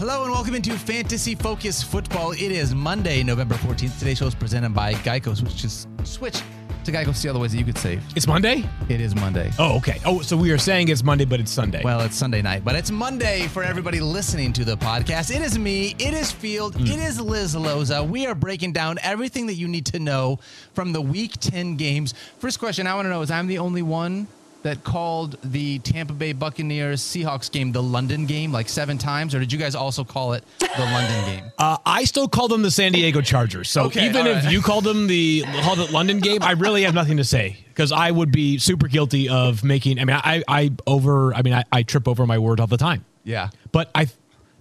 Hello 0.00 0.22
and 0.22 0.32
welcome 0.32 0.54
into 0.54 0.72
Fantasy 0.78 1.34
Focus 1.34 1.82
Football. 1.82 2.32
It 2.32 2.40
is 2.40 2.74
Monday, 2.74 3.22
November 3.22 3.56
14th. 3.56 3.98
Today's 3.98 4.16
show 4.16 4.28
is 4.28 4.34
presented 4.34 4.72
by 4.72 4.94
Geico, 4.94 5.38
which 5.42 5.62
is 5.62 5.86
switch 6.04 6.40
to 6.84 6.90
Geico. 6.90 7.14
See 7.14 7.28
all 7.28 7.34
the 7.34 7.38
ways 7.38 7.52
that 7.52 7.58
you 7.58 7.66
could 7.66 7.76
save. 7.76 8.02
It's 8.16 8.26
Monday? 8.26 8.64
It 8.88 8.98
is 9.02 9.14
Monday. 9.14 9.50
Oh, 9.58 9.76
okay. 9.76 10.00
Oh, 10.06 10.22
so 10.22 10.38
we 10.38 10.52
are 10.52 10.56
saying 10.56 10.88
it's 10.88 11.04
Monday, 11.04 11.26
but 11.26 11.38
it's 11.38 11.50
Sunday. 11.50 11.82
Well, 11.84 12.00
it's 12.00 12.16
Sunday 12.16 12.40
night, 12.40 12.64
but 12.64 12.76
it's 12.76 12.90
Monday 12.90 13.46
for 13.48 13.62
everybody 13.62 14.00
listening 14.00 14.54
to 14.54 14.64
the 14.64 14.78
podcast. 14.78 15.36
It 15.36 15.42
is 15.42 15.58
me, 15.58 15.94
it 15.98 16.14
is 16.14 16.32
Field, 16.32 16.76
Hmm. 16.76 16.86
it 16.86 16.98
is 16.98 17.20
Liz 17.20 17.54
Loza. 17.54 18.08
We 18.08 18.26
are 18.26 18.34
breaking 18.34 18.72
down 18.72 18.96
everything 19.02 19.48
that 19.48 19.56
you 19.56 19.68
need 19.68 19.84
to 19.84 19.98
know 19.98 20.38
from 20.72 20.94
the 20.94 21.02
Week 21.02 21.32
10 21.40 21.76
games. 21.76 22.14
First 22.38 22.58
question 22.58 22.86
I 22.86 22.94
want 22.94 23.04
to 23.04 23.10
know 23.10 23.20
is 23.20 23.30
I'm 23.30 23.48
the 23.48 23.58
only 23.58 23.82
one 23.82 24.28
that 24.62 24.84
called 24.84 25.38
the 25.42 25.78
Tampa 25.80 26.12
Bay 26.12 26.32
Buccaneers 26.32 27.00
Seahawks 27.00 27.50
game 27.50 27.72
the 27.72 27.82
London 27.82 28.26
game 28.26 28.52
like 28.52 28.68
seven 28.68 28.98
times, 28.98 29.34
or 29.34 29.38
did 29.40 29.52
you 29.52 29.58
guys 29.58 29.74
also 29.74 30.04
call 30.04 30.34
it 30.34 30.44
the 30.58 30.82
London 30.84 31.24
game? 31.24 31.44
uh, 31.58 31.78
I 31.86 32.04
still 32.04 32.28
call 32.28 32.48
them 32.48 32.62
the 32.62 32.70
San 32.70 32.92
Diego 32.92 33.20
Chargers. 33.20 33.70
So 33.70 33.84
Okay, 33.84 34.06
even 34.06 34.26
all 34.26 34.32
if 34.34 34.52
you 34.52 34.60
called 34.60 34.84
them 34.84 35.06
the 35.06 35.44
called 35.62 35.80
it 35.80 35.90
London 35.92 36.18
game, 36.18 36.42
I 36.42 36.52
really 36.52 36.82
have 36.82 36.94
nothing 36.94 37.16
to 37.16 37.24
say 37.24 37.56
because 37.68 37.92
I 37.92 38.10
would 38.10 38.32
be 38.32 38.58
super 38.58 38.86
guilty 38.88 39.28
of 39.28 39.64
making. 39.64 39.98
I 39.98 40.04
mean, 40.04 40.16
I 40.16 40.42
I 40.46 40.72
over. 40.86 41.34
I 41.34 41.42
mean, 41.42 41.54
I, 41.54 41.64
I 41.72 41.82
trip 41.82 42.06
over 42.06 42.26
my 42.26 42.38
word 42.38 42.60
all 42.60 42.66
the 42.66 42.76
time. 42.76 43.04
Yeah. 43.24 43.50
But 43.72 43.90
I 43.94 44.08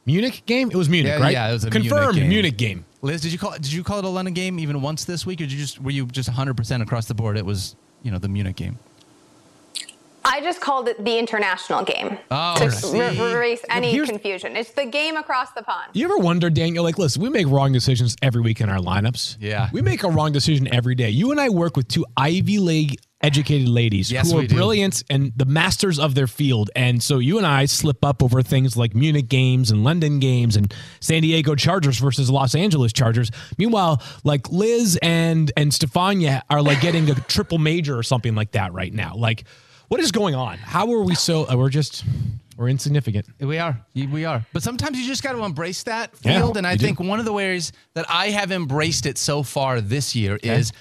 Munich 0.05 0.43
game. 0.45 0.71
It 0.71 0.75
was 0.75 0.89
Munich, 0.89 1.11
Yeah, 1.11 1.21
right? 1.21 1.33
yeah, 1.33 1.49
it 1.49 1.53
was 1.53 1.65
a 1.65 1.69
Munich 1.69 1.89
confirmed 1.91 2.15
game. 2.17 2.29
Munich 2.29 2.57
game. 2.57 2.85
Liz, 3.01 3.21
did 3.21 3.31
you 3.31 3.37
call 3.37 3.51
did 3.51 3.71
you 3.71 3.83
call 3.83 3.99
it 3.99 4.05
a 4.05 4.09
London 4.09 4.33
game 4.33 4.59
even 4.59 4.81
once 4.81 5.05
this 5.05 5.25
week, 5.25 5.39
or 5.39 5.43
did 5.43 5.51
you 5.51 5.59
just 5.59 5.79
were 5.81 5.91
you 5.91 6.05
just 6.05 6.29
100 6.29 6.55
percent 6.57 6.81
across 6.83 7.05
the 7.05 7.13
board? 7.13 7.37
It 7.37 7.45
was 7.45 7.75
you 8.01 8.11
know 8.11 8.17
the 8.17 8.29
Munich 8.29 8.55
game. 8.55 8.79
I 10.31 10.41
just 10.41 10.61
called 10.61 10.87
it 10.87 11.03
the 11.03 11.17
international 11.17 11.83
game 11.83 12.17
Oh, 12.29 12.55
to 12.59 12.71
see? 12.71 12.99
re- 12.99 13.17
erase 13.17 13.61
any 13.69 13.91
Here's- 13.91 14.07
confusion. 14.09 14.55
It's 14.55 14.71
the 14.71 14.85
game 14.85 15.17
across 15.17 15.51
the 15.53 15.63
pond. 15.63 15.89
You 15.93 16.05
ever 16.05 16.17
wonder, 16.17 16.49
Daniel? 16.49 16.83
Like, 16.83 16.97
listen, 16.99 17.21
we 17.21 17.29
make 17.29 17.47
wrong 17.47 17.71
decisions 17.73 18.15
every 18.21 18.41
week 18.41 18.61
in 18.61 18.69
our 18.69 18.77
lineups. 18.79 19.37
Yeah. 19.39 19.69
we 19.73 19.81
make 19.81 20.03
a 20.03 20.09
wrong 20.09 20.31
decision 20.31 20.73
every 20.73 20.93
day. 20.95 21.09
You 21.09 21.31
and 21.31 21.41
I 21.41 21.49
work 21.49 21.75
with 21.75 21.87
two 21.87 22.05
Ivy 22.15 22.59
League 22.59 22.97
educated 23.21 23.67
ladies 23.67 24.09
Yes, 24.09 24.31
who 24.31 24.37
are 24.37 24.41
we 24.41 24.47
do. 24.47 24.55
brilliant 24.55 25.03
and 25.09 25.33
the 25.35 25.43
masters 25.45 25.99
of 25.99 26.15
their 26.15 26.27
field. 26.27 26.69
And 26.75 27.03
so 27.03 27.17
you 27.19 27.37
and 27.37 27.45
I 27.45 27.65
slip 27.65 28.05
up 28.05 28.23
over 28.23 28.41
things 28.41 28.77
like 28.77 28.95
Munich 28.95 29.27
games 29.27 29.71
and 29.71 29.83
London 29.83 30.19
games 30.19 30.55
and 30.55 30.73
San 31.01 31.23
Diego 31.23 31.53
Chargers 31.55 31.97
versus 31.97 32.29
Los 32.29 32.55
Angeles 32.55 32.93
Chargers. 32.93 33.29
Meanwhile, 33.57 34.01
like 34.23 34.49
Liz 34.51 34.97
and 35.01 35.51
and 35.57 35.73
Stephania 35.73 36.43
are 36.49 36.61
like 36.61 36.79
getting 36.79 37.09
a 37.09 37.15
triple 37.15 37.57
major 37.57 37.97
or 37.97 38.03
something 38.03 38.35
like 38.35 38.51
that 38.51 38.71
right 38.71 38.93
now. 38.93 39.15
Like, 39.17 39.43
what 39.89 39.99
is 39.99 40.11
going 40.11 40.33
on? 40.35 40.57
How 40.57 40.91
are 40.93 41.01
we 41.01 41.13
so? 41.15 41.47
uh, 41.49 41.55
We're 41.57 41.69
just 41.69 42.03
we're 42.57 42.69
insignificant. 42.69 43.25
We 43.39 43.57
are. 43.57 43.79
We 43.95 44.25
are. 44.25 44.45
But 44.53 44.63
sometimes 44.63 44.99
you 44.99 45.05
just 45.07 45.23
got 45.23 45.31
to 45.33 45.43
embrace 45.43 45.83
that 45.83 46.11
Yeah, 46.23 46.39
field. 46.39 46.57
and 46.57 46.65
I 46.67 46.73
you 46.73 46.77
do. 46.77 46.85
think 46.85 46.99
one 46.99 47.19
of 47.19 47.25
the 47.25 47.31
ways 47.33 47.71
that 47.93 48.05
I 48.09 48.29
have 48.31 48.51
embraced 48.51 49.05
it 49.05 49.17
so 49.17 49.43
far 49.43 49.79
this 49.81 50.15
year 50.15 50.37
is 50.43 50.71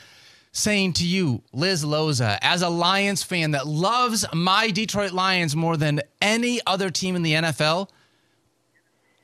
saying 0.51 0.95
to 0.95 1.07
you, 1.07 1.43
Liz 1.53 1.85
Loza, 1.85 2.37
as 2.43 2.63
a 2.63 2.69
Lions 2.69 3.23
fan 3.23 3.53
that 3.53 3.67
loves 3.69 4.25
my 4.33 4.71
Detroit 4.71 5.13
Lions 5.13 5.55
more 5.55 5.77
than 5.77 6.01
any 6.21 6.61
other 6.67 6.91
team 6.91 7.15
in 7.15 7.23
the 7.23 7.35
NFL, 7.35 7.89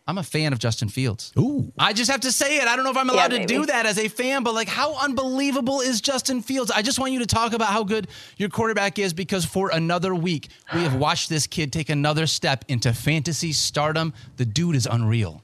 I'm 0.07 0.19
a 0.19 0.23
fan 0.23 0.53
of 0.53 0.59
Justin 0.59 0.91
Fields. 0.91 1.33
Ooh. 1.39 1.73
I 1.79 1.95
just 1.95 2.11
have 2.11 2.21
to 2.21 2.33
say 2.33 2.59
it. 2.59 2.69
I 2.69 2.77
don't 2.77 2.85
know 2.85 2.91
if 2.91 2.97
I'm 2.97 3.09
Yeah, 3.09 3.15
allowed 3.15 3.31
to 3.31 3.47
do 3.47 3.65
that 3.67 3.87
as 3.87 3.99
a 3.99 4.09
fan, 4.09 4.43
but 4.43 4.53
like, 4.53 4.69
how 4.69 4.97
unbelievable 5.03 5.81
is 5.81 6.03
Justin 6.03 6.43
Fields? 6.43 6.71
I 6.71 6.83
just 6.83 6.99
want 6.99 7.13
you 7.13 7.21
to 7.21 7.27
talk 7.27 7.55
about 7.55 7.69
how 7.69 7.85
good 7.85 8.09
your 8.37 8.51
quarterback 8.51 8.99
is 8.99 9.15
because 9.15 9.47
for 9.47 9.71
another 9.71 10.15
week, 10.15 10.49
we 10.75 10.83
have 10.83 10.95
watched 10.95 11.31
this 11.31 11.47
kid 11.47 11.73
take 11.73 11.89
another 11.89 12.27
step 12.27 12.67
into 12.69 12.93
fantasy 12.93 13.53
stardom. 13.53 14.13
The 14.37 14.45
dude 14.45 14.77
is 14.77 14.87
unreal. 14.87 15.43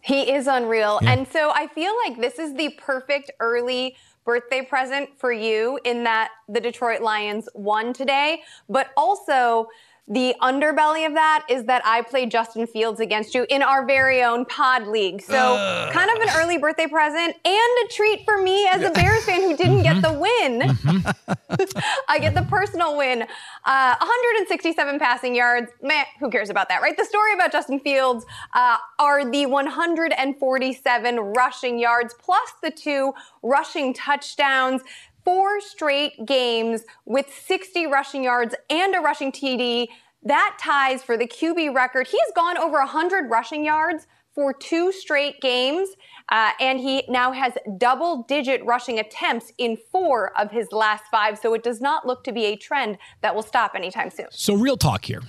He 0.00 0.32
is 0.32 0.48
unreal. 0.48 0.98
And 1.02 1.26
so 1.28 1.50
I 1.54 1.68
feel 1.68 1.92
like 2.04 2.20
this 2.20 2.38
is 2.38 2.54
the 2.54 2.70
perfect 2.78 3.30
early 3.40 3.96
birthday 4.26 4.62
present 4.62 5.08
for 5.18 5.32
you 5.32 5.78
in 5.84 6.04
that 6.04 6.30
the 6.48 6.60
Detroit 6.60 7.00
Lions 7.00 7.48
won 7.54 7.92
today, 7.92 8.42
but 8.68 8.90
also 8.96 9.68
the 10.06 10.34
underbelly 10.42 11.06
of 11.06 11.14
that 11.14 11.46
is 11.48 11.64
that 11.64 11.80
I 11.84 12.02
played 12.02 12.30
Justin 12.30 12.66
Fields 12.66 13.00
against 13.00 13.34
you 13.34 13.46
in 13.48 13.62
our 13.62 13.86
very 13.86 14.22
own 14.22 14.44
pod 14.44 14.86
league. 14.86 15.22
So, 15.22 15.88
kind 15.92 16.10
of 16.10 16.20
an 16.20 16.28
early 16.36 16.58
birthday 16.58 16.86
present 16.86 17.34
and 17.42 17.86
a 17.86 17.88
treat 17.90 18.22
for 18.26 18.42
me 18.42 18.68
as 18.68 18.82
a 18.82 18.90
Bears 18.90 19.24
fan 19.24 19.40
who 19.40 19.56
didn't 19.56 19.82
get 19.82 20.02
the 20.02 20.12
win. 20.12 20.60
I 22.08 22.18
get 22.18 22.34
the 22.34 22.46
personal 22.50 22.98
win. 22.98 23.22
Uh, 23.64 23.96
167 23.98 24.98
passing 24.98 25.34
yards. 25.34 25.70
Meh, 25.80 26.04
who 26.20 26.28
cares 26.28 26.50
about 26.50 26.68
that, 26.68 26.82
right? 26.82 26.96
The 26.96 27.06
story 27.06 27.32
about 27.32 27.50
Justin 27.50 27.80
Fields 27.80 28.26
uh, 28.52 28.76
are 28.98 29.30
the 29.30 29.46
147 29.46 31.16
rushing 31.18 31.78
yards 31.78 32.14
plus 32.14 32.52
the 32.62 32.70
two 32.70 33.14
rushing 33.42 33.94
touchdowns. 33.94 34.82
Four 35.24 35.60
straight 35.60 36.26
games 36.26 36.82
with 37.06 37.26
60 37.46 37.86
rushing 37.86 38.24
yards 38.24 38.54
and 38.68 38.94
a 38.94 39.00
rushing 39.00 39.32
TD. 39.32 39.88
That 40.22 40.56
ties 40.60 41.02
for 41.02 41.16
the 41.16 41.26
QB 41.26 41.74
record. 41.74 42.06
He 42.08 42.18
has 42.18 42.32
gone 42.34 42.56
over 42.58 42.78
100 42.78 43.30
rushing 43.30 43.64
yards 43.64 44.06
for 44.34 44.52
two 44.52 44.90
straight 44.90 45.40
games, 45.40 45.88
uh, 46.30 46.50
and 46.60 46.80
he 46.80 47.04
now 47.08 47.30
has 47.30 47.52
double 47.78 48.24
digit 48.24 48.64
rushing 48.64 48.98
attempts 48.98 49.52
in 49.58 49.78
four 49.92 50.36
of 50.38 50.50
his 50.50 50.72
last 50.72 51.04
five. 51.10 51.38
So 51.38 51.54
it 51.54 51.62
does 51.62 51.80
not 51.80 52.04
look 52.06 52.24
to 52.24 52.32
be 52.32 52.46
a 52.46 52.56
trend 52.56 52.98
that 53.22 53.34
will 53.34 53.42
stop 53.44 53.72
anytime 53.76 54.10
soon. 54.10 54.26
So, 54.30 54.54
real 54.54 54.76
talk 54.76 55.04
here. 55.04 55.22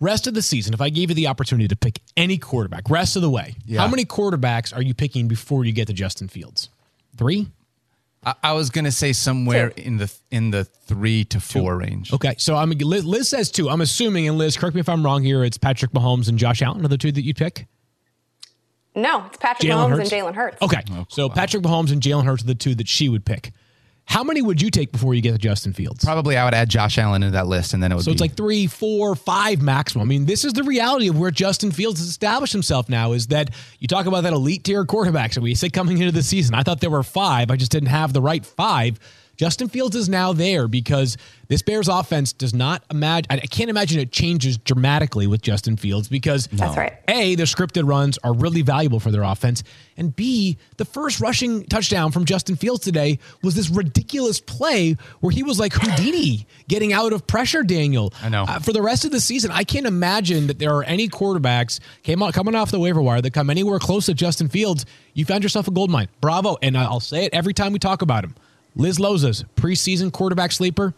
Rest 0.00 0.26
of 0.26 0.34
the 0.34 0.42
season, 0.42 0.74
if 0.74 0.80
I 0.80 0.88
gave 0.88 1.10
you 1.10 1.14
the 1.14 1.28
opportunity 1.28 1.68
to 1.68 1.76
pick 1.76 2.00
any 2.16 2.36
quarterback, 2.36 2.90
rest 2.90 3.14
of 3.14 3.22
the 3.22 3.30
way, 3.30 3.54
Yeah. 3.64 3.80
how 3.80 3.86
many 3.86 4.04
quarterbacks 4.04 4.74
are 4.74 4.82
you 4.82 4.94
picking 4.94 5.28
before 5.28 5.64
you 5.64 5.72
get 5.72 5.86
to 5.86 5.92
Justin 5.92 6.26
Fields? 6.26 6.68
Three? 7.16 7.46
I, 8.24 8.34
I 8.42 8.52
was 8.52 8.70
gonna 8.70 8.92
say 8.92 9.12
somewhere 9.12 9.68
in 9.68 9.96
the 9.96 10.12
in 10.30 10.50
the 10.50 10.64
three 10.64 11.24
to 11.26 11.40
four 11.40 11.76
range. 11.76 12.12
Okay. 12.12 12.34
So, 12.38 12.56
I'm 12.56 12.70
Liz, 12.70 13.04
Liz 13.04 13.28
says 13.28 13.50
two. 13.50 13.68
I'm 13.68 13.80
assuming, 13.80 14.28
and 14.28 14.38
Liz, 14.38 14.56
correct 14.56 14.74
me 14.74 14.80
if 14.80 14.88
I'm 14.88 15.04
wrong 15.04 15.22
here, 15.22 15.44
it's 15.44 15.58
Patrick 15.58 15.92
Mahomes 15.92 16.28
and 16.28 16.38
Josh 16.38 16.62
Allen 16.62 16.84
are 16.84 16.88
the 16.88 16.98
two 16.98 17.12
that 17.12 17.22
you 17.22 17.34
pick? 17.34 17.66
No, 18.94 19.24
it's 19.26 19.38
Patrick 19.38 19.70
Jalen 19.70 19.88
Mahomes 19.88 19.96
Hurts? 19.96 20.12
and 20.12 20.22
Jalen 20.22 20.34
Hurts. 20.34 20.62
Okay. 20.62 20.82
Oh, 20.90 21.06
so, 21.08 21.28
Patrick 21.28 21.62
Mahomes 21.62 21.92
and 21.92 22.02
Jalen 22.02 22.24
Hurts 22.24 22.42
are 22.42 22.46
the 22.46 22.54
two 22.54 22.74
that 22.74 22.88
she 22.88 23.08
would 23.08 23.24
pick. 23.24 23.52
How 24.04 24.24
many 24.24 24.42
would 24.42 24.60
you 24.60 24.70
take 24.70 24.92
before 24.92 25.14
you 25.14 25.22
get 25.22 25.32
to 25.32 25.38
Justin 25.38 25.72
Fields? 25.72 26.04
Probably 26.04 26.36
I 26.36 26.44
would 26.44 26.54
add 26.54 26.68
Josh 26.68 26.98
Allen 26.98 27.22
into 27.22 27.32
that 27.32 27.46
list, 27.46 27.72
and 27.72 27.82
then 27.82 27.92
it 27.92 27.94
would 27.94 28.00
be. 28.00 28.04
So 28.04 28.10
be 28.10 28.14
it's 28.14 28.20
like 28.20 28.36
three, 28.36 28.66
four, 28.66 29.14
five 29.14 29.62
maximum. 29.62 30.02
I 30.02 30.08
mean, 30.08 30.26
this 30.26 30.44
is 30.44 30.52
the 30.52 30.64
reality 30.64 31.08
of 31.08 31.18
where 31.18 31.30
Justin 31.30 31.70
Fields 31.70 32.00
has 32.00 32.08
established 32.08 32.52
himself 32.52 32.88
now 32.88 33.12
is 33.12 33.28
that 33.28 33.50
you 33.78 33.88
talk 33.88 34.06
about 34.06 34.24
that 34.24 34.32
elite 34.32 34.64
tier 34.64 34.84
quarterbacks. 34.84 35.36
And 35.36 35.44
we 35.44 35.54
said 35.54 35.72
coming 35.72 35.98
into 35.98 36.12
the 36.12 36.22
season, 36.22 36.54
I 36.54 36.62
thought 36.62 36.80
there 36.80 36.90
were 36.90 37.02
five. 37.02 37.50
I 37.50 37.56
just 37.56 37.70
didn't 37.72 37.88
have 37.88 38.12
the 38.12 38.20
right 38.20 38.44
five. 38.44 38.98
Justin 39.36 39.68
Fields 39.68 39.96
is 39.96 40.08
now 40.08 40.32
there 40.32 40.68
because 40.68 41.16
this 41.48 41.62
Bears 41.62 41.88
offense 41.88 42.32
does 42.32 42.54
not 42.54 42.82
imagine, 42.90 43.26
I 43.30 43.38
can't 43.38 43.70
imagine 43.70 44.00
it 44.00 44.12
changes 44.12 44.58
dramatically 44.58 45.26
with 45.26 45.42
Justin 45.42 45.76
Fields 45.76 46.08
because 46.08 46.46
That's 46.52 46.76
right. 46.76 46.94
A, 47.08 47.34
the 47.34 47.44
scripted 47.44 47.88
runs 47.88 48.18
are 48.24 48.32
really 48.32 48.62
valuable 48.62 49.00
for 49.00 49.10
their 49.10 49.22
offense. 49.22 49.62
And 49.96 50.14
B, 50.14 50.58
the 50.76 50.84
first 50.84 51.20
rushing 51.20 51.64
touchdown 51.64 52.12
from 52.12 52.24
Justin 52.24 52.56
Fields 52.56 52.82
today 52.82 53.18
was 53.42 53.54
this 53.54 53.68
ridiculous 53.68 54.40
play 54.40 54.96
where 55.20 55.30
he 55.30 55.42
was 55.42 55.58
like 55.58 55.72
Houdini 55.74 56.46
getting 56.68 56.92
out 56.92 57.12
of 57.12 57.26
pressure, 57.26 57.62
Daniel. 57.62 58.12
I 58.22 58.28
know. 58.28 58.44
Uh, 58.44 58.58
for 58.60 58.72
the 58.72 58.82
rest 58.82 59.04
of 59.04 59.10
the 59.10 59.20
season, 59.20 59.50
I 59.50 59.64
can't 59.64 59.86
imagine 59.86 60.46
that 60.46 60.58
there 60.58 60.74
are 60.74 60.84
any 60.84 61.08
quarterbacks 61.08 61.80
came 62.02 62.22
out, 62.22 62.32
coming 62.34 62.54
off 62.54 62.70
the 62.70 62.80
waiver 62.80 63.02
wire 63.02 63.20
that 63.20 63.32
come 63.32 63.50
anywhere 63.50 63.78
close 63.78 64.06
to 64.06 64.14
Justin 64.14 64.48
Fields. 64.48 64.86
You 65.14 65.24
found 65.24 65.42
yourself 65.42 65.68
a 65.68 65.70
gold 65.70 65.90
mine. 65.90 66.08
Bravo. 66.20 66.56
And 66.62 66.76
I'll 66.76 67.00
say 67.00 67.24
it 67.24 67.34
every 67.34 67.52
time 67.52 67.72
we 67.72 67.78
talk 67.78 68.02
about 68.02 68.24
him. 68.24 68.34
Liz 68.74 68.98
Loza's 68.98 69.44
preseason 69.56 70.12
quarterback 70.12 70.52
sleeper 70.52 70.94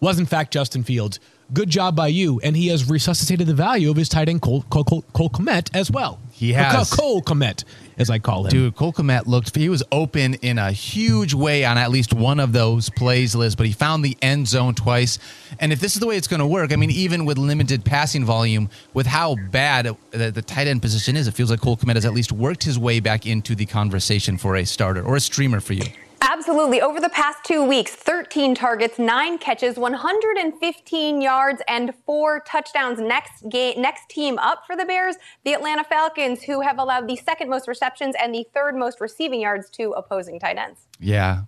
was 0.00 0.18
in 0.18 0.26
fact 0.26 0.52
Justin 0.52 0.82
Fields. 0.82 1.20
Good 1.50 1.70
job 1.70 1.96
by 1.96 2.08
you, 2.08 2.40
and 2.44 2.54
he 2.54 2.68
has 2.68 2.90
resuscitated 2.90 3.46
the 3.46 3.54
value 3.54 3.90
of 3.90 3.96
his 3.96 4.10
tight 4.10 4.28
end 4.28 4.42
Cole, 4.42 4.66
Cole, 4.68 4.84
Cole, 4.84 5.02
Cole 5.14 5.30
Komet 5.30 5.74
as 5.74 5.90
well. 5.90 6.20
He 6.30 6.52
has. 6.52 6.90
Cole 6.90 7.22
Komet, 7.22 7.64
as 7.96 8.10
I 8.10 8.18
call 8.18 8.44
him. 8.44 8.50
Dude, 8.50 8.76
Cole 8.76 8.92
Komet 8.92 9.26
looked, 9.26 9.56
he 9.56 9.70
was 9.70 9.82
open 9.90 10.34
in 10.34 10.58
a 10.58 10.70
huge 10.70 11.32
way 11.32 11.64
on 11.64 11.78
at 11.78 11.90
least 11.90 12.12
one 12.12 12.38
of 12.38 12.52
those 12.52 12.90
plays, 12.90 13.34
Liz, 13.34 13.56
but 13.56 13.64
he 13.64 13.72
found 13.72 14.04
the 14.04 14.14
end 14.20 14.46
zone 14.46 14.74
twice. 14.74 15.18
And 15.58 15.72
if 15.72 15.80
this 15.80 15.94
is 15.94 16.00
the 16.00 16.06
way 16.06 16.18
it's 16.18 16.28
going 16.28 16.40
to 16.40 16.46
work, 16.46 16.70
I 16.70 16.76
mean, 16.76 16.90
even 16.90 17.24
with 17.24 17.38
limited 17.38 17.82
passing 17.82 18.26
volume, 18.26 18.68
with 18.92 19.06
how 19.06 19.36
bad 19.50 19.96
the, 20.10 20.30
the 20.30 20.42
tight 20.42 20.66
end 20.66 20.82
position 20.82 21.16
is, 21.16 21.28
it 21.28 21.32
feels 21.32 21.50
like 21.50 21.62
Cole 21.62 21.78
Komet 21.78 21.94
has 21.94 22.04
at 22.04 22.12
least 22.12 22.30
worked 22.30 22.64
his 22.64 22.78
way 22.78 23.00
back 23.00 23.24
into 23.24 23.54
the 23.54 23.64
conversation 23.64 24.36
for 24.36 24.54
a 24.56 24.66
starter 24.66 25.02
or 25.02 25.16
a 25.16 25.20
streamer 25.20 25.60
for 25.60 25.72
you. 25.72 25.86
Absolutely. 26.20 26.80
Over 26.80 27.00
the 27.00 27.08
past 27.08 27.38
two 27.44 27.64
weeks, 27.64 27.92
13 27.94 28.54
targets, 28.54 28.98
nine 28.98 29.38
catches, 29.38 29.76
115 29.78 31.20
yards, 31.20 31.62
and 31.68 31.94
four 32.04 32.40
touchdowns. 32.40 32.98
Next 32.98 33.48
game, 33.48 33.80
next 33.80 34.08
team 34.08 34.38
up 34.38 34.64
for 34.66 34.76
the 34.76 34.84
Bears, 34.84 35.16
the 35.44 35.52
Atlanta 35.54 35.84
Falcons, 35.84 36.42
who 36.42 36.60
have 36.60 36.78
allowed 36.78 37.08
the 37.08 37.16
second 37.16 37.48
most 37.48 37.68
receptions 37.68 38.14
and 38.20 38.34
the 38.34 38.44
third 38.52 38.74
most 38.76 39.00
receiving 39.00 39.40
yards 39.40 39.70
to 39.70 39.92
opposing 39.92 40.38
tight 40.40 40.58
ends. 40.58 40.80
Yeah. 40.98 41.42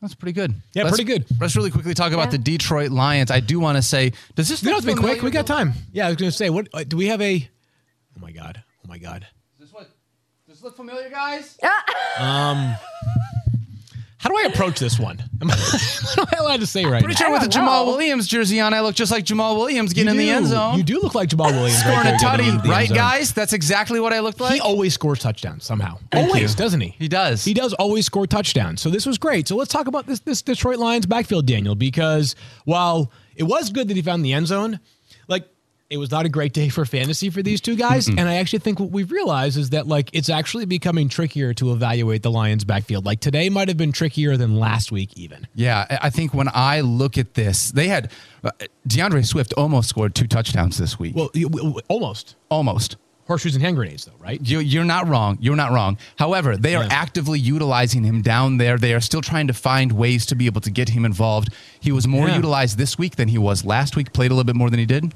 That's 0.00 0.14
pretty 0.14 0.32
good. 0.32 0.54
Yeah, 0.74 0.84
Let's- 0.84 0.96
pretty 0.96 1.12
good. 1.12 1.24
Let's 1.40 1.56
really 1.56 1.70
quickly 1.70 1.94
talk 1.94 2.12
about 2.12 2.26
Yeah. 2.26 2.32
the 2.32 2.38
Detroit 2.38 2.90
Lions. 2.90 3.30
I 3.30 3.40
do 3.40 3.58
want 3.60 3.76
to 3.76 3.82
say, 3.82 4.12
does 4.34 4.48
this 4.48 4.62
We 4.62 4.66
don't 4.70 4.82
have 4.84 4.88
to 4.90 4.94
be 4.94 5.00
quick. 5.00 5.22
We 5.22 5.30
got 5.30 5.46
time. 5.46 5.72
Yeah, 5.92 6.06
I 6.06 6.08
was 6.08 6.16
going 6.16 6.30
to 6.30 6.36
say, 6.36 6.50
what 6.50 6.68
uh, 6.72 6.84
do 6.84 6.96
we 6.96 7.06
have 7.06 7.20
a? 7.20 7.48
Oh 8.16 8.20
my 8.20 8.30
god! 8.32 8.62
Oh 8.84 8.88
my 8.88 8.98
god. 8.98 9.26
Does 9.58 9.68
this, 9.68 9.74
what, 9.74 9.88
does 10.46 10.56
this 10.56 10.62
look 10.62 10.76
familiar, 10.76 11.08
guys? 11.10 11.56
How 14.18 14.30
do 14.30 14.36
I 14.36 14.48
approach 14.52 14.80
this 14.80 14.98
one? 14.98 15.22
Am 15.40 15.50
I, 15.50 15.54
what 15.54 16.18
am 16.18 16.26
I 16.34 16.42
allowed 16.42 16.60
to 16.60 16.66
say 16.66 16.84
right 16.84 16.94
now? 16.94 16.98
Pretty 17.00 17.14
now? 17.14 17.26
sure 17.26 17.32
with 17.32 17.42
the 17.42 17.48
don't 17.48 17.64
Jamaal 17.64 17.86
know. 17.86 17.92
Williams 17.92 18.26
jersey 18.26 18.58
on, 18.58 18.74
I 18.74 18.80
look 18.80 18.96
just 18.96 19.12
like 19.12 19.24
Jamaal 19.24 19.56
Williams 19.56 19.92
getting 19.92 20.10
in 20.10 20.16
the 20.16 20.28
end 20.28 20.46
zone. 20.46 20.76
You 20.76 20.82
do 20.82 21.00
look 21.00 21.14
like 21.14 21.28
Jamaal 21.28 21.52
Williams. 21.52 21.78
Scoring 21.78 21.98
right 21.98 22.06
a 22.06 22.10
there, 22.10 22.18
tutty, 22.18 22.36
getting 22.38 22.46
into 22.54 22.62
the 22.62 22.74
end 22.74 22.90
right, 22.90 22.90
guys? 22.90 23.32
That's 23.32 23.52
exactly 23.52 24.00
what 24.00 24.12
I 24.12 24.18
looked 24.18 24.40
like. 24.40 24.54
He 24.54 24.60
always 24.60 24.92
scores 24.92 25.20
touchdowns 25.20 25.64
somehow. 25.64 25.98
Thank 26.10 26.28
always, 26.28 26.50
you. 26.52 26.56
doesn't 26.56 26.80
he? 26.80 26.96
He 26.98 27.06
does. 27.06 27.44
He 27.44 27.54
does 27.54 27.74
always 27.74 28.06
score 28.06 28.26
touchdowns. 28.26 28.80
So 28.80 28.90
this 28.90 29.06
was 29.06 29.18
great. 29.18 29.46
So 29.46 29.54
let's 29.54 29.72
talk 29.72 29.86
about 29.86 30.06
this 30.06 30.18
this 30.20 30.42
Detroit 30.42 30.78
Lions 30.78 31.06
backfield, 31.06 31.46
Daniel, 31.46 31.76
because 31.76 32.34
while 32.64 33.12
it 33.36 33.44
was 33.44 33.70
good 33.70 33.86
that 33.86 33.94
he 33.94 34.02
found 34.02 34.24
the 34.24 34.32
end 34.32 34.48
zone, 34.48 34.72
like 34.72 34.80
it 35.90 35.96
was 35.96 36.10
not 36.10 36.26
a 36.26 36.28
great 36.28 36.52
day 36.52 36.68
for 36.68 36.84
fantasy 36.84 37.30
for 37.30 37.42
these 37.42 37.60
two 37.62 37.74
guys. 37.74 38.08
And 38.08 38.20
I 38.20 38.36
actually 38.36 38.58
think 38.58 38.78
what 38.78 38.90
we've 38.90 39.10
realized 39.10 39.56
is 39.56 39.70
that 39.70 39.86
like 39.86 40.10
it's 40.12 40.28
actually 40.28 40.66
becoming 40.66 41.08
trickier 41.08 41.54
to 41.54 41.72
evaluate 41.72 42.22
the 42.22 42.30
Lions 42.30 42.64
backfield. 42.64 43.06
Like 43.06 43.20
today 43.20 43.48
might 43.48 43.68
have 43.68 43.78
been 43.78 43.92
trickier 43.92 44.36
than 44.36 44.58
last 44.58 44.92
week 44.92 45.16
even. 45.16 45.46
Yeah, 45.54 45.86
I 46.02 46.10
think 46.10 46.34
when 46.34 46.48
I 46.52 46.80
look 46.82 47.16
at 47.16 47.34
this, 47.34 47.70
they 47.70 47.88
had 47.88 48.12
uh, 48.44 48.50
D'Andre 48.86 49.22
Swift 49.22 49.54
almost 49.54 49.88
scored 49.88 50.14
two 50.14 50.26
touchdowns 50.26 50.76
this 50.76 50.98
week. 50.98 51.16
Well, 51.16 51.30
you- 51.32 51.48
w- 51.48 51.68
w- 51.70 51.86
almost. 51.88 52.34
almost. 52.50 52.96
Horseshoes 53.26 53.54
and 53.54 53.62
hand 53.62 53.76
grenades 53.76 54.04
though, 54.06 54.12
right? 54.18 54.40
You, 54.42 54.58
you're 54.60 54.84
not 54.84 55.06
wrong. 55.08 55.36
You're 55.40 55.56
not 55.56 55.70
wrong. 55.72 55.96
However, 56.18 56.56
they 56.56 56.74
are 56.74 56.84
Yeah. 56.84 56.88
actively 56.92 57.38
utilizing 57.38 58.02
him 58.04 58.20
down 58.22 58.56
there. 58.58 58.78
They 58.78 58.92
are 58.94 59.00
still 59.00 59.20
trying 59.22 59.46
to 59.48 59.52
find 59.54 59.92
ways 59.92 60.24
to 60.26 60.34
be 60.34 60.46
able 60.46 60.62
to 60.62 60.70
get 60.70 60.90
him 60.90 61.04
involved. 61.04 61.48
He 61.80 61.92
was 61.92 62.06
more 62.06 62.28
Yeah. 62.28 62.36
utilized 62.36 62.76
this 62.78 62.98
week 62.98 63.16
than 63.16 63.28
he 63.28 63.36
was 63.38 63.64
last 63.66 63.96
week. 63.96 64.12
Played 64.14 64.30
a 64.30 64.34
little 64.34 64.44
bit 64.46 64.56
more 64.56 64.68
than 64.70 64.78
he 64.80 64.86
did. 64.86 65.12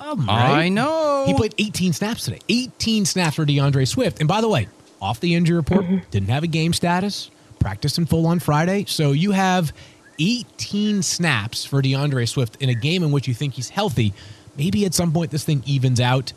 That's 0.00 0.24
the 0.24 0.32
I 0.32 0.68
know. 0.68 1.24
He 1.26 1.34
played 1.34 1.54
18 1.58 1.92
snaps 1.92 2.24
today. 2.24 2.40
18 2.48 3.04
snaps 3.04 3.36
for 3.36 3.44
D'Andre 3.44 3.84
Swift. 3.84 4.20
And 4.20 4.28
by 4.28 4.40
the 4.40 4.48
way, 4.48 4.68
off 5.00 5.20
the 5.20 5.34
injury 5.34 5.56
report, 5.56 5.84
didn't 6.10 6.28
have 6.30 6.42
a 6.42 6.48
game 6.48 6.72
status, 6.72 7.30
practiced 7.58 7.98
in 7.98 8.06
full 8.06 8.26
on 8.26 8.38
Friday. 8.38 8.84
So 8.86 9.12
you 9.12 9.32
have 9.32 9.72
18 10.18 11.02
snaps 11.02 11.64
for 11.64 11.82
D'Andre 11.82 12.26
Swift 12.26 12.56
in 12.60 12.68
a 12.68 12.74
game 12.74 13.02
in 13.02 13.10
which 13.10 13.28
you 13.28 13.34
think 13.34 13.54
he's 13.54 13.68
healthy. 13.68 14.12
Maybe 14.56 14.84
at 14.84 14.94
some 14.94 15.12
point 15.12 15.30
this 15.30 15.44
thing 15.44 15.62
evens 15.66 16.00
out. 16.00 16.32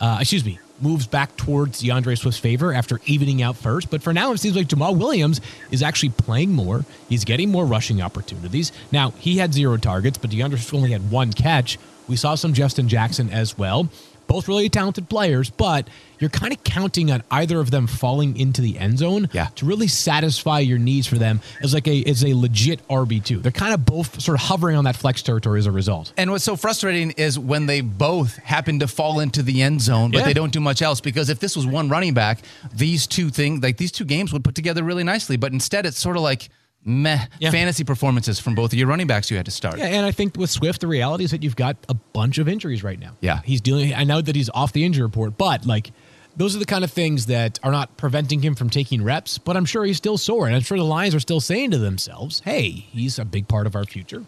Uh, 0.00 0.16
excuse 0.20 0.44
me, 0.44 0.58
moves 0.80 1.06
back 1.06 1.36
towards 1.36 1.80
D'Andre 1.82 2.14
Swift's 2.14 2.40
favor 2.40 2.72
after 2.72 3.00
evening 3.04 3.42
out 3.42 3.56
first. 3.56 3.90
But 3.90 4.02
for 4.02 4.12
now, 4.12 4.32
it 4.32 4.38
seems 4.38 4.56
like 4.56 4.66
Jamaal 4.66 4.96
Williams 4.96 5.40
is 5.70 5.82
actually 5.82 6.10
playing 6.10 6.52
more. 6.52 6.84
He's 7.08 7.24
getting 7.24 7.50
more 7.50 7.66
rushing 7.66 8.00
opportunities. 8.00 8.72
Now, 8.90 9.10
he 9.18 9.36
had 9.38 9.52
zero 9.52 9.76
targets, 9.76 10.16
but 10.18 10.30
D'Andre 10.30 10.58
Swift 10.58 10.74
only 10.74 10.92
had 10.92 11.10
one 11.10 11.32
catch. 11.32 11.78
We 12.10 12.16
saw 12.16 12.34
some 12.34 12.52
Justin 12.52 12.88
Jackson 12.88 13.30
as 13.30 13.56
well. 13.56 13.88
Both 14.26 14.46
really 14.46 14.68
talented 14.68 15.08
players, 15.08 15.50
but 15.50 15.88
you're 16.20 16.30
kind 16.30 16.52
of 16.52 16.62
counting 16.62 17.10
on 17.10 17.22
either 17.32 17.58
of 17.58 17.72
them 17.72 17.88
falling 17.88 18.36
into 18.36 18.60
the 18.60 18.78
end 18.78 18.98
zone 18.98 19.28
Yeah. 19.32 19.48
to 19.56 19.66
really 19.66 19.88
satisfy 19.88 20.60
your 20.60 20.78
needs 20.78 21.06
for 21.08 21.18
them 21.18 21.40
as 21.62 21.74
like 21.74 21.88
a 21.88 22.04
as 22.04 22.24
a 22.24 22.34
legit 22.34 22.86
RB 22.88 23.24
two. 23.24 23.38
They're 23.40 23.50
kind 23.50 23.74
of 23.74 23.84
both 23.84 24.20
sort 24.20 24.36
of 24.40 24.46
hovering 24.46 24.76
on 24.76 24.84
that 24.84 24.94
flex 24.94 25.22
territory 25.22 25.58
as 25.58 25.66
a 25.66 25.72
result. 25.72 26.12
And 26.16 26.30
what's 26.30 26.44
so 26.44 26.54
frustrating 26.54 27.10
is 27.12 27.40
when 27.40 27.66
they 27.66 27.80
both 27.80 28.36
happen 28.36 28.78
to 28.80 28.86
fall 28.86 29.18
into 29.18 29.42
the 29.42 29.62
end 29.62 29.80
zone, 29.82 30.12
but 30.12 30.18
Yeah. 30.18 30.24
they 30.26 30.34
don't 30.34 30.52
do 30.52 30.60
much 30.60 30.80
else. 30.80 31.00
Because 31.00 31.28
if 31.28 31.40
this 31.40 31.56
was 31.56 31.66
one 31.66 31.88
running 31.88 32.14
back, 32.14 32.40
these 32.72 33.08
two 33.08 33.30
things, 33.30 33.62
like 33.64 33.78
these 33.78 33.90
two 33.92 34.04
games, 34.04 34.32
would 34.32 34.44
put 34.44 34.54
together 34.54 34.84
really 34.84 35.04
nicely. 35.04 35.36
But 35.36 35.52
instead, 35.52 35.86
it's 35.86 35.98
sort 35.98 36.16
of 36.16 36.22
like 36.22 36.50
meh 36.84 37.26
Yeah. 37.38 37.50
fantasy 37.50 37.84
performances 37.84 38.38
from 38.40 38.54
both 38.54 38.72
of 38.72 38.78
your 38.78 38.88
running 38.88 39.06
backs 39.06 39.30
you 39.30 39.36
had 39.36 39.46
to 39.46 39.52
start. 39.52 39.78
Yeah, 39.78 39.86
and 39.86 40.06
I 40.06 40.12
think 40.12 40.36
with 40.36 40.50
Swift, 40.50 40.80
the 40.80 40.86
reality 40.86 41.24
is 41.24 41.30
that 41.30 41.42
you've 41.42 41.56
got 41.56 41.76
a 41.88 41.94
bunch 41.94 42.38
of 42.38 42.48
injuries 42.48 42.82
right 42.82 42.98
now. 42.98 43.12
Yeah. 43.20 43.40
he's 43.44 43.60
dealing. 43.60 43.94
I 43.94 44.04
know 44.04 44.20
that 44.20 44.34
he's 44.34 44.50
off 44.54 44.72
the 44.72 44.84
injury 44.84 45.02
report, 45.02 45.36
but 45.36 45.66
like 45.66 45.92
those 46.36 46.56
are 46.56 46.58
the 46.58 46.64
kind 46.64 46.84
of 46.84 46.90
things 46.90 47.26
that 47.26 47.58
are 47.62 47.72
not 47.72 47.96
preventing 47.96 48.40
him 48.40 48.54
from 48.54 48.70
taking 48.70 49.02
reps. 49.02 49.36
But 49.36 49.56
I'm 49.56 49.66
sure 49.66 49.84
he's 49.84 49.98
still 49.98 50.16
sore, 50.16 50.46
and 50.46 50.56
I'm 50.56 50.62
sure 50.62 50.78
the 50.78 50.84
Lions 50.84 51.14
are 51.14 51.20
still 51.20 51.40
saying 51.40 51.72
to 51.72 51.78
themselves, 51.78 52.40
"Hey, 52.44 52.70
he's 52.92 53.18
a 53.18 53.24
big 53.24 53.46
part 53.48 53.66
of 53.66 53.74
our 53.76 53.84
future. 53.84 54.24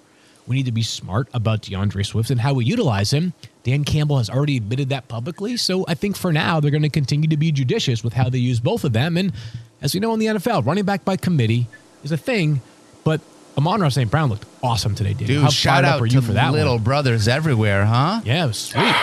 We 0.46 0.56
need 0.56 0.66
to 0.66 0.72
be 0.72 0.82
smart 0.82 1.28
about 1.32 1.62
D'Andre 1.62 2.02
Swift 2.02 2.28
and 2.30 2.40
how 2.40 2.52
we 2.54 2.64
utilize 2.64 3.12
him." 3.12 3.32
Dan 3.62 3.84
Campbell 3.84 4.18
has 4.18 4.28
already 4.28 4.56
admitted 4.56 4.88
that 4.88 5.06
publicly, 5.08 5.56
so 5.56 5.84
I 5.86 5.94
think 5.94 6.16
for 6.16 6.32
now 6.32 6.58
they're 6.58 6.72
going 6.72 6.82
to 6.82 6.88
continue 6.90 7.28
to 7.28 7.36
be 7.36 7.52
judicious 7.52 8.02
with 8.02 8.12
how 8.14 8.28
they 8.28 8.38
use 8.38 8.58
both 8.58 8.82
of 8.84 8.92
them. 8.92 9.16
And 9.16 9.32
as 9.80 9.94
we 9.94 10.00
know 10.00 10.12
in 10.12 10.18
the 10.18 10.26
NFL, 10.26 10.62
running 10.66 10.84
back 10.84 11.04
by 11.04 11.16
committee 11.16 11.68
is 12.04 12.12
a 12.12 12.16
thing, 12.16 12.60
but. 13.04 13.20
Amon 13.54 13.90
St. 13.90 14.10
Brown 14.10 14.30
looked 14.30 14.46
awesome 14.62 14.94
today, 14.94 15.12
dude. 15.12 15.26
Dude, 15.28 15.42
How 15.42 15.50
shout 15.50 15.84
out 15.84 15.98
to 15.98 16.08
you 16.08 16.22
for 16.22 16.32
that 16.32 16.52
little 16.52 16.76
one? 16.76 16.84
brothers 16.84 17.28
everywhere, 17.28 17.84
huh? 17.84 18.22
Yeah, 18.24 18.44
it 18.44 18.46
was 18.46 18.56
sweet. 18.56 18.94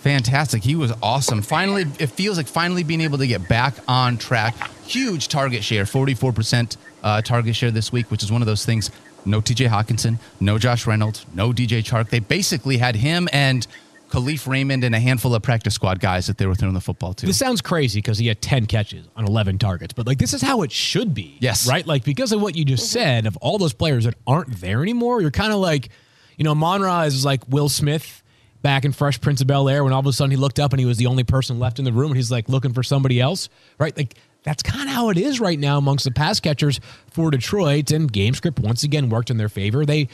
Fantastic. 0.00 0.62
He 0.64 0.76
was 0.76 0.92
awesome. 1.02 1.42
Finally, 1.42 1.82
it 1.98 2.06
feels 2.06 2.38
like 2.38 2.46
finally 2.46 2.84
being 2.84 3.02
able 3.02 3.18
to 3.18 3.26
get 3.26 3.48
back 3.48 3.74
on 3.86 4.16
track. 4.16 4.54
Huge 4.86 5.28
target 5.28 5.62
share, 5.62 5.84
44% 5.84 6.76
uh, 7.02 7.20
target 7.20 7.54
share 7.54 7.70
this 7.70 7.92
week, 7.92 8.10
which 8.10 8.22
is 8.22 8.32
one 8.32 8.40
of 8.40 8.46
those 8.46 8.64
things. 8.64 8.90
No 9.26 9.42
TJ 9.42 9.68
Hockenson, 9.68 10.18
no 10.40 10.56
Josh 10.56 10.86
Reynolds, 10.86 11.26
no 11.34 11.52
DJ 11.52 11.82
Chark. 11.82 12.08
They 12.08 12.20
basically 12.20 12.78
had 12.78 12.96
him 12.96 13.28
and 13.32 13.66
Kalif 14.08 14.46
Raymond 14.46 14.84
and 14.84 14.94
a 14.94 15.00
handful 15.00 15.34
of 15.34 15.42
practice 15.42 15.74
squad 15.74 16.00
guys 16.00 16.26
that 16.26 16.38
they 16.38 16.46
were 16.46 16.54
throwing 16.54 16.74
the 16.74 16.80
football 16.80 17.12
to. 17.14 17.26
This 17.26 17.38
sounds 17.38 17.60
crazy 17.60 17.98
because 18.00 18.18
he 18.18 18.26
had 18.26 18.40
10 18.40 18.66
catches 18.66 19.06
on 19.16 19.26
11 19.26 19.58
targets, 19.58 19.92
but 19.92 20.06
like 20.06 20.18
this 20.18 20.32
is 20.32 20.42
how 20.42 20.62
it 20.62 20.72
should 20.72 21.14
be. 21.14 21.36
Yes. 21.40 21.68
Right? 21.68 21.86
Like 21.86 22.04
because 22.04 22.32
of 22.32 22.40
what 22.40 22.56
you 22.56 22.64
just 22.64 22.84
mm-hmm. 22.84 23.00
said, 23.00 23.26
of 23.26 23.36
all 23.38 23.58
those 23.58 23.74
players 23.74 24.04
that 24.04 24.14
aren't 24.26 24.60
there 24.60 24.82
anymore, 24.82 25.20
you're 25.20 25.30
kind 25.30 25.52
of 25.52 25.58
like, 25.58 25.90
you 26.36 26.44
know, 26.44 26.54
Monra 26.54 27.06
is 27.06 27.24
like 27.24 27.46
Will 27.48 27.68
Smith 27.68 28.22
back 28.62 28.84
in 28.84 28.92
Fresh 28.92 29.20
Prince 29.20 29.40
of 29.40 29.46
Bel 29.46 29.68
Air 29.68 29.84
when 29.84 29.92
all 29.92 30.00
of 30.00 30.06
a 30.06 30.12
sudden 30.12 30.30
he 30.30 30.36
looked 30.36 30.58
up 30.58 30.72
and 30.72 30.80
he 30.80 30.86
was 30.86 30.96
the 30.96 31.06
only 31.06 31.24
person 31.24 31.58
left 31.58 31.78
in 31.78 31.84
the 31.84 31.92
room 31.92 32.10
and 32.10 32.16
he's 32.16 32.30
like 32.30 32.48
looking 32.48 32.72
for 32.72 32.82
somebody 32.82 33.20
else. 33.20 33.48
Right? 33.78 33.96
Like 33.96 34.14
that's 34.42 34.62
kind 34.62 34.88
of 34.88 34.94
how 34.94 35.10
it 35.10 35.18
is 35.18 35.40
right 35.40 35.58
now 35.58 35.78
amongst 35.78 36.04
the 36.04 36.10
pass 36.10 36.40
catchers 36.40 36.80
for 37.10 37.30
Detroit. 37.30 37.90
And 37.90 38.10
game 38.10 38.34
script 38.34 38.58
once 38.58 38.82
again 38.82 39.10
worked 39.10 39.30
in 39.30 39.36
their 39.36 39.48
favor. 39.48 39.84
They 39.84 40.08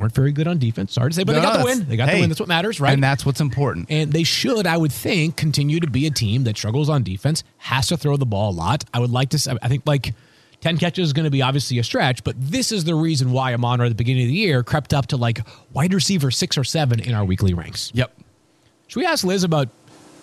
weren't 0.00 0.14
very 0.14 0.32
good 0.32 0.48
on 0.48 0.58
defense. 0.58 0.92
Sorry 0.92 1.10
to 1.10 1.14
say, 1.14 1.24
but 1.24 1.34
they 1.34 1.40
got 1.40 1.58
the 1.58 1.64
win. 1.64 1.86
They 1.88 1.96
got 1.96 2.08
hey, 2.08 2.16
the 2.16 2.20
win. 2.22 2.30
That's 2.30 2.40
what 2.40 2.48
matters, 2.48 2.80
right? 2.80 2.92
And 2.92 3.02
that's 3.02 3.24
what's 3.24 3.40
important. 3.40 3.86
And 3.90 4.12
they 4.12 4.24
should, 4.24 4.66
I 4.66 4.76
would 4.76 4.92
think, 4.92 5.36
continue 5.36 5.80
to 5.80 5.86
be 5.86 6.06
a 6.06 6.10
team 6.10 6.44
that 6.44 6.56
struggles 6.56 6.88
on 6.88 7.02
defense, 7.02 7.44
has 7.58 7.88
to 7.88 7.96
throw 7.96 8.16
the 8.16 8.26
ball 8.26 8.50
a 8.50 8.54
lot. 8.54 8.84
I 8.92 9.00
would 9.00 9.10
like 9.10 9.30
to, 9.30 9.58
I 9.62 9.68
think 9.68 9.86
like 9.86 10.14
10 10.62 10.78
catches 10.78 11.08
is 11.08 11.12
going 11.12 11.24
to 11.24 11.30
be 11.30 11.42
obviously 11.42 11.78
a 11.78 11.84
stretch, 11.84 12.24
but 12.24 12.34
this 12.38 12.72
is 12.72 12.84
the 12.84 12.94
reason 12.94 13.32
why 13.32 13.54
Amon 13.54 13.80
at 13.80 13.88
the 13.88 13.94
beginning 13.94 14.24
of 14.24 14.28
the 14.28 14.34
year 14.34 14.62
crept 14.62 14.92
up 14.92 15.06
to 15.08 15.16
like 15.16 15.40
wide 15.72 15.94
receiver 15.94 16.30
six 16.30 16.58
or 16.58 16.64
seven 16.64 17.00
in 17.00 17.14
our 17.14 17.24
weekly 17.24 17.54
ranks. 17.54 17.90
Yep. 17.94 18.12
Should 18.88 19.00
we 19.00 19.06
ask 19.06 19.24
Liz 19.24 19.44
about, 19.44 19.68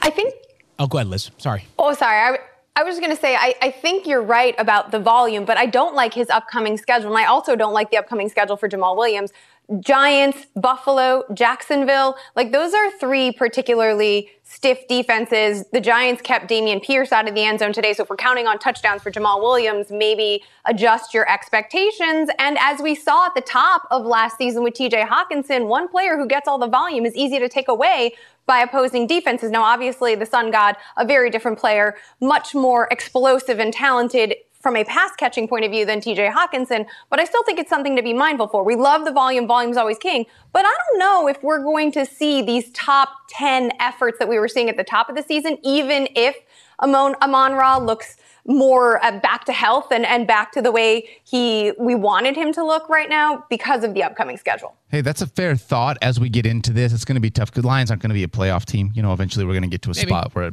I 0.01 0.10
think 0.10 0.34
oh, 0.79 0.88
go 0.88 0.98
ahead, 0.98 1.07
Liz. 1.07 1.31
Sorry. 1.38 1.65
Oh, 1.77 1.93
sorry. 1.93 2.17
I, 2.17 2.39
I 2.77 2.84
was 2.84 2.93
just 2.93 3.01
going 3.01 3.15
to 3.15 3.19
say, 3.19 3.36
I, 3.36 3.55
I 3.60 3.72
think 3.72 4.05
you're 4.05 4.22
right 4.22 4.53
about 4.60 4.91
the 4.91 5.00
volume, 5.00 5.46
but 5.46 5.57
I 5.57 5.65
don't 5.65 5.96
like 5.96 6.13
his 6.13 6.29
upcoming 6.29 6.77
schedule. 6.77 7.10
And 7.10 7.17
I 7.17 7.25
also 7.25 7.55
don't 7.55 7.74
like 7.74 7.89
the 7.89 7.98
upcoming 7.98 8.29
schedule 8.29 8.55
for 8.55 8.69
Jamaal 8.69 8.96
Williams. 8.96 9.34
Giants, 9.79 10.46
Buffalo, 10.55 11.24
Jacksonville, 11.34 12.15
like 12.36 12.51
those 12.51 12.75
are 12.75 12.91
three 13.00 13.31
particularly 13.31 14.29
stiff 14.43 14.88
defenses. 14.88 15.65
The 15.74 15.81
Giants 15.81 16.22
kept 16.22 16.50
Dameon 16.50 16.81
Pierce 16.84 17.12
out 17.12 17.27
of 17.27 17.34
the 17.34 17.43
end 17.43 17.60
zone 17.60 17.74
today. 17.74 17.93
So 17.93 18.03
if 18.03 18.12
we're 18.12 18.15
counting 18.15 18.46
on 18.46 18.60
touchdowns 18.60 19.01
for 19.01 19.12
Jamaal 19.12 19.41
Williams, 19.41 19.88
maybe 19.89 20.43
adjust 20.65 21.15
your 21.15 21.29
expectations. 21.29 22.29
And 22.38 22.57
as 22.62 22.79
we 22.79 22.93
saw 22.93 23.25
at 23.25 23.34
the 23.34 23.41
top 23.41 23.88
of 23.89 24.05
last 24.05 24.38
season 24.38 24.63
with 24.63 24.75
TJ 24.75 25.05
Hockenson, 25.07 25.67
one 25.67 25.88
player 25.89 26.15
who 26.15 26.27
gets 26.27 26.48
all 26.48 26.60
the 26.60 26.67
volume 26.67 27.07
is 27.07 27.15
easy 27.15 27.39
to 27.39 27.50
take 27.50 27.67
away 27.67 28.13
by 28.48 28.60
opposing 28.60 29.06
defenses. 29.06 29.51
Now, 29.51 29.62
obviously, 29.62 30.16
the 30.16 30.25
Sun 30.25 30.50
God, 30.50 30.75
a 30.96 31.06
very 31.06 31.30
different 31.30 31.60
player, 31.60 31.96
much 32.20 32.56
more 32.56 32.88
explosive 32.89 33.60
and 33.60 33.72
talented 33.72 34.36
from 34.60 34.75
a 34.75 34.84
pass 34.84 35.12
catching 35.16 35.48
point 35.48 35.63
of 35.63 35.72
view 35.72 35.86
than 35.86 36.00
TJ 36.01 36.34
Hockenson, 36.34 36.88
but 37.10 37.20
I 37.20 37.25
still 37.25 37.44
think 37.44 37.60
it's 37.60 37.70
something 37.70 37.96
to 37.96 38.01
be 38.01 38.12
mindful 38.12 38.48
for. 38.48 38.63
We 38.63 38.75
love 38.75 39.06
the 39.06 39.12
volume, 39.12 39.48
volume's 39.48 39.77
always 39.77 40.00
king, 40.00 40.25
but 40.51 40.66
I 40.66 40.74
don't 40.89 41.00
know 41.00 41.27
if 41.27 41.42
we're 41.44 41.63
going 41.63 41.92
to 41.92 42.06
see 42.06 42.42
these 42.42 42.72
top 42.72 43.10
10 43.30 43.72
efforts 43.80 44.18
that 44.20 44.27
we 44.27 44.39
were 44.39 44.48
seeing 44.48 44.68
at 44.68 44.75
the 44.75 44.84
top 44.84 45.10
of 45.10 45.16
the 45.16 45.22
season, 45.24 45.58
even 45.63 46.08
if 46.16 46.36
Amon, 46.81 47.15
Amon 47.22 47.53
Ra 47.53 47.77
looks 47.77 48.17
more 48.46 49.03
uh, 49.03 49.19
back 49.19 49.43
to 49.46 49.51
health 49.51 49.88
and, 49.91 50.05
and 50.05 50.25
back 50.25 50.51
to 50.53 50.62
the 50.62 50.72
way 50.72 51.07
he 51.24 51.74
we 51.77 51.96
wanted 51.96 52.36
him 52.36 52.53
to 52.53 52.63
look 52.63 52.88
right 52.88 53.10
now 53.10 53.43
because 53.50 53.84
of 53.84 53.93
the 53.93 54.03
upcoming 54.03 54.38
schedule. 54.38 54.75
Hey, 54.89 55.01
that's 55.01 55.22
a 55.22 55.27
fair 55.27 55.55
thought 55.55 55.98
as 56.01 56.19
we 56.19 56.29
get 56.29 56.46
into 56.46 56.72
this. 56.72 56.93
It's 56.93 57.03
going 57.03 57.15
to 57.15 57.22
be 57.22 57.29
tough 57.29 57.51
because 57.51 57.65
Lions 57.65 57.91
aren't 57.91 58.01
going 58.01 58.10
to 58.12 58.13
be 58.15 58.24
a 58.24 58.27
playoff 58.27 58.63
team. 58.65 58.91
You 58.96 59.01
know, 59.01 59.12
eventually 59.12 59.46
we're 59.46 59.53
going 59.53 59.63
to 59.63 59.69
get 59.69 59.81
to 59.84 59.91
a 59.91 59.96
Maybe. 59.96 60.07
spot 60.07 60.34
where, 60.34 60.51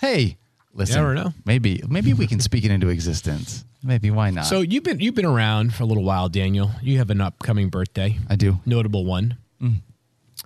hey, 0.00 0.38
listen, 0.74 0.96
never 0.96 1.14
know. 1.14 1.32
maybe 1.44 1.82
maybe 1.88 2.12
we 2.14 2.26
can 2.26 2.40
speak 2.40 2.64
it 2.64 2.70
into 2.72 2.88
existence. 2.88 3.64
Maybe 3.84 4.10
why 4.10 4.30
not? 4.30 4.46
So 4.46 4.62
you've 4.62 4.82
been, 4.82 4.98
you've 4.98 5.14
been 5.14 5.24
around 5.26 5.72
for 5.72 5.84
a 5.84 5.86
little 5.86 6.02
while, 6.02 6.28
Daniel. 6.28 6.72
You 6.82 6.98
have 6.98 7.10
an 7.10 7.20
upcoming 7.20 7.68
birthday, 7.68 8.18
I 8.28 8.34
do. 8.34 8.58
notable 8.66 9.04
one. 9.04 9.36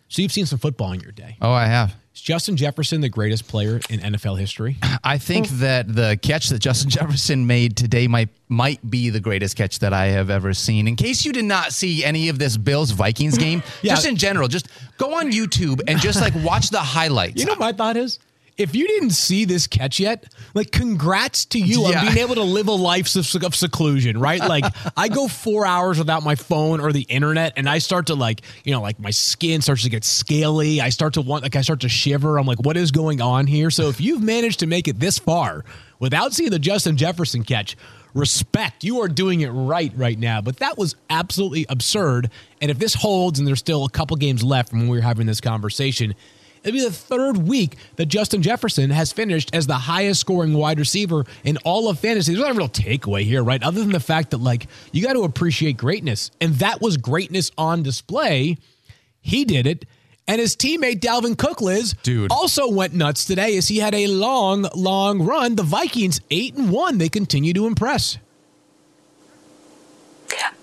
So 0.09 0.23
you've 0.23 0.33
seen 0.33 0.45
some 0.47 0.59
football 0.59 0.93
in 0.93 1.01
your 1.01 1.13
day. 1.13 1.37
Oh, 1.41 1.53
I 1.53 1.67
have. 1.67 1.95
Is 2.21 2.25
Justin 2.25 2.55
Jefferson 2.59 3.01
the 3.01 3.09
greatest 3.09 3.49
player 3.49 3.81
in 3.89 4.01
NFL 4.01 4.39
history? 4.39 4.77
I 5.03 5.17
think 5.17 5.47
oh. 5.47 5.55
that 5.55 5.89
the 5.89 6.19
catch 6.21 6.51
that 6.51 6.59
Justin 6.59 6.91
Jefferson 6.97 7.47
made 7.47 7.79
today 7.79 8.09
might 8.09 8.29
might 8.47 8.79
be 8.91 9.09
the 9.09 9.21
greatest 9.21 9.57
catch 9.57 9.79
that 9.79 9.95
I 9.95 10.09
have 10.09 10.29
ever 10.29 10.53
seen. 10.53 10.87
In 10.87 10.97
case 10.97 11.25
you 11.25 11.33
did 11.33 11.47
not 11.47 11.73
see 11.73 12.05
any 12.05 12.29
of 12.29 12.39
this 12.39 12.59
Bills 12.59 12.91
Vikings 12.91 13.39
game, 13.47 13.63
Yeah. 13.81 13.95
just 13.95 14.07
in 14.07 14.17
general, 14.17 14.49
just 14.49 14.69
go 14.99 15.15
on 15.15 15.33
YouTube 15.33 15.81
and 15.89 15.99
just 15.99 16.21
like 16.21 16.35
watch 16.45 16.69
the 16.69 16.81
highlights. 16.81 17.41
You 17.41 17.47
know 17.47 17.53
what 17.53 17.61
my 17.61 17.73
thought 17.73 17.97
is? 17.97 18.19
If 18.61 18.75
you 18.75 18.87
didn't 18.87 19.11
see 19.11 19.45
this 19.47 19.67
catch 19.67 19.99
yet, 19.99 20.33
like 20.55 20.71
congrats 20.71 21.47
to 21.47 21.59
you 21.59 21.89
Yeah. 21.89 22.01
on 22.01 22.07
being 22.07 22.19
able 22.19 22.35
to 22.35 22.43
live 22.43 22.69
a 22.69 22.73
life 22.73 23.17
of, 23.17 23.27
seclusion, 23.27 24.19
right? 24.19 24.41
Like 24.41 24.65
I 24.97 25.09
go 25.09 25.27
four 25.29 25.67
hours 25.67 25.99
without 25.99 26.23
my 26.23 26.35
phone 26.35 26.81
or 26.81 26.93
the 26.93 27.03
internet, 27.03 27.55
and 27.57 27.69
I 27.69 27.79
start 27.79 28.07
to 28.09 28.15
like, 28.15 28.43
you 28.65 28.73
know, 28.73 28.83
like 28.83 29.01
my 29.01 29.11
skin 29.11 29.63
starts 29.63 29.83
to 29.85 29.89
get 29.91 30.05
scaly. 30.05 30.81
I 30.81 30.91
start 30.91 31.15
to 31.15 31.23
want, 31.23 31.43
like, 31.43 31.57
I 31.57 31.63
start 31.63 31.81
to 31.81 31.89
shiver. 31.89 32.39
I'm 32.39 32.47
like, 32.47 32.61
what 32.61 32.77
is 32.77 32.91
going 32.91 33.21
on 33.21 33.47
here? 33.47 33.71
So 33.71 33.89
if 33.89 34.01
you've 34.01 34.23
managed 34.23 34.61
to 34.61 34.67
make 34.67 34.87
it 34.89 35.01
this 35.01 35.19
far 35.19 35.65
without 35.99 36.35
seeing 36.35 36.51
the 36.51 36.59
Justin 36.59 36.97
Jefferson 36.97 37.43
catch, 37.43 37.77
respect. 38.15 38.85
You 38.85 39.01
are 39.01 39.09
doing 39.09 39.41
it 39.41 39.49
right 39.51 39.93
right 39.97 40.19
now. 40.19 40.41
But 40.41 40.59
that 40.59 40.77
was 40.77 40.97
absolutely 41.09 41.65
absurd. 41.69 42.31
And 42.61 42.71
if 42.71 42.79
this 42.79 42.95
holds, 42.95 43.39
and 43.39 43.49
there's 43.49 43.61
still 43.61 43.85
a 43.85 43.91
couple 43.91 44.17
games 44.17 44.43
left 44.43 44.71
from 44.71 44.81
when 44.81 44.89
we 44.89 44.99
were 44.99 45.03
having 45.03 45.27
this 45.27 45.41
conversation. 45.41 46.15
It'll 46.63 46.77
be 46.77 46.85
the 46.85 46.93
third 46.93 47.39
week 47.39 47.77
that 47.97 48.07
Justin 48.07 48.43
Jefferson 48.43 48.91
has 48.91 49.13
finished 49.13 49.55
as 49.55 49.67
the 49.67 49.75
highest 49.75 50.21
scoring 50.21 50.53
wide 50.53 50.79
receiver 50.79 51.25
in 51.43 51.57
all 51.59 51.89
of 51.89 51.99
fantasy. 51.99 52.33
There's 52.33 52.45
not 52.45 52.55
a 52.55 52.59
real 52.59 52.69
takeaway 52.69 53.25
here, 53.25 53.43
right? 53.43 53.63
Other 53.63 53.81
than 53.81 53.93
the 53.93 54.01
fact 54.01 54.31
that, 54.31 54.39
like, 54.39 54.67
you 54.93 55.03
got 55.03 55.15
to 55.15 55.23
appreciate 55.23 55.79
greatness. 55.79 56.31
And 56.41 56.55
that 56.57 56.83
was 56.83 56.99
greatness 56.99 57.51
on 57.57 57.83
display. 57.83 58.59
He 59.23 59.45
did 59.45 59.67
it. 59.67 59.87
And 60.29 60.41
his 60.41 60.55
teammate 60.55 61.01
Dalvin 61.01 61.37
Cook, 61.37 61.61
Liz, 61.61 61.95
Dude. 62.03 62.31
also 62.31 62.71
went 62.71 62.95
nuts 62.95 63.25
today 63.25 63.57
as 63.57 63.67
he 63.67 63.79
had 63.79 63.95
a 63.95 64.07
long, 64.07 64.67
long 64.77 65.23
run. 65.23 65.57
The 65.57 65.63
Vikings, 65.63 66.21
8 66.31 66.57
and 66.57 66.71
1, 66.71 66.99
they 66.99 67.09
continue 67.09 67.53
to 67.55 67.67
impress. 67.67 68.19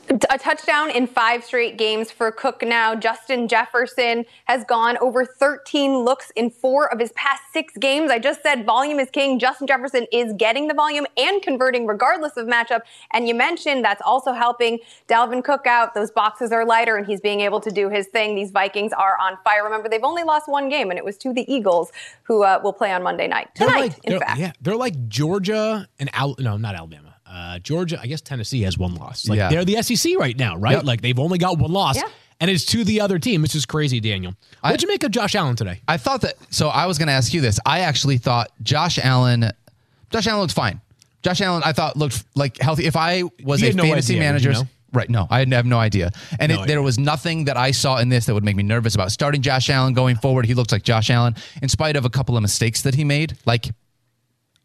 A 0.10 0.38
touchdown 0.38 0.90
in 0.90 1.08
five 1.08 1.44
straight 1.44 1.78
games 1.78 2.12
for 2.12 2.32
Cook 2.32 2.62
now. 2.62 2.96
Justin 2.96 3.48
Jefferson 3.48 4.26
has 4.46 4.64
gone 4.64 4.98
over 5.00 5.26
13 5.26 6.00
looks 6.00 6.32
in 6.36 6.50
four 6.50 6.92
of 6.92 7.00
his 7.00 7.12
past 7.14 7.42
six 7.52 7.76
games. 7.78 8.10
I 8.10 8.20
just 8.20 8.42
said 8.42 8.66
volume 8.66 9.00
is 9.00 9.10
king. 9.10 9.40
Justin 9.40 9.68
Jefferson 9.68 10.06
is 10.12 10.34
getting 10.38 10.68
the 10.68 10.74
volume 10.74 11.06
and 11.18 11.42
converting 11.42 11.86
regardless 11.86 12.38
of 12.38 12.48
matchup. 12.48 12.82
And 13.12 13.28
you 13.28 13.36
mentioned 13.36 13.84
that's 13.84 14.02
also 14.06 14.34
helping 14.34 14.80
Dalvin 15.08 15.44
Cook 15.44 15.68
out. 15.68 15.94
Those 15.94 16.12
boxes 16.12 16.52
are 16.52 16.66
lighter 16.66 16.96
and 16.96 17.06
he's 17.06 17.22
being 17.22 17.42
able 17.42 17.60
to 17.62 17.72
do 17.72 17.90
his 17.90 18.08
thing. 18.08 18.36
These 18.36 18.52
Vikings 18.52 18.94
are 18.94 19.18
on 19.20 19.38
fire. 19.44 19.64
Remember, 19.64 19.90
they've 19.90 20.04
only 20.04 20.24
lost 20.24 20.48
one 20.48 20.70
game 20.70 20.90
and 20.90 20.98
it 20.98 21.04
was 21.04 21.18
to 21.18 21.34
the 21.34 21.52
Eagles 21.52 21.92
who 22.24 22.44
uh, 22.44 22.60
will 22.64 22.74
play 22.74 22.92
on 22.92 23.04
Monday 23.04 23.28
night. 23.28 23.50
They're 23.56 23.68
Tonight, 23.68 23.82
like, 23.82 24.06
in 24.06 24.20
fact. 24.20 24.40
Yeah, 24.40 24.52
they're 24.62 24.78
like 24.78 25.08
Georgia 25.10 25.88
and 26.00 26.10
Al- 26.14 26.36
no, 26.40 26.58
not 26.58 26.76
Alabama. 26.76 27.07
Uh, 27.30 27.60
Georgia, 27.60 28.00
I 28.02 28.08
guess 28.08 28.22
Tennessee 28.22 28.62
has 28.64 28.78
one 28.78 28.96
loss. 28.96 29.28
Like 29.28 29.38
Yeah. 29.38 29.50
they're 29.50 29.66
the 29.66 29.82
SEC 29.82 30.18
right 30.18 30.38
now, 30.38 30.56
right? 30.58 30.74
Yep. 30.78 30.84
Like 30.86 31.02
they've 31.02 31.20
only 31.20 31.38
got 31.38 31.58
one 31.60 31.72
loss, 31.72 31.98
Yeah. 31.98 32.04
and 32.40 32.50
it's 32.50 32.66
to 32.68 32.84
the 32.84 33.02
other 33.02 33.20
team. 33.20 33.42
This 33.42 33.54
is 33.56 33.66
crazy, 33.66 34.00
Daniel. 34.00 34.34
What'd 34.62 34.82
you 34.82 34.88
make 34.88 35.04
of 35.04 35.12
Josh 35.12 35.36
Allen 35.36 35.56
today? 35.56 35.82
I 35.88 35.98
thought 35.98 36.22
that. 36.22 36.36
So 36.52 36.70
I 36.70 36.86
was 36.86 36.98
going 36.98 37.08
to 37.08 37.14
ask 37.14 37.34
you 37.34 37.42
this. 37.42 37.60
I 37.66 37.80
actually 37.82 38.18
thought 38.18 38.52
Josh 38.64 38.98
Allen. 38.98 39.52
Josh 40.12 40.26
Allen 40.28 40.42
looked 40.42 40.54
fine. 40.54 40.80
Josh 41.24 41.42
Allen, 41.42 41.62
I 41.66 41.74
thought 41.74 41.98
looked 41.98 42.24
like 42.36 42.58
healthy. 42.60 42.86
If 42.86 42.96
I 42.96 43.24
was 43.44 43.62
You 43.62 43.70
a 43.70 43.74
no 43.74 43.84
fantasy 43.84 44.14
idea, 44.14 44.22
manager, 44.24 44.52
you 44.52 44.56
know? 44.60 44.68
right? 44.94 45.10
No, 45.10 45.28
I 45.30 45.40
have 45.40 45.66
no 45.66 45.80
idea. 45.80 46.12
And 46.40 46.52
No 46.52 46.64
it, 46.64 46.68
there 46.68 46.82
was 46.82 46.98
nothing 46.98 47.46
that 47.46 47.58
I 47.58 47.72
saw 47.72 47.98
in 47.98 48.08
this 48.08 48.26
that 48.28 48.34
would 48.34 48.46
make 48.46 48.56
me 48.56 48.64
nervous 48.64 48.96
about 48.96 49.12
starting 49.12 49.42
Josh 49.42 49.70
Allen 49.70 49.94
going 49.94 50.16
forward. 50.16 50.46
He 50.46 50.54
looks 50.54 50.72
like 50.72 50.84
Josh 50.84 51.10
Allen, 51.10 51.36
in 51.62 51.68
spite 51.68 51.98
of 51.98 52.06
a 52.06 52.10
couple 52.10 52.38
of 52.38 52.42
mistakes 52.42 52.84
that 52.84 52.96
he 52.96 53.04
made. 53.04 53.36
Like 53.46 53.68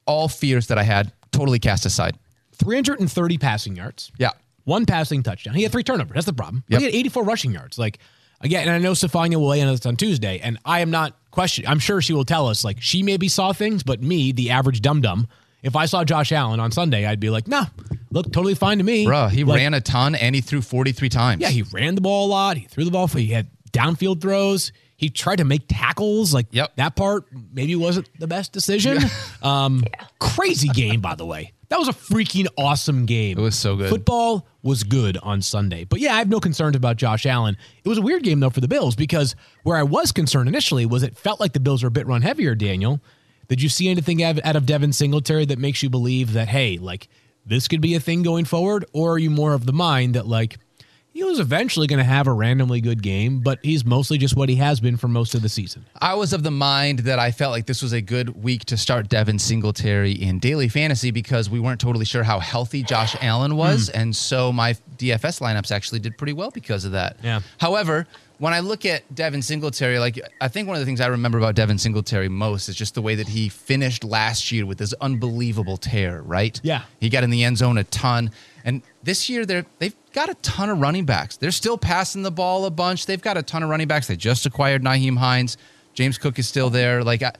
all 0.06 0.28
fears 0.28 0.68
that 0.68 0.78
I 0.78 0.84
had, 0.84 1.10
totally 1.32 1.58
cast 1.58 1.86
aside. 1.86 2.16
330 2.56 3.38
passing 3.38 3.76
yards. 3.76 4.12
Yeah. 4.18 4.30
One 4.64 4.86
passing 4.86 5.22
touchdown. 5.22 5.54
He 5.54 5.62
had 5.62 5.72
three 5.72 5.82
turnovers. 5.82 6.14
That's 6.14 6.26
the 6.26 6.32
problem. 6.32 6.62
But 6.68 6.74
Yep. 6.74 6.80
He 6.80 6.84
had 6.86 6.94
84 6.94 7.24
rushing 7.24 7.52
yards. 7.52 7.78
Like 7.78 7.98
again, 8.40 8.62
and 8.68 8.70
I 8.70 8.78
know 8.78 8.92
Stephania 8.94 9.38
will 9.38 9.48
weigh 9.48 9.60
in 9.60 9.66
on 9.68 9.74
this 9.74 9.84
on 9.86 9.96
Tuesday, 9.96 10.40
and 10.42 10.58
I 10.64 10.80
am 10.80 10.90
not 10.90 11.16
questioning. 11.30 11.68
I'm 11.68 11.78
sure 11.78 12.00
she 12.00 12.12
will 12.12 12.24
tell 12.24 12.46
us 12.48 12.62
like 12.64 12.80
she 12.80 13.02
maybe 13.02 13.28
saw 13.28 13.52
things, 13.52 13.82
but 13.82 14.00
me, 14.02 14.32
the 14.32 14.50
average 14.50 14.80
dum 14.80 15.00
dum, 15.00 15.26
if 15.62 15.74
I 15.76 15.86
saw 15.86 16.04
Josh 16.04 16.30
Allen 16.32 16.60
on 16.60 16.70
Sunday, 16.72 17.06
I'd 17.06 17.20
be 17.20 17.30
like, 17.30 17.48
nah, 17.48 17.66
look 18.10 18.26
totally 18.32 18.54
fine 18.54 18.78
to 18.78 18.84
me. 18.84 19.06
Bruh, 19.06 19.30
he 19.30 19.42
Like, 19.44 19.58
ran 19.58 19.74
a 19.74 19.80
ton 19.80 20.14
and 20.14 20.34
he 20.34 20.40
threw 20.40 20.60
43 20.60 21.08
times. 21.08 21.40
Yeah, 21.42 21.48
he 21.50 21.62
ran 21.62 21.94
the 21.94 22.00
ball 22.00 22.26
a 22.26 22.30
lot. 22.30 22.56
He 22.56 22.66
threw 22.66 22.84
the 22.84 22.90
ball. 22.90 23.06
He 23.08 23.28
had 23.28 23.48
downfield 23.72 24.20
throws. 24.20 24.72
He 24.96 25.08
tried 25.08 25.36
to 25.36 25.44
make 25.44 25.62
tackles. 25.68 26.32
Like 26.34 26.46
Yep. 26.52 26.76
that 26.76 26.94
part 26.94 27.24
maybe 27.52 27.74
wasn't 27.74 28.08
the 28.20 28.26
best 28.28 28.52
decision. 28.52 28.98
Um, 29.42 29.82
Crazy 30.20 30.68
game, 30.68 31.00
by 31.00 31.14
the 31.16 31.26
way. 31.26 31.52
That 31.72 31.78
was 31.78 31.88
a 31.88 31.92
freaking 31.92 32.48
awesome 32.58 33.06
game. 33.06 33.38
It 33.38 33.40
was 33.40 33.58
so 33.58 33.76
good. 33.76 33.88
Football 33.88 34.46
was 34.62 34.84
good 34.84 35.16
on 35.22 35.40
Sunday. 35.40 35.84
But 35.84 36.00
yeah, 36.00 36.14
I 36.14 36.18
have 36.18 36.28
no 36.28 36.38
concerns 36.38 36.76
about 36.76 36.98
Josh 36.98 37.24
Allen. 37.24 37.56
It 37.82 37.88
was 37.88 37.96
a 37.96 38.02
weird 38.02 38.24
game 38.24 38.40
though 38.40 38.50
for 38.50 38.60
the 38.60 38.68
Bills 38.68 38.94
because 38.94 39.34
where 39.62 39.78
I 39.78 39.82
was 39.82 40.12
concerned 40.12 40.50
initially 40.50 40.84
was 40.84 41.02
it 41.02 41.16
felt 41.16 41.40
like 41.40 41.54
the 41.54 41.60
Bills 41.60 41.82
were 41.82 41.88
a 41.88 41.90
bit 41.90 42.06
run 42.06 42.20
heavier. 42.20 42.54
Daniel, 42.54 43.00
did 43.48 43.62
you 43.62 43.70
see 43.70 43.88
anything 43.88 44.22
out 44.22 44.54
of 44.54 44.66
Devin 44.66 44.92
Singletary 44.92 45.46
that 45.46 45.58
makes 45.58 45.82
you 45.82 45.88
believe 45.88 46.34
that 46.34 46.48
hey, 46.48 46.76
like 46.76 47.08
this 47.46 47.68
could 47.68 47.80
be 47.80 47.94
a 47.94 48.00
thing 48.00 48.22
going 48.22 48.44
forward, 48.44 48.84
or 48.92 49.12
are 49.12 49.18
you 49.18 49.30
more 49.30 49.54
of 49.54 49.64
the 49.64 49.72
mind 49.72 50.14
that 50.14 50.26
like 50.26 50.58
he 51.12 51.22
was 51.24 51.38
eventually 51.38 51.86
going 51.86 51.98
to 51.98 52.04
have 52.04 52.26
a 52.26 52.32
randomly 52.32 52.80
good 52.80 53.02
game, 53.02 53.40
but 53.40 53.58
he's 53.62 53.84
mostly 53.84 54.16
just 54.16 54.34
what 54.34 54.48
he 54.48 54.56
has 54.56 54.80
been 54.80 54.96
for 54.96 55.08
most 55.08 55.34
of 55.34 55.42
the 55.42 55.48
season? 55.48 55.84
I 56.00 56.14
was 56.14 56.32
of 56.32 56.42
the 56.42 56.50
mind 56.50 57.00
that 57.00 57.18
I 57.18 57.30
felt 57.30 57.52
like 57.52 57.66
this 57.66 57.82
was 57.82 57.92
a 57.92 58.00
good 58.00 58.42
week 58.42 58.64
to 58.66 58.76
start 58.76 59.08
Devin 59.08 59.38
Singletary 59.38 60.12
in 60.12 60.38
daily 60.38 60.68
fantasy 60.68 61.10
because 61.10 61.50
we 61.50 61.60
weren't 61.60 61.80
totally 61.80 62.06
sure 62.06 62.22
how 62.22 62.38
healthy 62.38 62.82
Josh 62.82 63.14
Allen 63.20 63.56
was. 63.56 63.88
Hmm. 63.88 64.00
And 64.00 64.16
so 64.16 64.52
my 64.52 64.72
DFS 64.96 65.40
lineups 65.40 65.70
actually 65.70 66.00
did 66.00 66.16
pretty 66.16 66.32
well 66.32 66.50
because 66.50 66.84
of 66.86 66.92
that. 66.92 67.18
Yeah. 67.22 67.40
However, 67.58 68.06
when 68.38 68.54
I 68.54 68.60
look 68.60 68.86
at 68.86 69.14
Devin 69.14 69.42
Singletary, 69.42 69.98
like 69.98 70.18
I 70.40 70.48
think 70.48 70.66
one 70.66 70.76
of 70.76 70.80
the 70.80 70.86
things 70.86 71.00
I 71.00 71.06
remember 71.08 71.38
about 71.38 71.54
Devin 71.54 71.78
Singletary 71.78 72.28
most 72.28 72.68
is 72.68 72.74
just 72.74 72.94
the 72.94 73.02
way 73.02 73.14
that 73.16 73.28
he 73.28 73.48
finished 73.48 74.02
last 74.02 74.50
year 74.50 74.64
with 74.64 74.78
this 74.78 74.94
unbelievable 75.00 75.76
tear, 75.76 76.22
right? 76.22 76.58
Yeah. 76.64 76.82
He 77.00 77.08
got 77.08 77.22
in 77.22 77.30
the 77.30 77.44
end 77.44 77.58
zone 77.58 77.78
a 77.78 77.84
ton. 77.84 78.30
And 78.64 78.82
this 79.02 79.28
year 79.28 79.44
they're 79.44 79.66
they've 79.78 79.94
got 80.12 80.28
a 80.28 80.34
ton 80.34 80.70
of 80.70 80.80
running 80.80 81.04
backs. 81.04 81.36
They're 81.36 81.50
still 81.50 81.78
passing 81.78 82.22
the 82.22 82.30
ball 82.30 82.64
a 82.64 82.70
bunch. 82.70 83.06
They've 83.06 83.20
got 83.20 83.36
a 83.36 83.42
ton 83.42 83.62
of 83.62 83.68
running 83.68 83.88
backs. 83.88 84.06
They 84.06 84.16
just 84.16 84.46
acquired 84.46 84.82
Nyheim 84.82 85.18
Hines. 85.18 85.56
James 85.94 86.18
Cook 86.18 86.38
is 86.38 86.48
still 86.48 86.70
there. 86.70 87.02
Like 87.04 87.22
I, 87.22 87.32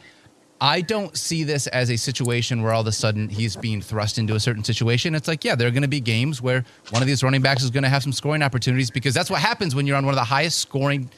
I 0.61 0.81
don't 0.81 1.17
see 1.17 1.43
this 1.43 1.67
as 1.67 1.91
a 1.91 1.97
situation 1.97 2.63
where 2.63 2.73
all 2.73 2.83
of 2.83 2.87
a 2.87 2.93
sudden 2.93 3.29
he's 3.29 3.57
being 3.57 3.83
thrust 3.83 4.19
into 4.19 4.37
a 4.37 4.41
certain 4.41 4.63
situation. 4.63 5.15
It's 5.15 5.27
like, 5.27 5.45
yeah, 5.45 5.57
there 5.57 5.67
are 5.67 5.73
going 5.73 5.83
to 5.83 5.89
be 5.89 6.01
games 6.01 6.41
where 6.41 6.65
one 6.91 7.03
of 7.03 7.09
these 7.09 7.25
running 7.25 7.43
backs 7.43 7.65
is 7.65 7.71
going 7.71 7.83
to 7.83 7.89
have 7.89 8.03
some 8.03 8.13
scoring 8.13 8.43
opportunities 8.43 8.91
because 8.91 9.13
that's 9.13 9.29
what 9.29 9.41
happens 9.41 9.75
when 9.75 9.87
you're 9.87 9.97
on 9.97 10.07
one 10.07 10.15
of 10.15 10.21
the 10.21 10.25
highest 10.25 10.61
scoring 10.61 11.11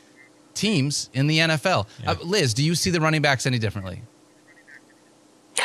teams 0.55 1.11
in 1.13 1.27
the 1.27 1.39
NFL. 1.39 1.87
Uh, 2.07 2.17
Liz, 2.23 2.55
do 2.55 2.65
you 2.65 2.75
see 2.75 2.91
the 2.91 3.01
running 3.01 3.21
backs 3.21 3.45
any 3.45 3.59
differently? 3.59 4.03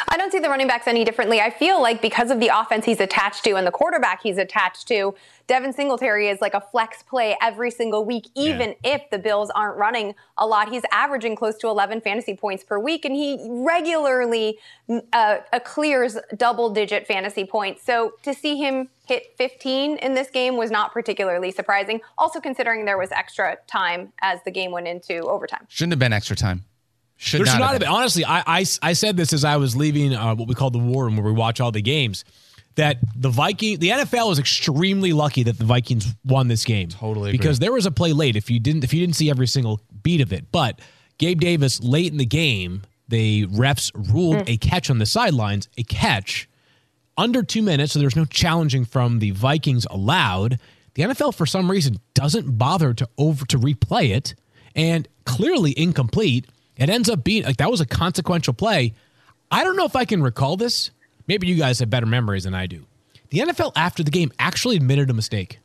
I 0.09 0.17
don't 0.17 0.31
see 0.31 0.39
the 0.39 0.49
running 0.49 0.67
backs 0.67 0.87
any 0.87 1.05
differently. 1.05 1.39
I 1.39 1.49
feel 1.49 1.81
like 1.81 2.01
because 2.01 2.31
of 2.31 2.39
the 2.39 2.49
offense 2.53 2.85
he's 2.85 2.99
attached 2.99 3.43
to 3.45 3.55
and 3.55 3.65
the 3.65 3.71
quarterback 3.71 4.21
he's 4.21 4.37
attached 4.37 4.87
to, 4.89 5.15
Devin 5.49 5.73
Singletary 5.73 6.27
is 6.27 6.41
like 6.41 6.53
a 6.53 6.61
flex 6.61 7.01
play 7.01 7.35
every 7.41 7.71
single 7.71 8.05
week, 8.05 8.27
even 8.35 8.75
if 8.83 9.01
the 9.09 9.17
Bills 9.17 9.49
aren't 9.49 9.77
running 9.77 10.13
a 10.37 10.45
lot. 10.45 10.69
He's 10.69 10.83
averaging 10.91 11.35
close 11.35 11.57
to 11.57 11.67
11 11.67 12.01
fantasy 12.01 12.35
points 12.35 12.63
per 12.63 12.77
week, 12.77 13.03
and 13.03 13.15
he 13.15 13.39
regularly 13.49 14.59
uh, 14.87 14.99
uh, 15.11 15.59
clears 15.65 16.17
double 16.37 16.69
digit 16.69 17.07
fantasy 17.07 17.45
points. 17.45 17.81
So 17.83 18.13
to 18.21 18.35
see 18.35 18.57
him 18.57 18.89
hit 19.07 19.33
15 19.39 19.97
in 19.97 20.13
this 20.13 20.29
game 20.29 20.55
was 20.55 20.69
not 20.69 20.93
particularly 20.93 21.49
surprising. 21.49 21.99
Also, 22.19 22.39
considering 22.39 22.85
there 22.85 22.99
was 22.99 23.11
extra 23.11 23.57
time 23.65 24.13
as 24.21 24.39
the 24.45 24.51
game 24.51 24.69
went 24.71 24.87
into 24.87 25.23
overtime. 25.23 25.65
Shouldn't 25.67 25.93
have 25.93 25.99
been 25.99 26.13
extra 26.13 26.35
time. 26.35 26.63
Should 27.17 27.39
There 27.39 27.45
not, 27.47 27.51
should 27.53 27.59
not 27.59 27.63
have 27.63 27.71
have 27.73 27.79
been. 27.81 27.87
been. 27.87 27.95
Honestly, 27.95 28.23
I, 28.23 28.43
I, 28.45 28.65
I 28.83 28.93
said 28.93 29.17
this 29.17 29.33
as 29.33 29.43
I 29.43 29.57
was 29.57 29.75
leaving 29.75 30.13
uh, 30.13 30.35
what 30.35 30.47
we 30.47 30.53
call 30.53 30.69
the 30.69 30.77
war 30.77 31.05
room 31.05 31.17
where 31.17 31.25
we 31.25 31.31
watch 31.31 31.59
all 31.59 31.71
the 31.71 31.81
games. 31.81 32.23
That 32.75 32.97
the 33.15 33.29
Viking, 33.29 33.79
the 33.79 33.89
NFL 33.89 34.29
was 34.29 34.39
extremely 34.39 35.11
lucky 35.11 35.43
that 35.43 35.57
the 35.57 35.65
Vikings 35.65 36.15
won 36.23 36.47
this 36.47 36.63
game. 36.63 36.87
Totally 36.89 37.29
agree. 37.29 37.37
because 37.37 37.59
there 37.59 37.73
was 37.73 37.85
a 37.85 37.91
play 37.91 38.13
late. 38.13 38.35
If 38.35 38.49
you 38.49 38.59
didn't, 38.59 38.83
if 38.83 38.93
you 38.93 39.01
didn't 39.01 39.15
see 39.15 39.29
every 39.29 39.47
single 39.47 39.81
beat 40.01 40.21
of 40.21 40.31
it, 40.31 40.51
but 40.51 40.79
Gabe 41.17 41.41
Davis 41.41 41.81
late 41.81 42.11
in 42.11 42.17
the 42.17 42.25
game, 42.25 42.83
the 43.09 43.47
refs 43.47 43.91
ruled 44.13 44.47
a 44.47 44.55
catch 44.57 44.89
on 44.89 44.99
the 44.99 45.05
sidelines, 45.05 45.67
a 45.77 45.83
catch 45.83 46.47
under 47.17 47.43
two 47.43 47.61
minutes, 47.61 47.91
so 47.93 47.99
there's 47.99 48.15
no 48.15 48.23
challenging 48.23 48.85
from 48.85 49.19
the 49.19 49.31
Vikings 49.31 49.85
allowed. 49.89 50.57
The 50.93 51.03
NFL, 51.03 51.35
for 51.35 51.45
some 51.45 51.69
reason, 51.69 51.97
doesn't 52.13 52.57
bother 52.57 52.93
to 52.93 53.09
over 53.17 53.45
to 53.47 53.57
replay 53.57 54.15
it, 54.15 54.35
and 54.73 55.05
clearly 55.25 55.73
incomplete. 55.77 56.47
It 56.77 56.89
ends 56.89 57.09
up 57.09 57.25
being 57.25 57.43
like 57.43 57.57
that 57.57 57.69
was 57.69 57.81
a 57.81 57.85
consequential 57.85 58.53
play. 58.53 58.93
I 59.51 59.65
don't 59.65 59.75
know 59.75 59.85
if 59.85 59.95
I 59.97 60.05
can 60.05 60.23
recall 60.23 60.55
this. 60.55 60.91
Maybe 61.29 61.45
you 61.45 61.55
guys 61.55 61.77
have 61.77 61.91
better 61.91 62.07
memories 62.07 62.45
than 62.45 62.55
I 62.55 62.65
do. 62.65 62.87
The 63.29 63.37
NFL 63.37 63.73
after 63.75 64.01
the 64.03 64.09
game 64.09 64.31
actually 64.39 64.77
admitted 64.77 65.11
a 65.11 65.13
mistake. 65.13 65.59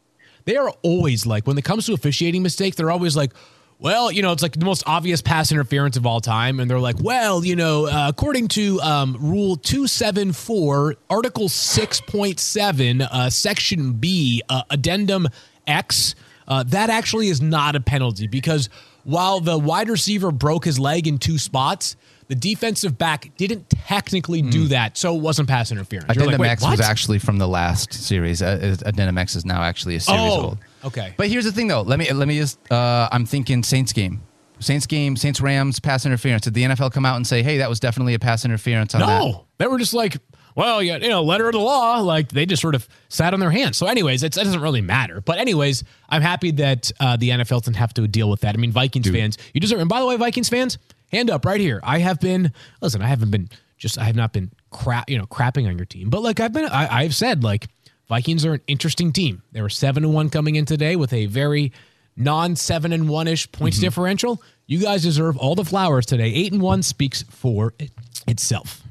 They 0.45 0.57
are 0.57 0.69
always 0.83 1.25
like 1.25 1.47
when 1.47 1.57
it 1.57 1.65
comes 1.65 1.87
to 1.87 1.95
officiating 1.95 2.43
mistakes, 2.43 2.77
they're 2.77 2.91
always 2.91 3.17
like, 3.17 3.33
well, 3.79 4.13
you 4.13 4.21
know, 4.21 4.31
it's 4.33 4.43
like 4.43 4.53
the 4.53 4.67
most 4.67 4.83
obvious 4.87 5.23
pass 5.23 5.51
interference 5.51 5.97
of 5.97 6.05
all 6.05 6.21
time. 6.21 6.61
And 6.61 6.71
they're 6.71 6.79
like, 6.79 6.97
well, 7.01 7.43
you 7.43 7.57
know, 7.57 7.87
uh, 7.87 8.11
according 8.11 8.49
to 8.49 8.79
um, 8.83 9.17
Rule 9.19 9.57
274, 9.57 10.97
Article 11.09 11.49
6.7, 11.49 13.09
uh, 13.11 13.31
Section 13.31 13.95
B, 13.95 14.43
uh, 14.51 14.65
Addendum 14.69 15.29
X, 15.67 16.15
uh, 16.47 16.63
that 16.65 16.91
actually 16.91 17.29
is 17.29 17.41
not 17.41 17.75
a 17.75 17.81
penalty 17.81 18.27
because 18.27 18.69
while 19.05 19.41
the 19.41 19.57
wide 19.57 19.89
receiver 19.89 20.31
broke 20.31 20.67
his 20.67 20.79
leg 20.79 21.07
in 21.07 21.17
two 21.17 21.39
spots, 21.39 21.97
the 22.29 22.35
defensive 22.35 22.97
back 22.99 23.31
didn't 23.37 23.69
technically 23.71 24.43
do 24.43 24.69
that, 24.69 24.97
so 24.97 25.15
it 25.15 25.21
wasn't 25.21 25.49
pass 25.49 25.71
interference. 25.73 26.07
Addendum 26.09 26.41
like, 26.41 26.51
X 26.51 26.63
was 26.63 26.81
actually 26.81 27.19
from 27.19 27.39
the 27.39 27.49
last 27.49 27.93
series. 27.93 28.43
Uh, 28.43 28.77
Addendum 28.85 29.19
X 29.19 29.37
is 29.37 29.45
now 29.45 29.63
actually 29.63 29.97
a 29.97 30.01
series 30.01 30.21
Oh, 30.21 30.41
old. 30.43 30.59
okay. 30.85 31.15
But 31.17 31.29
here's 31.29 31.45
the 31.45 31.53
thing, 31.53 31.69
though. 31.69 31.83
Let 31.83 31.99
me 31.99 32.13
let 32.13 32.29
me 32.29 32.39
just. 32.39 32.59
Uh, 32.71 33.09
I'm 33.13 33.27
thinking 33.27 33.63
Saints 33.63 33.93
game. 33.93 34.23
Saints 34.61 34.87
game. 34.87 35.17
Saints 35.17 35.41
Rams 35.41 35.81
pass 35.81 36.07
interference. 36.07 36.43
Did 36.43 36.55
the 36.55 36.63
NFL 36.63 36.93
come 36.93 37.05
out 37.05 37.17
and 37.17 37.27
say, 37.27 37.43
"Hey, 37.43 37.59
that 37.59 37.69
was 37.69 37.81
definitely 37.81 38.15
a 38.15 38.19
pass 38.19 38.45
interference"? 38.45 38.95
On 38.95 39.01
that? 39.01 39.07
No, 39.07 39.47
they 39.59 39.67
were 39.67 39.79
just 39.79 39.93
like, 39.95 40.17
well, 40.55 40.81
you 40.83 40.97
know, 41.01 41.23
letter 41.23 41.47
of 41.49 41.53
the 41.53 41.59
law. 41.59 41.99
Like 42.01 42.29
they 42.29 42.47
just 42.47 42.63
sort 42.63 42.75
of 42.75 42.89
sat 43.09 43.35
on 43.35 43.41
their 43.41 43.51
hands. 43.51 43.77
So, 43.77 43.87
anyways, 43.87 44.23
it's, 44.23 44.37
it 44.37 44.45
doesn't 44.45 44.61
really 44.61 44.81
matter. 44.81 45.21
But, 45.21 45.39
anyways, 45.39 45.83
I'm 46.09 46.23
happy 46.23 46.53
that 46.53 46.93
uh, 47.01 47.17
the 47.17 47.31
NFL 47.31 47.65
didn't 47.65 47.77
have 47.77 47.93
to 47.95 48.07
deal 48.07 48.31
with 48.31 48.41
that. 48.43 48.55
I 48.55 48.59
mean, 48.59 48.71
Vikings 48.73 49.11
fans, 49.11 49.37
you 49.53 49.61
deserve. 49.61 49.81
And 49.81 49.89
by 49.89 49.99
the 50.01 50.07
way, 50.07 50.17
Vikings 50.17 50.49
fans, 50.49 50.79
hand 51.13 51.31
up 51.31 51.45
right 51.45 51.61
here. 51.61 51.81
I 51.83 51.99
have 51.99 52.21
been. 52.21 52.53
Listen, 52.81 53.03
I 53.03 53.07
haven't 53.07 53.31
been 53.31 53.49
just. 53.79 53.99
I 53.99 54.05
have 54.05 54.17
not 54.17 54.33
been 54.33 54.51
crap. 54.71 55.09
You 55.09 55.19
know, 55.19 55.27
crapping 55.27 55.69
on 55.69 55.77
your 55.77 55.87
team. 55.87 56.11
But 56.11 56.23
like 56.23 56.41
I've 56.41 56.53
been. 56.53 56.67
I, 56.67 57.01
I've 57.01 57.15
said 57.15 57.43
like 57.43 57.69
Vikings 58.09 58.45
are 58.45 58.55
an 58.55 58.61
interesting 58.67 59.13
team. 59.13 59.43
They 59.53 59.63
were 59.63 59.69
seven 59.69 60.05
and 60.05 60.15
one 60.15 60.31
coming 60.31 60.57
in 60.57 60.67
today 60.67 60.97
with 60.97 61.13
a 61.13 61.27
very 61.27 61.73
non 62.17 62.57
seven 62.57 62.93
and 62.93 63.09
one 63.09 63.29
ish 63.29 63.51
points 63.51 63.79
mm-hmm. 63.79 63.87
differential. 63.87 64.43
You 64.67 64.79
guys 64.81 65.03
deserve 65.03 65.37
all 65.37 65.55
the 65.55 65.65
flowers 65.65 66.07
today. 66.07 66.33
Eight 66.33 66.53
and 66.53 66.63
one 66.63 66.83
speaks 66.83 67.23
for 67.25 67.75
it, 67.79 67.91
itself. 68.27 68.84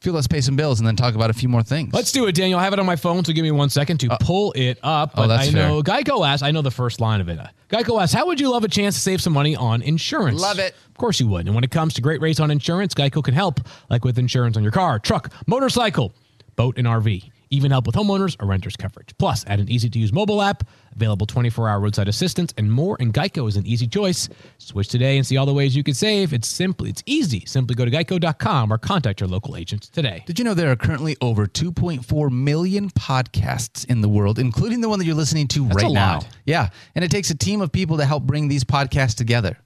Feel 0.00 0.12
let's 0.14 0.28
pay 0.28 0.40
some 0.40 0.54
bills 0.54 0.78
and 0.78 0.86
then 0.86 0.94
talk 0.94 1.16
about 1.16 1.28
a 1.28 1.32
few 1.32 1.48
more 1.48 1.62
things. 1.64 1.92
Let's 1.92 2.12
do 2.12 2.26
it, 2.26 2.34
Daniel. 2.36 2.60
I 2.60 2.62
have 2.64 2.72
it 2.72 2.78
on 2.78 2.86
my 2.86 2.94
phone, 2.94 3.24
so 3.24 3.32
give 3.32 3.42
me 3.42 3.50
one 3.50 3.68
second 3.68 3.98
to 3.98 4.16
pull 4.20 4.52
it 4.52 4.78
up. 4.84 5.12
oh, 5.16 5.26
that's 5.26 5.48
I 5.48 5.50
know 5.50 5.82
Geico 5.82 6.24
asks, 6.26 6.42
I 6.42 6.52
know 6.52 6.62
the 6.62 6.70
first 6.70 7.00
line 7.00 7.20
of 7.20 7.28
it. 7.28 7.38
Uh, 7.40 7.48
Geico 7.68 8.00
asks, 8.00 8.14
how 8.14 8.26
would 8.26 8.38
you 8.38 8.48
love 8.50 8.62
a 8.62 8.68
chance 8.68 8.94
to 8.94 9.00
save 9.00 9.20
some 9.20 9.32
money 9.32 9.56
on 9.56 9.82
insurance? 9.82 10.40
Love 10.40 10.60
it. 10.60 10.76
Of 10.86 10.94
course 10.98 11.18
you 11.18 11.26
would. 11.26 11.46
And 11.46 11.54
when 11.54 11.64
it 11.64 11.72
comes 11.72 11.94
to 11.94 12.00
great 12.00 12.20
rates 12.20 12.38
on 12.38 12.52
insurance, 12.52 12.94
Geico 12.94 13.24
can 13.24 13.34
help, 13.34 13.60
like 13.90 14.04
with 14.04 14.20
insurance 14.20 14.56
on 14.56 14.62
your 14.62 14.70
car, 14.70 15.00
truck, 15.00 15.32
motorcycle, 15.48 16.12
boat, 16.54 16.78
and 16.78 16.86
RV. 16.86 17.30
Even 17.50 17.70
help 17.70 17.86
with 17.86 17.94
homeowners 17.94 18.36
or 18.40 18.46
renters 18.46 18.76
coverage. 18.76 19.16
Plus, 19.18 19.44
add 19.46 19.60
an 19.60 19.68
easy 19.68 19.88
to 19.88 19.98
use 19.98 20.12
mobile 20.12 20.42
app, 20.42 20.64
available 20.94 21.26
24 21.26 21.68
hour 21.68 21.80
roadside 21.80 22.08
assistance, 22.08 22.52
and 22.56 22.70
more. 22.70 22.96
And 23.00 23.12
Geico 23.12 23.48
is 23.48 23.56
an 23.56 23.66
easy 23.66 23.86
choice. 23.86 24.28
Switch 24.58 24.88
today 24.88 25.16
and 25.16 25.26
see 25.26 25.36
all 25.36 25.46
the 25.46 25.54
ways 25.54 25.76
you 25.76 25.82
can 25.82 25.94
save. 25.94 26.32
It's 26.32 26.48
simply, 26.48 26.90
it's 26.90 27.02
easy. 27.06 27.44
Simply 27.46 27.74
go 27.74 27.84
to 27.84 27.90
geico.com 27.90 28.72
or 28.72 28.78
contact 28.78 29.20
your 29.20 29.28
local 29.28 29.56
agents 29.56 29.88
today. 29.88 30.24
Did 30.26 30.38
you 30.38 30.44
know 30.44 30.54
there 30.54 30.70
are 30.70 30.76
currently 30.76 31.16
over 31.20 31.46
2.4 31.46 32.30
million 32.30 32.90
podcasts 32.90 33.84
in 33.86 34.00
the 34.00 34.08
world, 34.08 34.38
including 34.38 34.80
the 34.80 34.88
one 34.88 34.98
that 34.98 35.04
you're 35.04 35.14
listening 35.14 35.48
to 35.48 35.64
That's 35.64 35.82
right 35.82 35.92
now? 35.92 36.20
Yeah, 36.44 36.70
and 36.94 37.04
it 37.04 37.10
takes 37.10 37.30
a 37.30 37.34
team 37.34 37.60
of 37.60 37.72
people 37.72 37.96
to 37.98 38.04
help 38.04 38.24
bring 38.24 38.48
these 38.48 38.64
podcasts 38.64 39.14
together. 39.14 39.58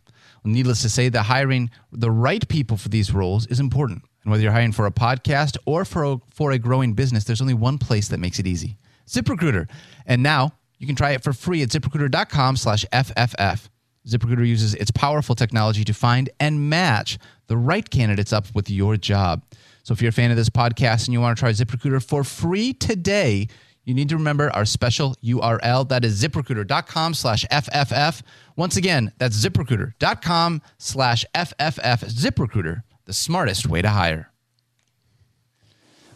Well, 0.45 0.53
needless 0.53 0.83
to 0.83 0.89
say, 0.89 1.09
that 1.09 1.23
hiring 1.23 1.71
the 1.93 2.11
right 2.11 2.47
people 2.49 2.77
for 2.77 2.89
these 2.89 3.13
roles 3.13 3.47
is 3.47 3.61
important. 3.61 4.03
And 4.23 4.31
whether 4.31 4.43
you're 4.43 4.53
hiring 4.53 4.73
for 4.73 4.87
a 4.87 4.93
podcast 4.93 5.57
or 5.67 5.85
for 5.85 6.05
a, 6.05 6.17
for 6.31 6.53
a 6.53 6.59
growing 6.59 6.95
business, 6.95 7.25
there's 7.25 7.41
only 7.41 7.55
one 7.55 7.79
place 7.79 8.09
that 8.09 8.19
makes 8.19 8.39
it 8.39 8.47
easy: 8.47 8.79
ZipRecruiter. 9.07 9.69
And 10.07 10.23
now 10.23 10.53
you 10.79 10.87
can 10.87 10.97
try 10.97 11.11
it 11.13 11.23
for 11.23 11.33
free 11.33 11.63
at 11.63 11.69
ZipRecruiter.com/fff. 11.71 13.69
ZipRecruiter 14.07 14.47
uses 14.47 14.75
its 14.75 14.91
powerful 14.91 15.35
technology 15.35 15.85
to 15.85 15.95
find 15.95 16.29
and 16.41 16.69
match 16.69 17.19
the 17.47 17.57
right 17.57 17.89
candidates 17.89 18.33
up 18.33 18.47
with 18.55 18.69
your 18.69 18.97
job. 18.97 19.45
So 19.85 19.93
if 19.93 20.03
you're 20.03 20.11
a 20.11 20.13
fan 20.13 20.31
of 20.31 20.37
this 20.37 20.49
podcast 20.49 21.07
and 21.07 21.13
you 21.13 21.21
want 21.21 21.37
to 21.37 21.41
try 21.41 21.51
ZipRecruiter 21.51 22.03
for 22.03 22.25
free 22.25 22.73
today, 22.73 23.49
you 23.85 23.95
need 23.95 24.09
to 24.11 24.17
remember 24.17 24.51
our 24.51 24.65
special 24.65 25.17
URL. 25.25 25.89
That 25.89 26.05
is 26.05 26.23
ziprecruiter.com 26.23 27.15
slash 27.15 27.45
FFF. 27.51 28.23
Once 28.57 28.77
again, 28.77 29.13
that's 29.19 29.37
ziprecruiter.com 29.45 30.63
slash 30.79 31.25
FFF. 31.35 32.05
ZipRecruiter, 32.05 32.83
the 33.05 33.13
smartest 33.13 33.67
way 33.67 33.83
to 33.83 33.89
hire. 33.89 34.31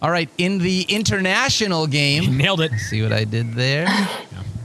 All 0.02 0.10
right, 0.10 0.28
in 0.38 0.58
the 0.58 0.82
international 0.82 1.86
game, 1.86 2.36
Nailed 2.36 2.60
it. 2.60 2.72
see 2.78 3.02
what 3.02 3.12
I 3.12 3.24
did 3.24 3.54
there? 3.54 3.86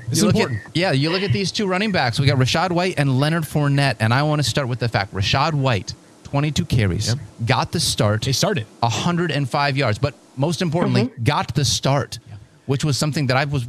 This 0.09 0.21
You 0.23 0.27
is 0.27 0.33
at- 0.35 0.39
important. 0.41 0.75
yeah, 0.75 0.91
you 0.91 1.09
look 1.09 1.23
at 1.23 1.31
these 1.31 1.53
two 1.53 1.65
running 1.67 1.93
backs. 1.93 2.19
We 2.19 2.25
got 2.25 2.37
Rachaad 2.37 2.73
White 2.73 2.95
and 2.97 3.17
Leonard 3.17 3.43
Fournette, 3.43 3.95
and 4.01 4.13
I 4.13 4.23
want 4.23 4.43
to 4.43 4.49
start 4.49 4.67
with 4.67 4.79
the 4.79 4.89
fact 4.89 5.13
Rachaad 5.13 5.53
White, 5.53 5.93
22 6.25 6.65
carries, 6.65 7.07
Yep. 7.07 7.17
got 7.45 7.71
the 7.71 7.79
start, 7.79 8.23
They 8.23 8.33
started. 8.33 8.65
105 8.81 9.77
yards, 9.77 9.99
but 9.99 10.13
most 10.35 10.61
importantly, 10.61 11.03
Mm-hmm. 11.05 11.23
got 11.23 11.55
the 11.55 11.63
start, 11.63 12.19
which 12.65 12.83
was 12.83 12.97
something 12.97 13.27
that 13.27 13.37
I 13.37 13.45
was 13.45 13.65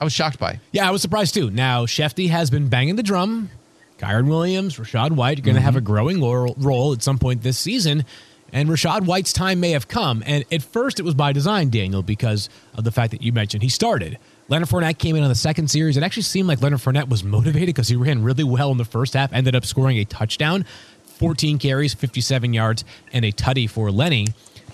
I 0.00 0.04
was 0.04 0.14
shocked 0.14 0.38
by. 0.38 0.58
Yeah, 0.72 0.88
I 0.88 0.90
was 0.90 1.02
surprised 1.02 1.34
too. 1.34 1.50
Now, 1.50 1.84
Shefty 1.84 2.30
has 2.30 2.48
been 2.48 2.68
banging 2.68 2.96
the 2.96 3.02
drum. 3.02 3.50
Kyren 3.98 4.28
Williams, 4.28 4.76
Rachaad 4.76 5.12
White 5.12 5.38
are 5.38 5.42
going 5.42 5.56
to 5.56 5.60
have 5.60 5.76
a 5.76 5.78
mm-hmm. 5.78 5.86
growing 5.86 6.22
role, 6.22 6.54
role 6.58 6.92
at 6.92 7.02
some 7.02 7.18
point 7.18 7.42
this 7.42 7.58
season. 7.58 8.04
And 8.52 8.68
Rachaad 8.68 9.04
White's 9.04 9.32
time 9.32 9.60
may 9.60 9.72
have 9.72 9.88
come. 9.88 10.22
And 10.24 10.44
at 10.50 10.62
first, 10.62 10.98
it 10.98 11.02
was 11.02 11.14
by 11.14 11.32
design, 11.32 11.68
Daniel, 11.68 12.02
because 12.02 12.48
of 12.74 12.84
the 12.84 12.90
fact 12.90 13.10
that 13.10 13.22
you 13.22 13.32
mentioned 13.32 13.62
he 13.62 13.68
started. 13.68 14.18
Leonard 14.48 14.68
Fournette 14.68 14.96
came 14.96 15.16
in 15.16 15.22
on 15.22 15.28
the 15.28 15.34
second 15.34 15.70
series. 15.70 15.98
It 15.98 16.02
actually 16.02 16.22
seemed 16.22 16.48
like 16.48 16.62
Leonard 16.62 16.80
Fournette 16.80 17.10
was 17.10 17.22
motivated 17.22 17.68
because 17.68 17.88
he 17.88 17.96
ran 17.96 18.22
really 18.22 18.44
well 18.44 18.70
in 18.70 18.78
the 18.78 18.86
first 18.86 19.12
half, 19.12 19.32
ended 19.32 19.54
up 19.54 19.66
scoring 19.66 19.98
a 19.98 20.04
touchdown, 20.06 20.64
14 21.04 21.58
carries, 21.58 21.92
57 21.92 22.54
yards, 22.54 22.84
and 23.12 23.24
a 23.24 23.32
tutty 23.32 23.68
for 23.68 23.90
Lenny. 23.90 24.28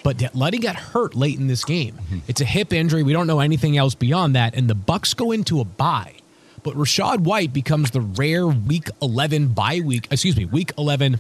But 0.04 0.34
Lenny 0.34 0.58
got 0.58 0.76
hurt 0.76 1.14
late 1.14 1.38
in 1.38 1.48
this 1.48 1.64
game. 1.64 1.94
Mm-hmm. 1.94 2.18
It's 2.28 2.42
a 2.42 2.44
hip 2.44 2.72
injury. 2.72 3.02
We 3.02 3.14
don't 3.14 3.26
know 3.26 3.40
anything 3.40 3.76
else 3.76 3.94
beyond 3.94 4.36
that. 4.36 4.54
And 4.54 4.68
the 4.68 4.74
Bucks 4.74 5.14
go 5.14 5.32
into 5.32 5.60
a 5.60 5.64
bye. 5.64 6.14
But 6.64 6.74
Rachaad 6.74 7.20
White 7.20 7.52
becomes 7.52 7.92
the 7.92 8.00
rare 8.00 8.48
Week 8.48 8.88
11 9.00 9.48
bye 9.48 9.80
week, 9.84 10.08
excuse 10.10 10.36
me, 10.36 10.46
Week 10.46 10.72
11 10.76 11.18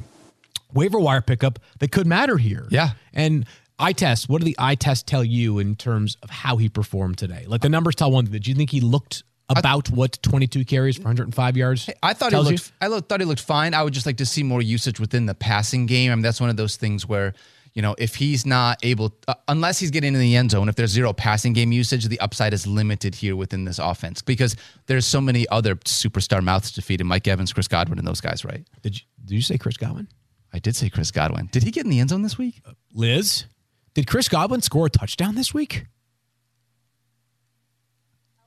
waiver 0.72 0.98
wire 0.98 1.20
pickup 1.20 1.60
that 1.78 1.92
could 1.92 2.06
matter 2.06 2.36
here. 2.36 2.66
Yeah. 2.70 2.92
And 3.12 3.46
eye 3.78 3.92
test, 3.92 4.28
what 4.28 4.38
do 4.40 4.44
the 4.44 4.56
eye 4.58 4.74
tests 4.74 5.04
tell 5.04 5.22
you 5.22 5.58
in 5.60 5.76
terms 5.76 6.16
of 6.22 6.30
how 6.30 6.56
he 6.56 6.68
performed 6.68 7.18
today? 7.18 7.44
Like 7.46 7.60
the 7.60 7.68
numbers 7.68 7.94
tell 7.94 8.10
one 8.10 8.24
thing. 8.24 8.32
Did 8.32 8.46
you 8.48 8.54
think 8.54 8.70
he 8.70 8.80
looked 8.80 9.22
about 9.50 9.90
what 9.90 10.18
22 10.22 10.64
carries 10.64 10.96
for 10.96 11.02
105 11.02 11.56
yards? 11.56 11.90
I 12.02 12.14
thought 12.14 12.32
he 12.32 12.38
looked. 12.38 12.50
you? 12.52 12.74
I 12.80 12.86
lo- 12.86 13.00
thought 13.00 13.20
he 13.20 13.26
looked 13.26 13.42
fine. 13.42 13.74
I 13.74 13.82
would 13.82 13.92
just 13.92 14.06
like 14.06 14.16
to 14.16 14.26
see 14.26 14.42
more 14.42 14.62
usage 14.62 14.98
within 14.98 15.26
the 15.26 15.34
passing 15.34 15.84
game. 15.86 16.10
I 16.10 16.14
mean, 16.14 16.22
that's 16.22 16.40
one 16.40 16.50
of 16.50 16.56
those 16.56 16.76
things 16.76 17.06
where 17.06 17.34
you 17.74 17.82
know 17.82 17.94
if 17.98 18.14
he's 18.14 18.46
not 18.46 18.78
able, 18.82 19.14
uh, 19.28 19.34
unless 19.48 19.78
he's 19.78 19.90
getting 19.90 20.14
in 20.14 20.20
the 20.20 20.36
end 20.36 20.52
zone, 20.52 20.68
if 20.68 20.76
there's 20.76 20.90
zero 20.90 21.12
passing 21.12 21.52
game 21.52 21.72
usage, 21.72 22.06
the 22.06 22.20
upside 22.20 22.54
is 22.54 22.66
limited 22.66 23.14
here 23.14 23.36
within 23.36 23.64
this 23.64 23.78
offense 23.78 24.22
because 24.22 24.56
there's 24.86 25.06
so 25.06 25.20
many 25.20 25.46
other 25.48 25.76
superstar 25.76 26.42
mouths 26.42 26.72
to 26.72 26.82
feed, 26.82 27.00
and 27.00 27.08
Mike 27.08 27.28
Evans, 27.28 27.52
Chris 27.52 27.68
Godwin, 27.68 27.98
and 27.98 28.06
those 28.06 28.20
guys, 28.20 28.44
right? 28.44 28.66
Did 28.82 28.96
you, 28.96 29.02
did 29.24 29.34
you 29.34 29.42
say 29.42 29.58
Chris 29.58 29.76
Godwin? 29.76 30.08
I 30.52 30.60
did 30.60 30.76
say 30.76 30.88
Chris 30.88 31.10
Godwin. 31.10 31.48
Did 31.50 31.64
he 31.64 31.72
get 31.72 31.84
in 31.84 31.90
the 31.90 31.98
end 31.98 32.10
zone 32.10 32.22
this 32.22 32.38
week? 32.38 32.62
Liz, 32.92 33.44
did 33.94 34.06
Chris 34.06 34.28
Godwin 34.28 34.60
score 34.60 34.86
a 34.86 34.90
touchdown 34.90 35.34
this 35.34 35.52
week? 35.52 35.86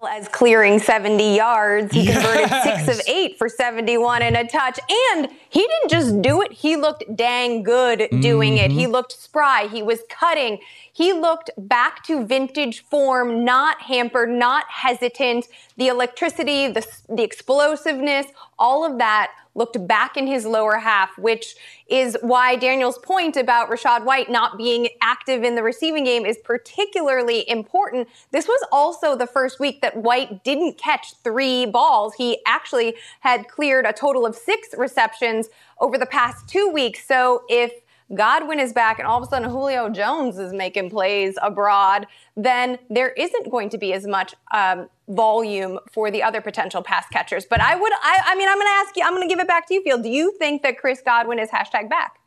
As 0.06 0.28
clearing 0.28 0.80
70 0.80 1.36
yards. 1.36 1.94
He 1.94 2.06
converted 2.06 2.50
Yes. 2.50 2.86
six 2.86 3.00
of 3.00 3.08
eight 3.08 3.38
for 3.38 3.50
71 3.50 4.22
and 4.22 4.36
a 4.36 4.46
touch. 4.46 4.80
And 5.14 5.30
he 5.50 5.62
didn't 5.62 5.90
just 5.90 6.22
do 6.22 6.42
it, 6.42 6.52
he 6.52 6.76
looked 6.76 7.04
dang 7.16 7.64
good 7.64 8.08
doing 8.22 8.58
it. 8.58 8.72
He 8.72 8.84
mm-hmm. 8.84 8.92
looked 8.92 9.14
spry, 9.14 9.68
he 9.72 9.82
was 9.82 10.02
cutting. 10.10 10.60
He 10.92 11.14
looked 11.14 11.52
back 11.58 12.04
to 12.06 12.26
vintage 12.26 12.84
form, 12.84 13.46
not 13.46 13.82
hampered, 13.82 14.30
not 14.30 14.66
hesitant. 14.70 15.48
The 15.78 15.88
electricity, 15.88 16.68
the, 16.68 16.86
the 17.08 17.24
explosiveness, 17.24 18.26
all 18.58 18.84
of 18.84 18.98
that 18.98 19.32
looked 19.58 19.86
back 19.88 20.16
in 20.16 20.28
his 20.28 20.46
lower 20.46 20.78
half, 20.78 21.18
which 21.18 21.56
is 21.90 22.16
why 22.22 22.56
Daniel's 22.56 22.98
point 23.00 23.36
about 23.36 23.70
Rachaad 23.70 24.06
White 24.06 24.30
not 24.30 24.58
being 24.58 24.88
active 25.02 25.44
in 25.44 25.56
the 25.56 25.64
receiving 25.64 26.04
game 26.04 26.26
is 26.26 26.38
particularly 26.44 27.50
important. 27.50 28.08
This 28.32 28.48
was 28.48 28.64
also 28.72 29.16
the 29.16 29.28
first 29.28 29.60
week 29.60 29.82
that 29.82 29.98
White 29.98 30.44
didn't 30.44 30.78
catch 30.78 31.16
three 31.24 31.66
balls. 31.66 32.14
He 32.14 32.40
actually 32.46 32.96
had 33.22 33.48
cleared 33.48 33.86
a 33.86 33.94
total 33.94 34.26
of 34.26 34.36
six 34.36 34.70
receptions 34.78 35.50
over 35.80 35.98
the 35.98 36.06
past 36.06 36.48
two 36.48 36.70
weeks. 36.70 37.06
So 37.08 37.44
if 37.50 37.72
Godwin 38.14 38.60
is 38.60 38.72
back 38.72 39.00
and 39.00 39.08
all 39.08 39.18
of 39.18 39.24
a 39.24 39.30
sudden 39.30 39.50
Julio 39.50 39.90
Jones 39.90 40.38
is 40.38 40.54
making 40.54 40.90
plays 40.90 41.36
abroad, 41.42 42.08
then 42.36 42.78
there 42.90 43.10
isn't 43.10 43.50
going 43.52 43.70
to 43.70 43.78
be 43.78 43.94
as 43.94 44.08
much 44.08 44.34
um, 44.54 44.90
volume 45.10 45.80
for 45.92 46.10
the 46.10 46.24
other 46.24 46.40
potential 46.40 46.82
pass 46.82 47.06
catchers. 47.10 47.46
But 47.46 47.60
I 47.60 47.76
would, 47.76 47.92
I, 47.94 48.20
I 48.28 48.36
mean, 48.36 48.48
I'm 48.48 48.56
going 48.56 48.68
to 48.68 48.74
ask 48.86 48.96
you, 48.96 49.04
I'm 49.04 49.14
going 49.14 49.28
to 49.28 49.34
give 49.34 49.40
it 49.40 49.48
back 49.48 49.68
to 49.68 49.74
you, 49.74 49.84
Field. 49.84 50.04
Do 50.04 50.10
you 50.10 50.34
think 50.40 50.62
that 50.64 50.78
Chris 50.78 51.02
Godwin 51.04 51.40
is 51.40 51.50
hashtag 51.50 51.90
back? 51.90 52.20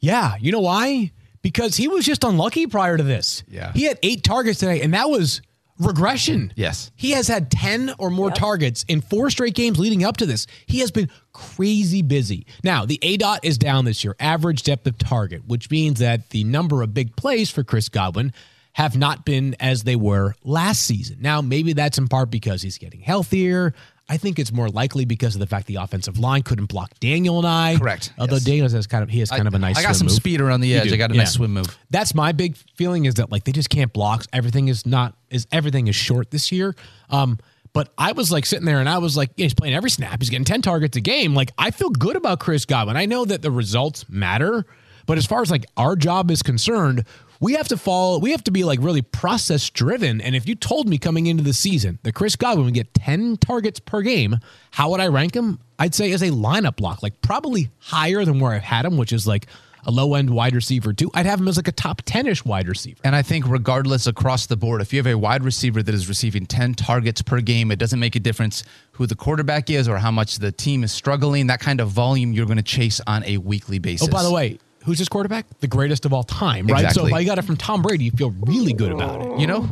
Yeah, 0.00 0.34
you 0.40 0.50
know 0.50 0.60
why? 0.60 1.12
Because 1.42 1.76
he 1.76 1.86
was 1.86 2.04
just 2.04 2.24
unlucky 2.24 2.66
prior 2.66 2.96
to 2.96 3.02
this. 3.02 3.44
Yeah. 3.48 3.72
He 3.72 3.84
had 3.84 3.98
eight 4.02 4.24
targets 4.24 4.58
today, 4.58 4.80
and 4.80 4.92
that 4.94 5.08
was 5.08 5.40
regression. 5.78 6.52
Yes. 6.56 6.90
He 6.96 7.12
has 7.12 7.28
had 7.28 7.50
10 7.50 7.94
or 7.98 8.10
more 8.10 8.30
targets 8.30 8.84
in 8.88 9.00
four 9.00 9.30
straight 9.30 9.54
games 9.54 9.78
leading 9.78 10.04
up 10.04 10.16
to 10.18 10.26
this. 10.26 10.46
He 10.66 10.80
has 10.80 10.90
been 10.90 11.10
crazy 11.32 12.02
busy. 12.02 12.46
Now, 12.62 12.84
the 12.84 12.98
A 13.02 13.16
dot 13.16 13.40
is 13.44 13.58
down 13.58 13.84
this 13.84 14.04
year, 14.04 14.14
average 14.20 14.62
depth 14.62 14.86
of 14.86 14.98
target, 14.98 15.46
which 15.46 15.70
means 15.70 15.98
that 16.00 16.30
the 16.30 16.44
number 16.44 16.82
of 16.82 16.94
big 16.94 17.16
plays 17.16 17.50
for 17.50 17.64
Chris 17.64 17.88
Godwin 17.88 18.32
have 18.74 18.96
not 18.96 19.24
been 19.24 19.54
as 19.60 19.82
they 19.82 19.96
were 19.96 20.34
last 20.44 20.82
season. 20.82 21.18
Now, 21.20 21.42
maybe 21.42 21.72
that's 21.74 21.98
in 21.98 22.08
part 22.08 22.30
because 22.30 22.62
he's 22.62 22.78
getting 22.78 23.00
healthier. 23.00 23.74
I 24.12 24.18
think 24.18 24.38
it's 24.38 24.52
more 24.52 24.68
likely 24.68 25.06
because 25.06 25.34
of 25.34 25.40
the 25.40 25.46
fact 25.46 25.66
the 25.66 25.76
offensive 25.76 26.18
line 26.18 26.42
couldn't 26.42 26.66
block 26.66 26.92
Daniel 27.00 27.38
and 27.38 27.46
I. 27.46 27.76
Correct, 27.78 28.12
Although 28.18 28.34
yes. 28.34 28.44
Daniel 28.44 28.68
has 28.68 28.86
kind 28.86 29.02
of 29.02 29.08
he 29.08 29.20
has 29.20 29.30
kind 29.30 29.48
of 29.48 29.54
a 29.54 29.58
nice. 29.58 29.78
I 29.78 29.82
got 29.82 29.96
swim 29.96 30.00
some 30.00 30.06
move. 30.08 30.16
speed 30.16 30.42
around 30.42 30.60
the 30.60 30.74
edge. 30.74 30.92
I 30.92 30.96
got 30.96 31.10
a 31.10 31.14
yeah. 31.14 31.20
nice 31.20 31.32
swim 31.32 31.54
move. 31.54 31.78
That's 31.88 32.14
my 32.14 32.32
big 32.32 32.58
feeling 32.76 33.06
is 33.06 33.14
that 33.14 33.32
like 33.32 33.44
they 33.44 33.52
just 33.52 33.70
can't 33.70 33.90
block. 33.90 34.26
Everything 34.30 34.68
is 34.68 34.84
not 34.84 35.16
is 35.30 35.46
everything 35.50 35.86
is 35.86 35.96
short 35.96 36.30
this 36.30 36.52
year. 36.52 36.76
Um, 37.08 37.38
but 37.72 37.90
I 37.96 38.12
was 38.12 38.30
like 38.30 38.44
sitting 38.44 38.66
there 38.66 38.80
and 38.80 38.88
I 38.88 38.98
was 38.98 39.16
like, 39.16 39.30
yeah, 39.36 39.44
he's 39.44 39.54
playing 39.54 39.74
every 39.74 39.88
snap. 39.88 40.20
He's 40.20 40.28
getting 40.28 40.44
ten 40.44 40.60
targets 40.60 40.94
a 40.98 41.00
game. 41.00 41.32
Like 41.32 41.50
I 41.56 41.70
feel 41.70 41.88
good 41.88 42.16
about 42.16 42.38
Chris 42.38 42.66
Godwin. 42.66 42.98
I 42.98 43.06
know 43.06 43.24
that 43.24 43.40
the 43.40 43.50
results 43.50 44.06
matter, 44.10 44.66
but 45.06 45.16
as 45.16 45.24
far 45.24 45.40
as 45.40 45.50
like 45.50 45.64
our 45.78 45.96
job 45.96 46.30
is 46.30 46.42
concerned, 46.42 47.06
we 47.42 47.54
have 47.54 47.66
to 47.68 47.76
follow. 47.76 48.20
We 48.20 48.30
have 48.30 48.44
to 48.44 48.52
be 48.52 48.62
like 48.62 48.78
really 48.80 49.02
process 49.02 49.68
driven. 49.68 50.20
And 50.20 50.36
if 50.36 50.48
you 50.48 50.54
told 50.54 50.88
me 50.88 50.96
coming 50.96 51.26
into 51.26 51.42
the 51.42 51.52
season 51.52 51.98
that 52.04 52.14
Chris 52.14 52.36
Godwin 52.36 52.66
would 52.66 52.74
get 52.74 52.94
ten 52.94 53.36
targets 53.36 53.80
per 53.80 54.00
game, 54.00 54.38
how 54.70 54.90
would 54.90 55.00
I 55.00 55.08
rank 55.08 55.34
him? 55.34 55.58
I'd 55.76 55.94
say 55.94 56.12
as 56.12 56.22
a 56.22 56.28
lineup 56.28 56.76
block, 56.76 57.02
like 57.02 57.20
probably 57.20 57.70
higher 57.80 58.24
than 58.24 58.38
where 58.38 58.52
I've 58.52 58.62
had 58.62 58.84
him, 58.84 58.96
which 58.96 59.12
is 59.12 59.26
like 59.26 59.48
a 59.84 59.90
low 59.90 60.14
end 60.14 60.30
wide 60.30 60.54
receiver 60.54 60.92
too. 60.92 61.10
I'd 61.14 61.26
have 61.26 61.40
him 61.40 61.48
as 61.48 61.56
like 61.56 61.66
a 61.66 61.72
top 61.72 62.02
10 62.04 62.28
ish 62.28 62.44
wide 62.44 62.68
receiver. 62.68 63.00
And 63.02 63.16
I 63.16 63.22
think, 63.22 63.48
regardless 63.48 64.06
across 64.06 64.46
the 64.46 64.56
board, 64.56 64.80
if 64.80 64.92
you 64.92 65.00
have 65.00 65.08
a 65.08 65.18
wide 65.18 65.42
receiver 65.42 65.82
that 65.82 65.92
is 65.92 66.08
receiving 66.08 66.46
10 66.46 66.74
targets 66.74 67.22
per 67.22 67.40
game, 67.40 67.72
it 67.72 67.80
doesn't 67.80 67.98
make 67.98 68.14
a 68.14 68.20
difference 68.20 68.62
who 68.92 69.06
the 69.06 69.16
quarterback 69.16 69.68
is 69.68 69.88
or 69.88 69.98
how 69.98 70.12
much 70.12 70.36
the 70.36 70.52
team 70.52 70.84
is 70.84 70.92
struggling. 70.92 71.48
That 71.48 71.58
kind 71.58 71.80
of 71.80 71.88
volume 71.88 72.32
you're 72.32 72.46
going 72.46 72.58
to 72.58 72.62
chase 72.62 73.00
on 73.08 73.24
a 73.24 73.38
weekly 73.38 73.80
basis. 73.80 74.06
Oh, 74.06 74.10
by 74.12 74.22
the 74.22 74.30
way, 74.30 74.60
who's 74.84 74.98
his 74.98 75.08
quarterback? 75.08 75.46
The 75.60 75.66
greatest 75.66 76.04
of 76.06 76.12
all 76.12 76.24
time, 76.24 76.66
right? 76.66 76.92
So 76.92 77.06
if 77.06 77.12
I 77.12 77.24
got 77.24 77.38
it 77.38 77.42
from 77.42 77.56
Tom 77.56 77.82
Brady, 77.82 78.04
you 78.04 78.10
feel 78.12 78.30
really 78.40 78.72
good 78.72 78.92
about 78.92 79.22
it. 79.22 79.38
you 79.40 79.46
know? 79.46 79.68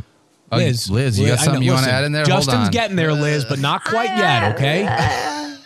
Oh, 0.53 0.57
Liz, 0.57 0.89
Liz, 0.89 1.17
you 1.17 1.27
got 1.27 1.33
I 1.33 1.35
know- 1.35 1.45
something 1.45 1.63
you 1.63 1.71
want 1.71 1.85
to 1.85 1.91
add 1.91 2.03
in 2.03 2.11
there? 2.11 2.23
Hold 2.25 2.43
Justin's 2.43 2.65
on. 2.67 2.71
getting 2.71 2.95
there, 2.97 3.13
Liz, 3.13 3.45
but 3.45 3.59
not 3.59 3.83
quite 3.85 4.09
yet, 4.17 4.53
okay? 4.55 4.85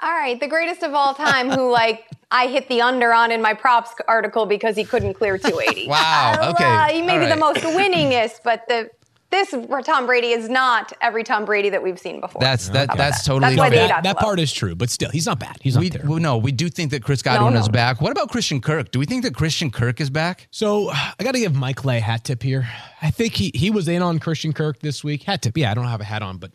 All 0.00 0.10
right, 0.12 0.38
the 0.38 0.46
greatest 0.48 0.82
of 0.82 0.92
all 0.92 1.14
time, 1.14 1.50
who 1.50 1.70
like 1.70 2.04
I 2.30 2.46
hit 2.48 2.68
the 2.68 2.82
under 2.82 3.12
on 3.14 3.30
in 3.30 3.40
my 3.40 3.54
props 3.54 3.90
article 4.06 4.44
because 4.44 4.76
he 4.76 4.84
couldn't 4.84 5.14
clear 5.14 5.38
280. 5.38 5.88
Wow, 5.88 6.36
Uh, 6.40 6.50
okay, 6.52 6.94
he 6.96 7.00
may 7.02 7.14
all 7.14 7.20
be 7.20 7.26
the 7.26 7.36
most 7.36 7.60
winningest, 7.60 8.40
but 8.44 8.68
the 8.68 8.90
this 9.34 9.86
Tom 9.86 10.06
Brady 10.06 10.28
is 10.28 10.48
not 10.48 10.92
every 11.00 11.24
Tom 11.24 11.44
Brady 11.44 11.68
that 11.70 11.82
we've 11.82 11.98
seen 11.98 12.20
before. 12.20 12.40
That's 12.40 12.68
that. 12.70 12.90
How 12.90 12.96
That's 12.96 13.22
that? 13.22 13.26
totally 13.26 13.56
That's 13.56 13.74
fair. 13.74 13.88
that, 13.88 14.04
that 14.04 14.18
part 14.18 14.38
is 14.38 14.52
true, 14.52 14.74
but 14.74 14.90
still, 14.90 15.10
he's 15.10 15.26
not 15.26 15.40
bad. 15.40 15.56
He's 15.60 15.74
not 15.74 15.80
We 15.80 15.90
terrible. 15.90 16.12
well, 16.14 16.20
no, 16.22 16.38
we 16.38 16.52
do 16.52 16.68
think 16.68 16.92
that 16.92 17.02
Chris 17.02 17.20
Godwin 17.22 17.54
no, 17.54 17.60
is 17.60 17.68
back. 17.68 18.00
What 18.00 18.12
about 18.12 18.30
Christian 18.30 18.60
Kirk? 18.60 18.90
Do 18.92 18.98
we 18.98 19.06
think 19.06 19.24
that 19.24 19.34
Christian 19.34 19.70
Kirk 19.70 20.00
is 20.00 20.08
back? 20.10 20.46
So 20.50 20.90
I 20.90 21.14
got 21.18 21.32
to 21.32 21.40
give 21.40 21.54
Mike 21.54 21.76
Clay 21.76 21.98
a 21.98 22.00
hat 22.00 22.24
tip 22.24 22.42
here. 22.42 22.68
I 23.02 23.10
think 23.10 23.34
he 23.34 23.50
he 23.54 23.70
was 23.70 23.88
in 23.88 24.02
on 24.02 24.18
Christian 24.20 24.52
Kirk 24.52 24.78
this 24.80 25.02
week. 25.02 25.24
Hat 25.24 25.42
tip, 25.42 25.56
yeah. 25.56 25.70
I 25.70 25.74
don't 25.74 25.86
have 25.86 26.00
a 26.00 26.04
hat 26.04 26.22
on, 26.22 26.38
but 26.38 26.52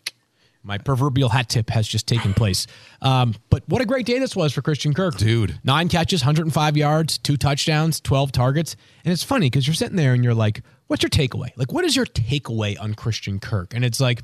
my 0.63 0.77
proverbial 0.77 1.29
hat 1.29 1.49
tip 1.49 1.69
has 1.69 1.87
just 1.87 2.07
taken 2.07 2.33
place. 2.33 2.67
Um, 3.01 3.33
but 3.49 3.63
what 3.67 3.81
a 3.81 3.85
great 3.85 4.05
day 4.05 4.19
this 4.19 4.35
was 4.35 4.53
for 4.53 4.61
Christian 4.61 4.93
Kirk, 4.93 5.15
Dude. 5.17 5.59
Nine 5.63 5.87
catches, 5.89 6.21
105 6.21 6.77
yards, 6.77 7.17
two 7.17 7.37
touchdowns, 7.37 8.01
12 8.01 8.31
targets, 8.31 8.75
and 9.05 9.13
it's 9.13 9.23
funny 9.23 9.47
because 9.47 9.67
you're 9.67 9.73
sitting 9.73 9.95
there 9.95 10.13
and 10.13 10.23
you're 10.23 10.33
like, 10.33 10.61
"What's 10.89 11.03
your 11.03 11.09
takeaway? 11.09 11.51
Like, 11.55 11.71
what 11.71 11.85
is 11.85 11.95
your 11.95 12.05
takeaway 12.05 12.79
on 12.79 12.93
Christian 12.93 13.39
Kirk?" 13.39 13.73
And 13.73 13.85
it's 13.85 14.01
like. 14.01 14.23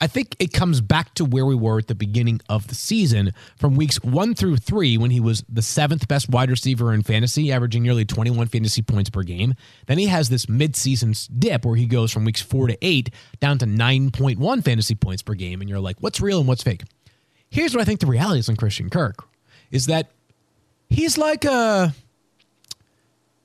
I 0.00 0.08
think 0.08 0.34
it 0.40 0.52
comes 0.52 0.80
back 0.80 1.14
to 1.14 1.24
where 1.24 1.46
we 1.46 1.54
were 1.54 1.78
at 1.78 1.86
the 1.86 1.94
beginning 1.94 2.40
of 2.48 2.66
the 2.66 2.74
season 2.74 3.30
from 3.56 3.76
weeks 3.76 4.02
one 4.02 4.34
through 4.34 4.56
three 4.56 4.98
when 4.98 5.12
he 5.12 5.20
was 5.20 5.44
the 5.48 5.62
seventh 5.62 6.08
best 6.08 6.28
wide 6.28 6.50
receiver 6.50 6.92
in 6.92 7.04
fantasy, 7.04 7.52
averaging 7.52 7.84
nearly 7.84 8.04
21 8.04 8.48
fantasy 8.48 8.82
points 8.82 9.10
per 9.10 9.22
game. 9.22 9.54
Then 9.86 9.98
he 9.98 10.06
has 10.06 10.28
this 10.28 10.46
midseason 10.46 11.16
dip 11.38 11.64
where 11.64 11.76
he 11.76 11.86
goes 11.86 12.10
from 12.10 12.24
weeks 12.24 12.42
four 12.42 12.66
to 12.66 12.76
eight 12.82 13.10
down 13.38 13.58
to 13.58 13.64
9.1 13.64 14.64
fantasy 14.64 14.96
points 14.96 15.22
per 15.22 15.34
game. 15.34 15.60
And 15.60 15.70
you're 15.70 15.78
like, 15.78 15.98
what's 16.00 16.20
real 16.20 16.40
and 16.40 16.48
what's 16.48 16.64
fake? 16.64 16.82
Here's 17.48 17.72
what 17.72 17.80
I 17.80 17.84
think 17.84 18.00
the 18.00 18.06
reality 18.06 18.40
is 18.40 18.48
on 18.48 18.56
Christian 18.56 18.90
Kirk 18.90 19.22
is 19.70 19.86
that 19.86 20.10
he's 20.88 21.16
like 21.16 21.44
a 21.44 21.94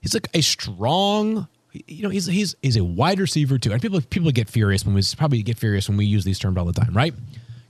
he's 0.01 0.15
like 0.15 0.29
a 0.33 0.41
strong 0.41 1.47
you 1.87 2.03
know 2.03 2.09
he's 2.09 2.25
he's 2.25 2.55
he's 2.61 2.77
a 2.77 2.83
wide 2.83 3.19
receiver 3.19 3.57
too. 3.57 3.71
And 3.71 3.81
people 3.81 4.01
people 4.01 4.31
get 4.31 4.49
furious 4.49 4.85
when 4.85 4.95
we 4.95 5.01
probably 5.17 5.43
get 5.43 5.57
furious 5.57 5.87
when 5.87 5.97
we 5.97 6.05
use 6.05 6.23
these 6.23 6.39
terms 6.39 6.57
all 6.57 6.65
the 6.65 6.73
time 6.73 6.93
right? 6.93 7.13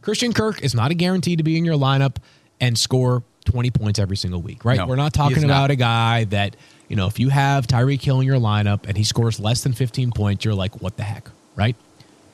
Christian 0.02 0.34
kirk 0.34 0.62
is 0.62 0.74
not 0.74 0.92
a 0.92 0.94
guarantee 0.94 1.36
to 1.36 1.44
be 1.44 1.58
in 1.58 1.66
your 1.66 1.76
lineup 1.76 2.18
and 2.62 2.78
score 2.78 3.24
20 3.46 3.72
points 3.72 4.00
every 4.00 4.18
single 4.18 4.42
week 4.42 4.66
right? 4.66 4.78
No, 4.78 4.88
we're 4.88 4.96
not 4.96 5.14
talking 5.14 5.38
is 5.38 5.44
not. 5.44 5.50
about 5.50 5.72
a 5.72 5.76
guy 5.76 6.26
that 6.26 6.56
you 6.88 6.96
know 6.96 7.08
if 7.08 7.20
you 7.20 7.30
have 7.30 7.68
tyreek 7.68 8.02
hill 8.02 8.20
in 8.20 8.28
your 8.28 8.40
lineup 8.40 8.88
and 8.88 8.98
he 8.98 9.04
scores 9.04 9.40
less 9.40 9.64
than 9.64 9.74
15 9.74 10.12
points 10.12 10.46
you're 10.46 10.54
like 10.54 10.82
what 10.82 10.98
the 10.98 11.04
heck 11.04 11.30
right? 11.56 11.76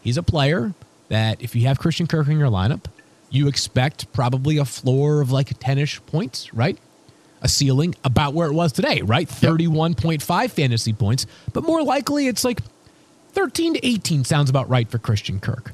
He's 0.02 0.18
a 0.18 0.24
player 0.24 0.74
that 1.10 1.42
if 1.42 1.56
you 1.56 1.68
have 1.68 1.80
christian 1.80 2.08
kirk 2.08 2.28
in 2.28 2.38
your 2.38 2.50
lineup 2.50 2.86
you 3.30 3.48
expect 3.48 4.12
probably 4.14 4.58
a 4.58 4.66
floor 4.66 5.22
of 5.22 5.32
like 5.32 5.50
10ish 5.60 6.06
points 6.06 6.54
right 6.54 6.78
a 7.44 7.48
ceiling 7.48 7.94
about 8.04 8.34
where 8.34 8.48
it 8.48 8.54
was 8.54 8.72
today, 8.72 9.02
right? 9.02 9.28
31.5 9.28 10.52
fantasy 10.52 10.94
points, 10.94 11.26
but 11.52 11.64
more 11.64 11.84
likely 11.84 12.28
it's 12.28 12.44
like 12.44 12.62
13 13.34 13.76
to 13.76 13.86
18 13.86 14.24
sounds 14.24 14.50
about 14.50 14.70
right 14.70 14.90
for 14.90 14.98
Christian 14.98 15.40
Kirk. 15.40 15.74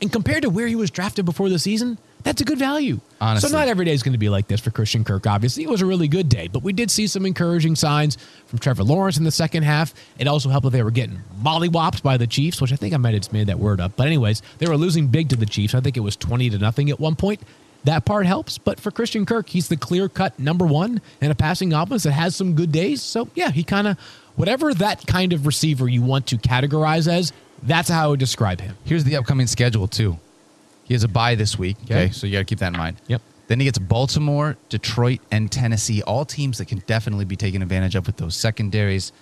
And 0.00 0.12
compared 0.12 0.42
to 0.42 0.50
where 0.50 0.68
he 0.68 0.76
was 0.76 0.90
drafted 0.90 1.24
before 1.24 1.48
the 1.48 1.58
season, 1.58 1.98
that's 2.22 2.40
a 2.40 2.44
good 2.44 2.58
value. 2.58 3.00
Honestly. 3.20 3.48
So 3.48 3.56
not 3.56 3.68
every 3.68 3.84
day 3.84 3.92
is 3.92 4.02
going 4.02 4.12
to 4.12 4.18
be 4.18 4.28
like 4.28 4.48
this 4.48 4.60
for 4.60 4.70
Christian 4.70 5.02
Kirk. 5.02 5.26
Obviously, 5.26 5.64
it 5.64 5.68
was 5.68 5.82
a 5.82 5.86
really 5.86 6.08
good 6.08 6.28
day, 6.28 6.48
but 6.48 6.62
we 6.62 6.72
did 6.72 6.90
see 6.90 7.06
some 7.06 7.26
encouraging 7.26 7.74
signs 7.74 8.16
from 8.46 8.58
Trevor 8.58 8.84
Lawrence 8.84 9.16
in 9.16 9.24
the 9.24 9.30
second 9.30 9.64
half. 9.64 9.94
It 10.18 10.28
also 10.28 10.48
helped 10.48 10.64
that 10.64 10.70
they 10.70 10.82
were 10.82 10.90
getting 10.90 11.20
mollywopped 11.42 12.02
by 12.02 12.16
the 12.16 12.26
Chiefs, 12.26 12.60
which 12.60 12.72
I 12.72 12.76
think 12.76 12.94
I 12.94 12.96
might 12.96 13.14
have 13.14 13.22
just 13.22 13.32
made 13.32 13.46
that 13.48 13.58
word 13.58 13.80
up. 13.80 13.92
But 13.96 14.06
anyways, 14.06 14.42
they 14.58 14.66
were 14.66 14.76
losing 14.76 15.08
big 15.08 15.30
to 15.30 15.36
the 15.36 15.46
Chiefs. 15.46 15.74
I 15.74 15.80
think 15.80 15.96
it 15.96 16.00
was 16.00 16.16
20 16.16 16.50
to 16.50 16.58
nothing 16.58 16.90
at 16.90 17.00
one 17.00 17.16
point. 17.16 17.40
That 17.84 18.04
part 18.04 18.26
helps, 18.26 18.58
but 18.58 18.80
for 18.80 18.90
Christian 18.90 19.24
Kirk, 19.24 19.48
he's 19.48 19.68
the 19.68 19.76
clear 19.76 20.08
cut 20.08 20.38
number 20.38 20.66
one 20.66 21.00
and 21.20 21.30
a 21.30 21.34
passing 21.34 21.72
offense 21.72 22.02
that 22.02 22.12
has 22.12 22.34
some 22.34 22.54
good 22.54 22.72
days. 22.72 23.02
So 23.02 23.28
yeah, 23.34 23.50
he 23.50 23.62
kind 23.64 23.86
of 23.86 23.98
whatever 24.36 24.74
that 24.74 25.06
kind 25.06 25.32
of 25.32 25.46
receiver 25.46 25.88
you 25.88 26.02
want 26.02 26.26
to 26.28 26.36
categorize 26.36 27.08
as, 27.08 27.32
that's 27.62 27.88
how 27.88 28.04
I 28.04 28.06
would 28.08 28.20
describe 28.20 28.60
him. 28.60 28.76
Here's 28.84 29.04
the 29.04 29.16
upcoming 29.16 29.46
schedule 29.46 29.88
too. 29.88 30.18
He 30.84 30.94
has 30.94 31.04
a 31.04 31.08
bye 31.08 31.34
this 31.34 31.58
week. 31.58 31.76
Okay, 31.84 32.04
Okay. 32.04 32.12
so 32.12 32.26
you 32.26 32.34
got 32.34 32.38
to 32.40 32.44
keep 32.44 32.60
that 32.60 32.72
in 32.72 32.78
mind. 32.78 32.96
Yep. 33.08 33.22
Then 33.48 33.60
he 33.60 33.64
gets 33.64 33.78
Baltimore, 33.78 34.56
Detroit, 34.68 35.20
and 35.30 35.50
Tennessee. 35.50 36.02
All 36.02 36.24
teams 36.24 36.58
that 36.58 36.66
can 36.66 36.82
definitely 36.86 37.24
be 37.24 37.36
taken 37.36 37.62
advantage 37.62 37.94
of 37.94 38.06
with 38.06 38.16
those 38.18 38.36
secondaries. 38.36 39.12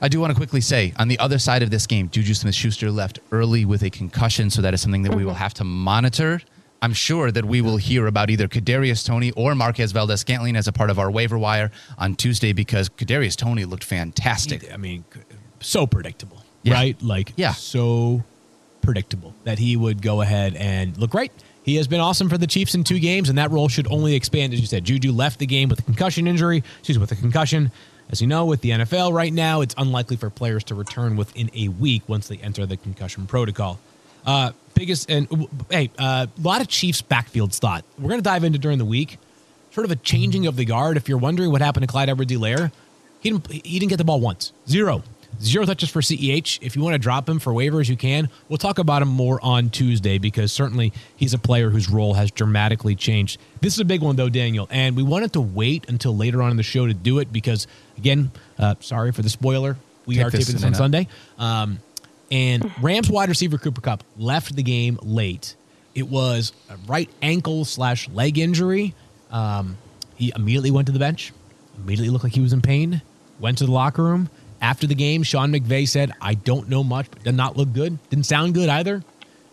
I 0.00 0.08
do 0.08 0.20
want 0.20 0.32
to 0.32 0.36
quickly 0.36 0.60
say 0.60 0.92
on 0.98 1.08
the 1.08 1.18
other 1.18 1.38
side 1.38 1.62
of 1.62 1.70
this 1.70 1.86
game, 1.86 2.08
Juju 2.10 2.34
Smith 2.34 2.54
Schuster 2.54 2.90
left 2.90 3.20
early 3.30 3.64
with 3.64 3.82
a 3.82 3.90
concussion, 3.90 4.50
so 4.50 4.62
that 4.62 4.74
is 4.74 4.80
something 4.80 5.02
that 5.02 5.14
we 5.14 5.24
will 5.24 5.32
mm-hmm. 5.32 5.38
have 5.42 5.54
to 5.54 5.64
monitor. 5.64 6.40
I'm 6.82 6.92
sure 6.92 7.30
that 7.30 7.44
we 7.44 7.60
will 7.60 7.76
hear 7.76 8.08
about 8.08 8.28
either 8.28 8.48
Kadarius 8.48 9.06
Toney 9.06 9.30
or 9.32 9.54
Marquez 9.54 9.92
Valdes 9.92 10.20
Scantling 10.20 10.56
as 10.56 10.66
a 10.66 10.72
part 10.72 10.90
of 10.90 10.98
our 10.98 11.10
waiver 11.12 11.38
wire 11.38 11.70
on 11.96 12.16
Tuesday 12.16 12.52
because 12.52 12.88
Kadarius 12.88 13.36
Toney 13.36 13.64
looked 13.64 13.84
fantastic. 13.84 14.70
I 14.72 14.76
mean, 14.76 15.04
so 15.60 15.86
predictable, 15.86 16.42
Yeah. 16.64 16.74
right? 16.74 17.00
Like, 17.00 17.32
Yeah. 17.36 17.52
so 17.52 18.24
predictable 18.82 19.32
that 19.44 19.60
he 19.60 19.76
would 19.76 20.02
go 20.02 20.22
ahead 20.22 20.56
and 20.56 20.96
look 20.98 21.14
right. 21.14 21.30
He 21.62 21.76
has 21.76 21.86
been 21.86 22.00
awesome 22.00 22.28
for 22.28 22.36
the 22.36 22.48
Chiefs 22.48 22.74
in 22.74 22.82
two 22.82 22.98
games, 22.98 23.28
and 23.28 23.38
that 23.38 23.52
role 23.52 23.68
should 23.68 23.86
only 23.86 24.16
expand. 24.16 24.52
As 24.52 24.58
you 24.60 24.66
said, 24.66 24.84
Juju 24.84 25.12
left 25.12 25.38
the 25.38 25.46
game 25.46 25.68
with 25.68 25.78
a 25.78 25.82
concussion 25.82 26.26
injury. 26.26 26.64
Excuse 26.80 26.98
me, 26.98 27.00
with 27.02 27.12
a 27.12 27.16
concussion. 27.16 27.70
As 28.10 28.20
you 28.20 28.26
know, 28.26 28.44
with 28.44 28.60
the 28.60 28.70
NFL 28.72 29.12
right 29.12 29.32
now, 29.32 29.60
it's 29.60 29.76
unlikely 29.78 30.16
for 30.16 30.28
players 30.30 30.64
to 30.64 30.74
return 30.74 31.16
within 31.16 31.48
a 31.54 31.68
week 31.68 32.02
once 32.08 32.26
they 32.26 32.38
enter 32.38 32.66
the 32.66 32.76
concussion 32.76 33.26
protocol. 33.28 33.78
Uh, 34.26 34.50
biggest 34.74 35.10
and 35.10 35.48
hey, 35.70 35.90
uh, 35.98 36.26
a 36.36 36.40
lot 36.40 36.60
of 36.60 36.68
Chiefs 36.68 37.02
backfield 37.02 37.54
thought. 37.54 37.84
We're 37.98 38.08
going 38.08 38.20
to 38.20 38.24
dive 38.24 38.44
into 38.44 38.58
during 38.58 38.78
the 38.78 38.84
week. 38.84 39.18
Sort 39.72 39.84
of 39.84 39.90
a 39.90 39.96
changing 39.96 40.46
of 40.46 40.56
the 40.56 40.64
guard. 40.64 40.96
If 40.96 41.08
you're 41.08 41.18
wondering 41.18 41.50
what 41.50 41.62
happened 41.62 41.82
to 41.84 41.86
Clyde 41.86 42.10
Edwards-Helaire, 42.10 42.70
he 43.20 43.30
didn't 43.30 43.50
he 43.50 43.78
didn't 43.78 43.90
get 43.90 43.96
the 43.96 44.04
ball 44.04 44.20
once. 44.20 44.52
Zero. 44.68 45.02
Zero 45.40 45.64
touches 45.64 45.90
for 45.90 46.00
CEH. 46.00 46.58
If 46.60 46.76
you 46.76 46.82
want 46.82 46.94
to 46.94 46.98
drop 46.98 47.28
him 47.28 47.38
for 47.38 47.52
waivers, 47.52 47.88
you 47.88 47.96
can. 47.96 48.28
We'll 48.48 48.58
talk 48.58 48.78
about 48.78 49.02
him 49.02 49.08
more 49.08 49.40
on 49.42 49.70
Tuesday 49.70 50.18
because 50.18 50.52
certainly 50.52 50.92
he's 51.16 51.34
a 51.34 51.38
player 51.38 51.70
whose 51.70 51.88
role 51.88 52.14
has 52.14 52.30
dramatically 52.30 52.94
changed. 52.94 53.40
This 53.60 53.72
is 53.74 53.80
a 53.80 53.84
big 53.84 54.02
one, 54.02 54.16
though, 54.16 54.28
Daniel. 54.28 54.68
And 54.70 54.94
we 54.94 55.02
wanted 55.02 55.32
to 55.32 55.40
wait 55.40 55.88
until 55.88 56.16
later 56.16 56.42
on 56.42 56.50
in 56.50 56.56
the 56.56 56.62
show 56.62 56.86
to 56.86 56.94
do 56.94 57.18
it 57.18 57.32
because, 57.32 57.66
again, 57.96 58.30
uh, 58.58 58.74
sorry 58.80 59.10
for 59.10 59.22
the 59.22 59.30
spoiler. 59.30 59.76
We 60.06 60.16
Take 60.16 60.26
are 60.26 60.30
taping 60.30 60.54
this 60.54 60.64
on 60.64 60.74
Sunday. 60.74 61.08
Um, 61.38 61.78
and 62.32 62.72
Rams 62.82 63.10
wide 63.10 63.28
receiver 63.28 63.58
Cooper 63.58 63.82
Kupp 63.82 64.02
left 64.16 64.56
the 64.56 64.62
game 64.62 64.98
late. 65.02 65.54
It 65.94 66.08
was 66.08 66.52
a 66.70 66.76
right 66.86 67.10
ankle 67.20 67.66
slash 67.66 68.08
leg 68.08 68.38
injury. 68.38 68.94
Um, 69.30 69.76
he 70.16 70.32
immediately 70.34 70.70
went 70.70 70.86
to 70.86 70.92
the 70.92 70.98
bench. 70.98 71.32
Immediately 71.76 72.08
looked 72.08 72.24
like 72.24 72.32
he 72.32 72.40
was 72.40 72.54
in 72.54 72.62
pain. 72.62 73.02
Went 73.38 73.58
to 73.58 73.66
the 73.66 73.72
locker 73.72 74.02
room. 74.02 74.30
After 74.62 74.86
the 74.86 74.94
game, 74.94 75.22
Sean 75.22 75.52
McVay 75.52 75.86
said, 75.86 76.12
I 76.22 76.34
don't 76.34 76.70
know 76.70 76.82
much, 76.82 77.10
but 77.10 77.22
did 77.22 77.34
not 77.34 77.56
look 77.56 77.72
good. 77.72 77.98
Didn't 78.08 78.26
sound 78.26 78.54
good 78.54 78.70
either. 78.70 79.02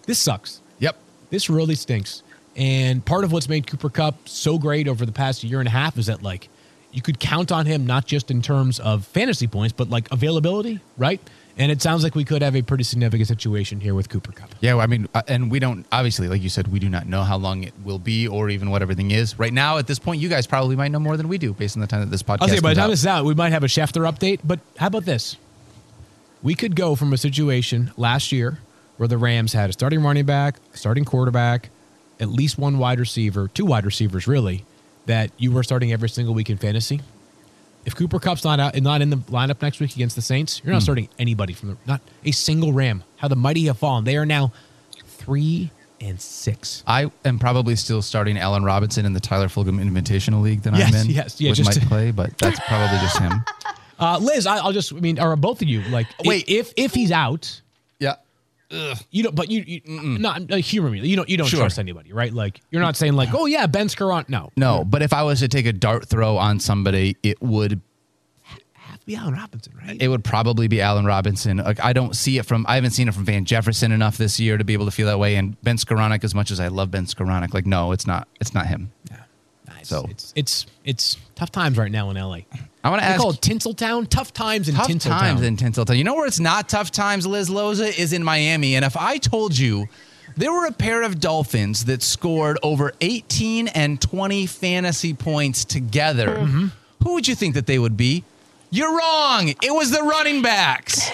This 0.06 0.20
sucks. 0.20 0.62
Yep. 0.80 0.96
This 1.32 1.50
really 1.50 1.76
stinks. 1.76 2.24
And 2.56 3.04
part 3.04 3.26
of 3.26 3.32
what's 3.34 3.50
made 3.50 3.68
Cooper 3.68 3.90
Kupp 3.90 4.30
so 4.30 4.58
great 4.58 4.88
over 4.88 5.06
the 5.06 5.12
past 5.12 5.44
year 5.44 5.60
and 5.60 5.68
a 5.68 5.72
half 5.72 5.98
is 5.98 6.06
that 6.06 6.24
like 6.24 6.48
you 6.92 7.02
could 7.02 7.20
count 7.20 7.52
on 7.52 7.66
him 7.66 7.86
not 7.86 8.06
just 8.06 8.32
in 8.32 8.42
terms 8.42 8.80
of 8.80 9.06
fantasy 9.06 9.48
points, 9.48 9.74
but 9.74 9.90
like 9.90 10.10
availability, 10.12 10.80
right? 10.98 11.20
And 11.60 11.74
it 11.74 11.82
sounds 11.82 12.04
like 12.04 12.16
we 12.16 12.24
could 12.24 12.42
have 12.42 12.56
a 12.56 12.62
pretty 12.62 12.86
significant 12.86 13.28
situation 13.28 13.82
here 13.82 13.94
with 13.94 14.08
Cooper 14.08 14.32
Kupp. 14.32 14.50
Yeah, 14.62 14.78
I 14.78 14.88
mean, 14.88 15.10
uh, 15.14 15.24
and 15.28 15.52
we 15.52 15.60
don't 15.60 15.86
obviously, 15.92 16.30
like 16.30 16.42
you 16.42 16.48
said, 16.48 16.70
we 16.70 16.80
do 16.80 16.88
not 16.88 17.06
know 17.06 17.24
how 17.24 17.38
long 17.38 17.64
it 17.64 17.74
will 17.84 18.00
be 18.00 18.30
or 18.30 18.50
even 18.50 18.70
what 18.70 18.82
everything 18.82 19.12
is. 19.12 19.38
Right 19.38 19.52
now, 19.52 19.78
at 19.78 19.86
this 19.86 20.00
point, 20.00 20.22
you 20.22 20.30
guys 20.30 20.48
probably 20.48 20.78
might 20.78 20.88
know 20.88 21.00
more 21.00 21.18
than 21.18 21.28
we 21.28 21.38
do 21.38 21.54
based 21.54 21.76
on 21.76 21.82
the 21.82 21.88
time 21.88 22.00
that 22.00 22.10
this 22.10 22.24
podcast. 22.24 22.38
I'll 22.44 22.48
say 22.48 22.62
by 22.62 22.70
the 22.70 22.76
time 22.76 22.86
out. 22.86 22.92
this 22.92 23.02
is 23.02 23.08
out, 23.08 23.26
we 23.26 23.36
might 23.36 23.52
have 23.52 23.64
a 23.64 23.68
Schefter 23.68 24.10
update. 24.10 24.40
But 24.42 24.62
how 24.78 24.88
about 24.88 25.04
this? 25.04 25.36
We 26.42 26.56
could 26.56 26.78
go 26.78 26.96
from 26.96 27.12
a 27.12 27.18
situation 27.18 27.92
last 27.98 28.32
year 28.32 28.60
where 28.96 29.10
the 29.10 29.18
Rams 29.18 29.52
had 29.52 29.70
a 29.70 29.74
starting 29.74 30.02
running 30.02 30.26
back, 30.26 30.56
starting 30.74 31.04
quarterback, 31.04 31.70
at 32.22 32.30
least 32.30 32.58
one 32.58 32.78
wide 32.78 33.02
receiver, 33.02 33.50
two 33.50 33.66
wide 33.66 33.86
receivers, 33.86 34.28
really, 34.28 34.64
that 35.08 35.32
you 35.38 35.52
were 35.52 35.64
starting 35.64 35.92
every 35.92 36.08
single 36.08 36.34
week 36.34 36.50
in 36.50 36.58
fantasy. 36.58 37.02
If 37.86 37.96
Cooper 37.96 38.20
Kupp's 38.20 38.44
not 38.44 38.60
out 38.60 38.76
and 38.76 38.84
not 38.84 39.02
in 39.02 39.10
the 39.10 39.18
lineup 39.18 39.62
next 39.62 39.80
week 39.80 39.96
against 39.96 40.16
the 40.16 40.22
Saints, 40.22 40.62
you're 40.64 40.74
not 40.74 40.82
starting 40.84 41.10
anybody 41.18 41.54
from 41.54 41.70
the 41.70 41.78
not 41.88 42.02
a 42.24 42.32
single 42.32 42.74
Ram. 42.74 43.04
How 43.18 43.28
the 43.28 43.36
mighty 43.36 43.66
have 43.66 43.78
fallen. 43.78 44.04
They 44.04 44.18
are 44.18 44.26
now 44.26 44.52
three 45.06 45.72
and 46.02 46.20
six. 46.20 46.84
I 46.88 47.12
am 47.26 47.40
probably 47.40 47.76
still 47.76 48.02
starting 48.02 48.38
Allen 48.38 48.64
Robinson 48.64 49.06
in 49.06 49.14
the 49.14 49.20
Tyler 49.20 49.48
Fulghum 49.48 49.82
Invitational 49.84 50.42
League 50.42 50.62
that 50.64 50.76
Yes, 50.76 50.94
I'm 50.94 51.02
in. 51.10 51.16
yes, 51.16 51.42
yeah, 51.42 51.50
with 51.52 51.58
just 51.58 51.70
Mike 51.70 51.82
to- 51.82 51.88
Clay, 51.88 52.12
but 52.12 52.38
that's 52.38 52.60
probably 52.68 52.98
just 53.00 53.20
him. 53.20 53.34
Uh, 54.02 54.18
Liz, 54.18 54.48
I, 54.48 54.60
I'll 54.60 54.72
just 54.72 54.94
I 54.94 54.96
mean, 55.02 55.20
or 55.20 55.36
both 55.36 55.62
of 55.62 55.68
you, 55.68 55.82
like, 55.90 56.08
Wait. 56.24 56.46
if 56.48 56.72
if 56.78 56.94
he's 56.94 57.12
out, 57.12 57.60
Yeah. 58.70 58.96
you 59.10 59.24
don't. 59.24 59.36
But 59.36 59.50
you, 59.50 59.64
you 59.66 59.82
not 59.86 60.52
uh, 60.52 60.58
humor 60.58 60.90
me. 60.92 61.00
You 61.08 61.16
don't. 61.16 61.28
You 61.30 61.38
don't 61.38 61.48
Sure. 61.48 61.60
trust 61.62 61.80
anybody, 61.80 62.14
right? 62.14 62.32
Like 62.34 62.62
you're 62.70 62.82
not 62.82 62.96
saying 62.96 63.14
like, 63.14 63.30
oh 63.34 63.46
yeah, 63.48 63.66
Ben 63.68 63.88
Skowronek. 63.88 64.30
No, 64.30 64.52
No, 64.56 64.86
but 64.86 65.02
if 65.02 65.12
I 65.14 65.24
was 65.24 65.40
to 65.40 65.48
take 65.48 65.66
a 65.66 65.74
dart 65.74 66.08
throw 66.08 66.38
on 66.38 66.60
somebody, 66.60 67.18
it 67.24 67.42
would 67.42 67.82
have 68.74 69.00
to 69.00 69.06
be 69.06 69.16
Allen 69.16 69.34
Robinson, 69.34 69.74
right? 69.76 70.00
it 70.00 70.08
would 70.08 70.24
probably 70.24 70.68
be 70.68 70.82
Allen 70.82 71.06
Robinson. 71.06 71.58
Like 71.58 71.84
I 71.84 71.94
don't 71.94 72.16
see 72.16 72.38
it 72.38 72.46
from 72.46 72.66
I 72.68 72.76
haven't 72.76 72.92
seen 72.92 73.08
it 73.08 73.14
from 73.16 73.26
Van 73.26 73.44
Jefferson 73.46 73.92
enough 73.92 74.18
this 74.18 74.40
year 74.40 74.58
to 74.58 74.64
be 74.64 74.74
able 74.74 74.86
to 74.86 74.92
feel 74.92 75.08
that 75.08 75.18
way. 75.20 75.36
And 75.36 75.60
Ben 75.64 75.78
Skowronek, 75.78 76.24
as 76.24 76.36
much 76.36 76.52
as 76.52 76.60
I 76.60 76.68
love 76.68 76.92
Ben 76.92 77.06
Skowronek, 77.06 77.54
like 77.54 77.66
no, 77.66 77.92
it's 77.92 78.06
not. 78.06 78.28
It's 78.40 78.54
not 78.54 78.68
him. 78.68 78.92
So- 79.88 80.08
it's 80.10 80.34
it's 80.36 80.66
it's 80.86 81.18
tough 81.36 81.52
times 81.52 81.78
right 81.78 81.92
now 81.92 82.10
in 82.10 82.18
LA. 82.18 82.40
I 82.84 82.90
want 82.90 83.02
to 83.02 83.08
ask 83.08 83.20
call 83.22 83.32
it 83.32 83.42
Tinseltown. 83.42 84.08
Tough 84.10 84.34
times 84.34 84.70
in 84.70 84.76
tough 84.76 84.88
Tinseltown. 84.88 85.20
times 85.20 85.42
in 85.42 85.58
Tinseltown. 85.58 85.98
You 85.98 86.04
know 86.04 86.16
where 86.16 86.28
it's 86.28 86.40
not 86.40 86.70
tough 86.70 86.92
times, 86.92 87.26
Liz 87.28 87.50
Loza, 87.50 87.98
is 87.98 88.14
in 88.14 88.24
Miami. 88.24 88.76
And 88.76 88.86
if 88.86 88.96
I 88.98 89.18
told 89.18 89.58
you 89.58 89.88
there 90.38 90.52
were 90.54 90.66
a 90.66 90.72
pair 90.72 91.02
of 91.04 91.20
Dolphins 91.20 91.86
that 91.86 92.02
scored 92.04 92.58
over 92.64 92.94
18 93.02 93.68
and 93.70 94.00
20 94.02 94.46
fantasy 94.46 95.14
points 95.14 95.66
together, 95.66 96.28
Mm-hmm. 96.38 96.68
who 97.04 97.14
would 97.16 97.28
you 97.28 97.36
think 97.36 97.56
that 97.56 97.66
they 97.68 97.80
would 97.80 97.98
be? 97.98 98.24
You're 98.72 98.96
wrong. 98.98 99.50
It 99.50 99.74
was 99.74 99.92
the 99.92 100.02
running 100.04 100.42
backs. 100.42 101.10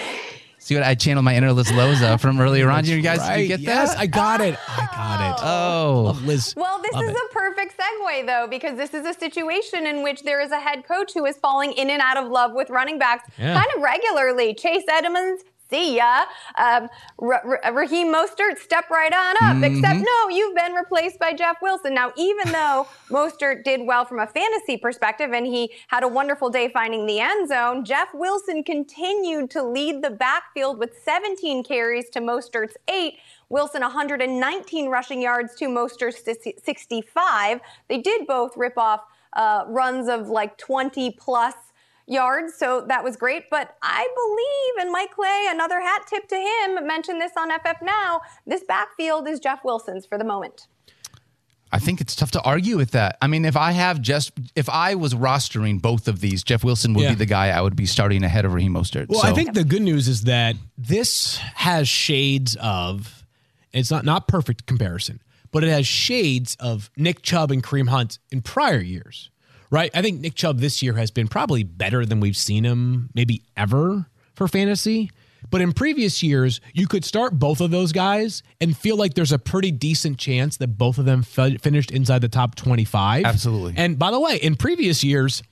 See 0.66 0.74
what 0.74 0.82
I 0.82 0.96
channeled 0.96 1.24
my 1.24 1.36
inner 1.36 1.52
Liz 1.52 1.68
Loza 1.68 2.18
from 2.18 2.40
earlier 2.40 2.68
on. 2.70 2.84
You 2.84 3.00
guys, 3.00 3.20
right. 3.20 3.36
you 3.36 3.46
get 3.46 3.60
yes, 3.60 3.92
that? 3.92 4.00
I 4.00 4.06
got 4.06 4.40
it. 4.40 4.58
I 4.66 4.88
got 4.92 5.30
it. 5.30 5.44
oh, 5.44 6.02
Love 6.06 6.24
Liz. 6.24 6.54
Well, 6.56 6.82
this 6.82 6.92
Love 6.92 7.04
is 7.04 7.10
it. 7.10 7.16
a 7.16 7.32
perfect 7.32 7.78
segue, 7.78 8.26
though, 8.26 8.48
because 8.50 8.76
this 8.76 8.92
is 8.92 9.06
a 9.06 9.14
situation 9.14 9.86
in 9.86 10.02
which 10.02 10.24
there 10.24 10.40
is 10.40 10.50
a 10.50 10.58
head 10.58 10.84
coach 10.84 11.12
who 11.14 11.24
is 11.24 11.36
falling 11.36 11.70
in 11.74 11.88
and 11.88 12.02
out 12.02 12.16
of 12.16 12.28
love 12.32 12.50
with 12.52 12.68
running 12.68 12.98
backs 12.98 13.30
Yeah. 13.38 13.54
kind 13.54 13.68
of 13.76 13.80
regularly. 13.80 14.54
Chase 14.54 14.82
Edmonds, 14.90 15.44
see 15.70 15.96
ya. 15.96 16.24
Um, 16.56 16.88
Raheem 17.18 18.12
Mostert, 18.12 18.58
step 18.58 18.90
right 18.90 19.12
on 19.12 19.36
up. 19.42 19.62
Except, 19.62 20.00
no, 20.00 20.28
you've 20.28 20.54
been 20.54 20.72
replaced 20.72 21.18
by 21.18 21.32
Jeff 21.32 21.56
Wilson. 21.62 21.94
Now, 21.94 22.12
even 22.16 22.52
though 22.52 22.86
Mostert 23.10 23.64
did 23.64 23.86
well 23.86 24.04
from 24.04 24.18
a 24.18 24.26
fantasy 24.26 24.76
perspective 24.76 25.32
and 25.32 25.46
he 25.46 25.70
had 25.88 26.02
a 26.02 26.08
wonderful 26.08 26.50
day 26.50 26.68
finding 26.68 27.06
the 27.06 27.20
end 27.20 27.48
zone, 27.48 27.84
Jeff 27.84 28.08
Wilson 28.14 28.62
continued 28.62 29.50
to 29.50 29.62
lead 29.62 30.02
the 30.02 30.10
backfield 30.10 30.78
with 30.78 30.90
17 31.04 31.64
carries 31.64 32.08
to 32.10 32.20
Mostert's 32.20 32.76
eight. 32.88 33.14
Wilson 33.48 33.82
119 33.82 34.88
rushing 34.88 35.22
yards 35.22 35.54
to 35.54 35.66
Mostert's 35.66 36.22
65. 36.64 37.60
They 37.88 37.98
did 37.98 38.26
both 38.26 38.56
rip 38.56 38.76
off 38.76 39.02
uh, 39.34 39.64
runs 39.68 40.08
of 40.08 40.28
like 40.28 40.58
20 40.58 41.12
plus 41.12 41.54
yards, 42.06 42.54
so 42.54 42.82
that 42.88 43.02
was 43.04 43.16
great. 43.16 43.50
But 43.50 43.76
I 43.82 44.06
believe, 44.14 44.84
and 44.84 44.92
Mike 44.92 45.12
Clay, 45.14 45.46
another 45.50 45.80
hat 45.80 46.02
tip 46.08 46.28
to 46.28 46.36
him, 46.36 46.86
mentioned 46.86 47.20
this 47.20 47.32
on 47.36 47.50
FF 47.50 47.82
Now. 47.82 48.20
This 48.46 48.62
backfield 48.64 49.28
is 49.28 49.40
Jeff 49.40 49.64
Wilson's 49.64 50.06
for 50.06 50.18
the 50.18 50.24
moment. 50.24 50.66
I 51.72 51.80
think 51.80 52.00
it's 52.00 52.14
tough 52.14 52.30
to 52.30 52.40
argue 52.42 52.76
with 52.76 52.92
that. 52.92 53.18
I 53.20 53.26
mean, 53.26 53.44
if 53.44 53.56
I 53.56 53.72
have 53.72 54.00
just 54.00 54.30
if 54.54 54.68
I 54.68 54.94
was 54.94 55.14
rostering 55.14 55.82
both 55.82 56.06
of 56.06 56.20
these, 56.20 56.44
Jeff 56.44 56.62
Wilson 56.62 56.94
would 56.94 57.02
Yeah. 57.02 57.08
be 57.10 57.14
the 57.16 57.26
guy 57.26 57.48
I 57.48 57.60
would 57.60 57.74
be 57.74 57.86
starting 57.86 58.22
ahead 58.22 58.44
of 58.44 58.54
Raheem 58.54 58.74
Mostert. 58.74 59.08
Well, 59.08 59.20
So- 59.20 59.28
I 59.28 59.32
think 59.34 59.52
the 59.54 59.64
good 59.64 59.82
news 59.82 60.06
is 60.06 60.22
that 60.22 60.54
this 60.78 61.36
has 61.38 61.88
shades 61.88 62.56
of 62.60 63.24
it's 63.72 63.90
not 63.90 64.04
not 64.04 64.28
perfect 64.28 64.66
comparison, 64.66 65.20
but 65.50 65.64
it 65.64 65.68
has 65.70 65.86
shades 65.88 66.56
of 66.60 66.88
Nick 66.96 67.22
Chubb 67.22 67.50
and 67.50 67.62
Kareem 67.64 67.88
Hunt 67.88 68.20
in 68.30 68.42
prior 68.42 68.80
years. 68.80 69.30
Right? 69.70 69.90
I 69.94 70.02
think 70.02 70.20
Nick 70.20 70.34
Chubb 70.34 70.58
this 70.58 70.82
year 70.82 70.94
has 70.94 71.10
been 71.10 71.28
probably 71.28 71.64
better 71.64 72.06
than 72.06 72.20
we've 72.20 72.36
seen 72.36 72.64
him 72.64 73.10
maybe 73.14 73.42
ever 73.56 74.06
for 74.34 74.48
fantasy. 74.48 75.10
But 75.50 75.60
in 75.60 75.72
previous 75.72 76.22
years, 76.22 76.60
you 76.72 76.86
could 76.86 77.04
start 77.04 77.38
both 77.38 77.60
of 77.60 77.70
those 77.70 77.92
guys 77.92 78.42
and 78.60 78.76
feel 78.76 78.96
like 78.96 79.14
there's 79.14 79.32
a 79.32 79.38
pretty 79.38 79.70
decent 79.70 80.18
chance 80.18 80.56
that 80.56 80.68
both 80.78 80.98
of 80.98 81.04
them 81.04 81.22
fi- 81.22 81.56
finished 81.56 81.90
inside 81.90 82.20
the 82.20 82.28
top 82.28 82.54
25. 82.54 83.24
Absolutely. 83.24 83.74
And 83.76 83.98
by 83.98 84.10
the 84.10 84.18
way, 84.20 84.36
in 84.36 84.56
previous 84.56 85.04
years, 85.04 85.42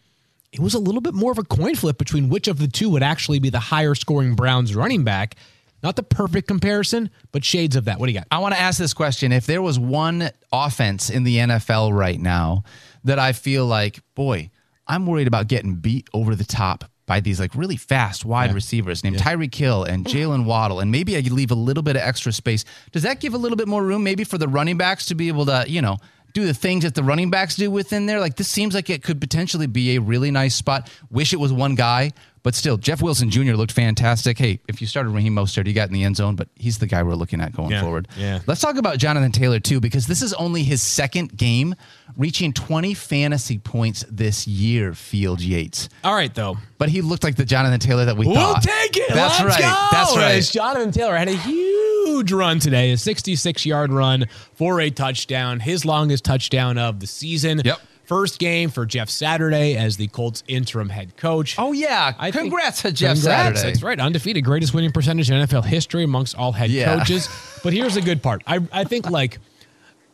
it 0.53 0.61
was 0.61 0.75
a 0.75 0.79
little 0.79 1.01
bit 1.01 1.15
more 1.15 1.33
of 1.33 1.39
a 1.39 1.45
coin 1.45 1.75
flip 1.75 1.99
between 1.99 2.29
which 2.29 2.49
of 2.49 2.59
the 2.59 2.69
two 2.69 2.89
would 2.91 3.03
actually 3.03 3.39
be 3.39 3.51
the 3.51 3.61
higher 3.61 3.95
scoring 3.95 4.35
Browns 4.35 4.75
running 4.75 5.05
back. 5.05 5.37
Not 5.83 5.97
the 5.97 6.03
perfect 6.03 6.49
comparison, 6.49 7.11
but 7.31 7.45
shades 7.45 7.77
of 7.77 7.85
that. 7.85 8.01
What 8.01 8.07
do 8.07 8.13
you 8.13 8.19
got? 8.19 8.27
I 8.31 8.39
want 8.39 8.55
to 8.55 8.61
ask 8.61 8.79
this 8.79 8.95
question. 8.95 9.33
If 9.33 9.45
there 9.47 9.61
was 9.61 9.79
one 9.79 10.31
offense 10.51 11.11
in 11.11 11.25
the 11.25 11.37
NFL 11.37 11.93
right 11.93 12.19
now 12.19 12.65
that 13.05 13.19
I 13.19 13.33
feel 13.33 13.67
like, 13.67 14.01
boy, 14.15 14.51
I'm 14.87 15.07
worried 15.07 15.27
about 15.27 15.49
getting 15.49 15.77
beat 15.77 16.09
over 16.13 16.35
the 16.35 16.45
top 16.45 16.85
by 17.07 17.21
these 17.21 17.39
like 17.39 17.55
really 17.55 17.77
fast 17.77 18.25
wide 18.25 18.55
receivers 18.55 19.05
named 19.05 19.17
Tyreek 19.17 19.55
Hill 19.55 19.85
and 19.85 20.07
Jaylen 20.07 20.45
Waddle, 20.47 20.81
and 20.81 20.91
maybe 20.91 21.17
I 21.17 21.23
could 21.23 21.33
leave 21.33 21.51
a 21.51 21.55
little 21.55 21.83
bit 21.83 21.97
of 21.97 22.03
extra 22.03 22.33
space. 22.33 22.65
Does 22.93 23.03
that 23.03 23.21
give 23.21 23.35
a 23.35 23.39
little 23.39 23.57
bit 23.57 23.69
more 23.69 23.85
room 23.85 24.03
maybe 24.03 24.25
for 24.25 24.39
the 24.39 24.49
running 24.49 24.79
backs 24.79 25.07
to 25.07 25.15
be 25.15 25.29
able 25.29 25.47
to, 25.47 25.65
you 25.69 25.83
know, 25.83 25.99
do 26.33 26.47
the 26.47 26.55
things 26.55 26.83
that 26.85 26.95
the 26.95 27.03
running 27.03 27.31
backs 27.31 27.57
do 27.57 27.71
within 27.71 28.07
there? 28.07 28.21
Like 28.21 28.37
this 28.37 28.49
seems 28.49 28.75
like 28.75 28.89
it 28.89 29.03
could 29.03 29.21
potentially 29.21 29.67
be 29.67 29.97
a 29.97 30.01
really 30.01 30.31
nice 30.31 30.55
spot. 30.55 30.91
Wish 31.11 31.33
it 31.33 31.39
was 31.39 31.53
one 31.53 31.75
guy, 31.75 32.13
but 32.45 32.55
still, 32.55 32.77
Jeff 32.77 33.03
Wilson 33.03 33.29
Jr. 33.31 33.55
looked 33.55 33.73
fantastic. 33.73 34.39
Hey, 34.39 34.61
if 34.69 34.81
you 34.81 34.87
started 34.87 35.11
Raheem 35.11 35.35
Mostert, 35.35 35.67
you 35.67 35.73
got 35.73 35.89
in 35.89 35.95
the 35.95 36.05
end 36.05 36.15
zone, 36.17 36.37
but 36.37 36.47
he's 36.55 36.79
the 36.79 36.87
guy 36.87 37.03
we're 37.03 37.15
looking 37.17 37.41
at 37.41 37.53
going 37.53 37.73
Yeah, 37.73 37.81
forward. 37.81 38.07
yeah. 38.17 38.39
Let's 38.47 38.61
talk 38.61 38.77
about 38.77 38.99
Jonathan 38.99 39.33
Taylor 39.33 39.59
too, 39.59 39.81
because 39.81 40.07
this 40.07 40.23
is 40.23 40.33
only 40.35 40.63
his 40.63 40.81
second 40.83 41.37
game 41.37 41.75
reaching 42.17 42.53
20 42.53 42.95
fantasy 42.95 43.59
points 43.59 44.05
this 44.09 44.47
year, 44.47 44.95
Field 44.95 45.41
Yates. 45.41 45.89
All 46.05 46.15
right, 46.15 46.33
though. 46.33 46.57
But 46.79 46.91
he 46.91 47.01
looked 47.01 47.25
like 47.25 47.35
the 47.37 47.45
Jonathan 47.45 47.81
Taylor 47.81 48.05
that 48.05 48.17
we 48.17 48.27
We'll 48.27 48.37
thought. 48.37 48.63
take 48.63 48.97
it. 48.97 49.09
That's 49.13 49.41
Let's 49.41 49.59
right. 49.59 49.61
go. 49.61 49.89
That's 49.91 50.17
right. 50.17 50.43
Jonathan 50.45 50.93
Taylor 50.93 51.17
had 51.17 51.29
a 51.29 51.37
huge 51.37 52.31
run 52.31 52.59
today, 52.61 52.93
a 52.93 52.97
66 52.99 53.65
yard 53.67 53.91
run 53.93 54.27
for 54.55 54.81
a 54.81 54.91
touchdown, 54.91 55.61
his 55.61 55.85
longest 55.85 56.25
touchdown 56.25 56.79
of 56.79 57.01
the 57.01 57.07
season. 57.07 57.63
Yep. 57.65 57.81
First 58.07 58.39
game 58.39 58.69
for 58.71 58.85
Jeff 58.85 59.09
Saturday 59.09 59.77
as 59.77 59.97
the 59.97 60.09
Colts 60.09 60.43
interim 60.47 60.89
head 60.91 61.17
coach. 61.17 61.57
Oh 61.59 61.73
yeah, 61.73 62.13
I 62.19 62.31
think- 62.31 62.51
congrats 62.51 62.83
to 62.83 62.93
Jeff 62.93 63.17
Congrats. 63.17 63.25
Saturday. 63.61 63.63
That's 63.73 63.83
right. 63.83 63.99
Undefeated, 63.99 64.45
greatest 64.45 64.75
winning 64.75 64.93
percentage 64.93 65.31
in 65.31 65.37
NFL 65.47 65.65
history 65.65 66.05
amongst 66.05 66.37
all 66.37 66.53
head 66.53 66.71
Yeah. 66.71 66.99
coaches. 66.99 67.29
But 67.63 67.73
here's 67.73 67.95
the 67.95 68.03
good 68.03 68.23
part. 68.23 68.43
I, 68.47 68.61
I 68.73 68.85
think 68.85 69.09
like, 69.09 69.39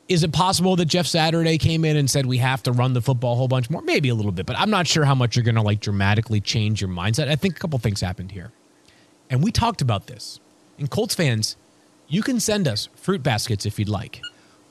is 0.08 0.22
it 0.22 0.32
possible 0.32 0.76
that 0.76 0.86
Jeff 0.86 1.06
Saturday 1.06 1.58
came 1.58 1.84
in 1.84 1.96
and 1.96 2.08
said 2.10 2.26
we 2.26 2.38
have 2.38 2.62
to 2.64 2.72
run 2.72 2.92
the 2.94 3.00
football 3.02 3.32
a 3.34 3.36
whole 3.36 3.48
bunch 3.48 3.70
more? 3.70 3.82
Maybe 3.82 4.08
a 4.08 4.14
little 4.14 4.32
bit, 4.32 4.46
but 4.46 4.56
I'm 4.58 4.70
not 4.70 4.86
sure 4.86 5.04
how 5.04 5.14
much 5.14 5.34
you're 5.36 5.44
going 5.44 5.54
to 5.56 5.62
like 5.62 5.80
dramatically 5.80 6.40
change 6.40 6.80
your 6.80 6.90
mindset. 6.90 7.28
I 7.28 7.36
think 7.36 7.56
a 7.56 7.58
couple 7.60 7.78
things 7.80 8.00
happened 8.00 8.32
here, 8.32 8.52
and 9.28 9.42
we 9.42 9.50
talked 9.52 9.82
about 9.82 10.06
this. 10.06 10.38
And 10.78 10.88
Colts 10.90 11.14
fans, 11.14 11.56
you 12.08 12.22
can 12.22 12.40
send 12.40 12.66
us 12.66 12.88
fruit 12.96 13.22
baskets 13.22 13.66
if 13.66 13.78
you'd 13.78 13.88
like. 13.88 14.20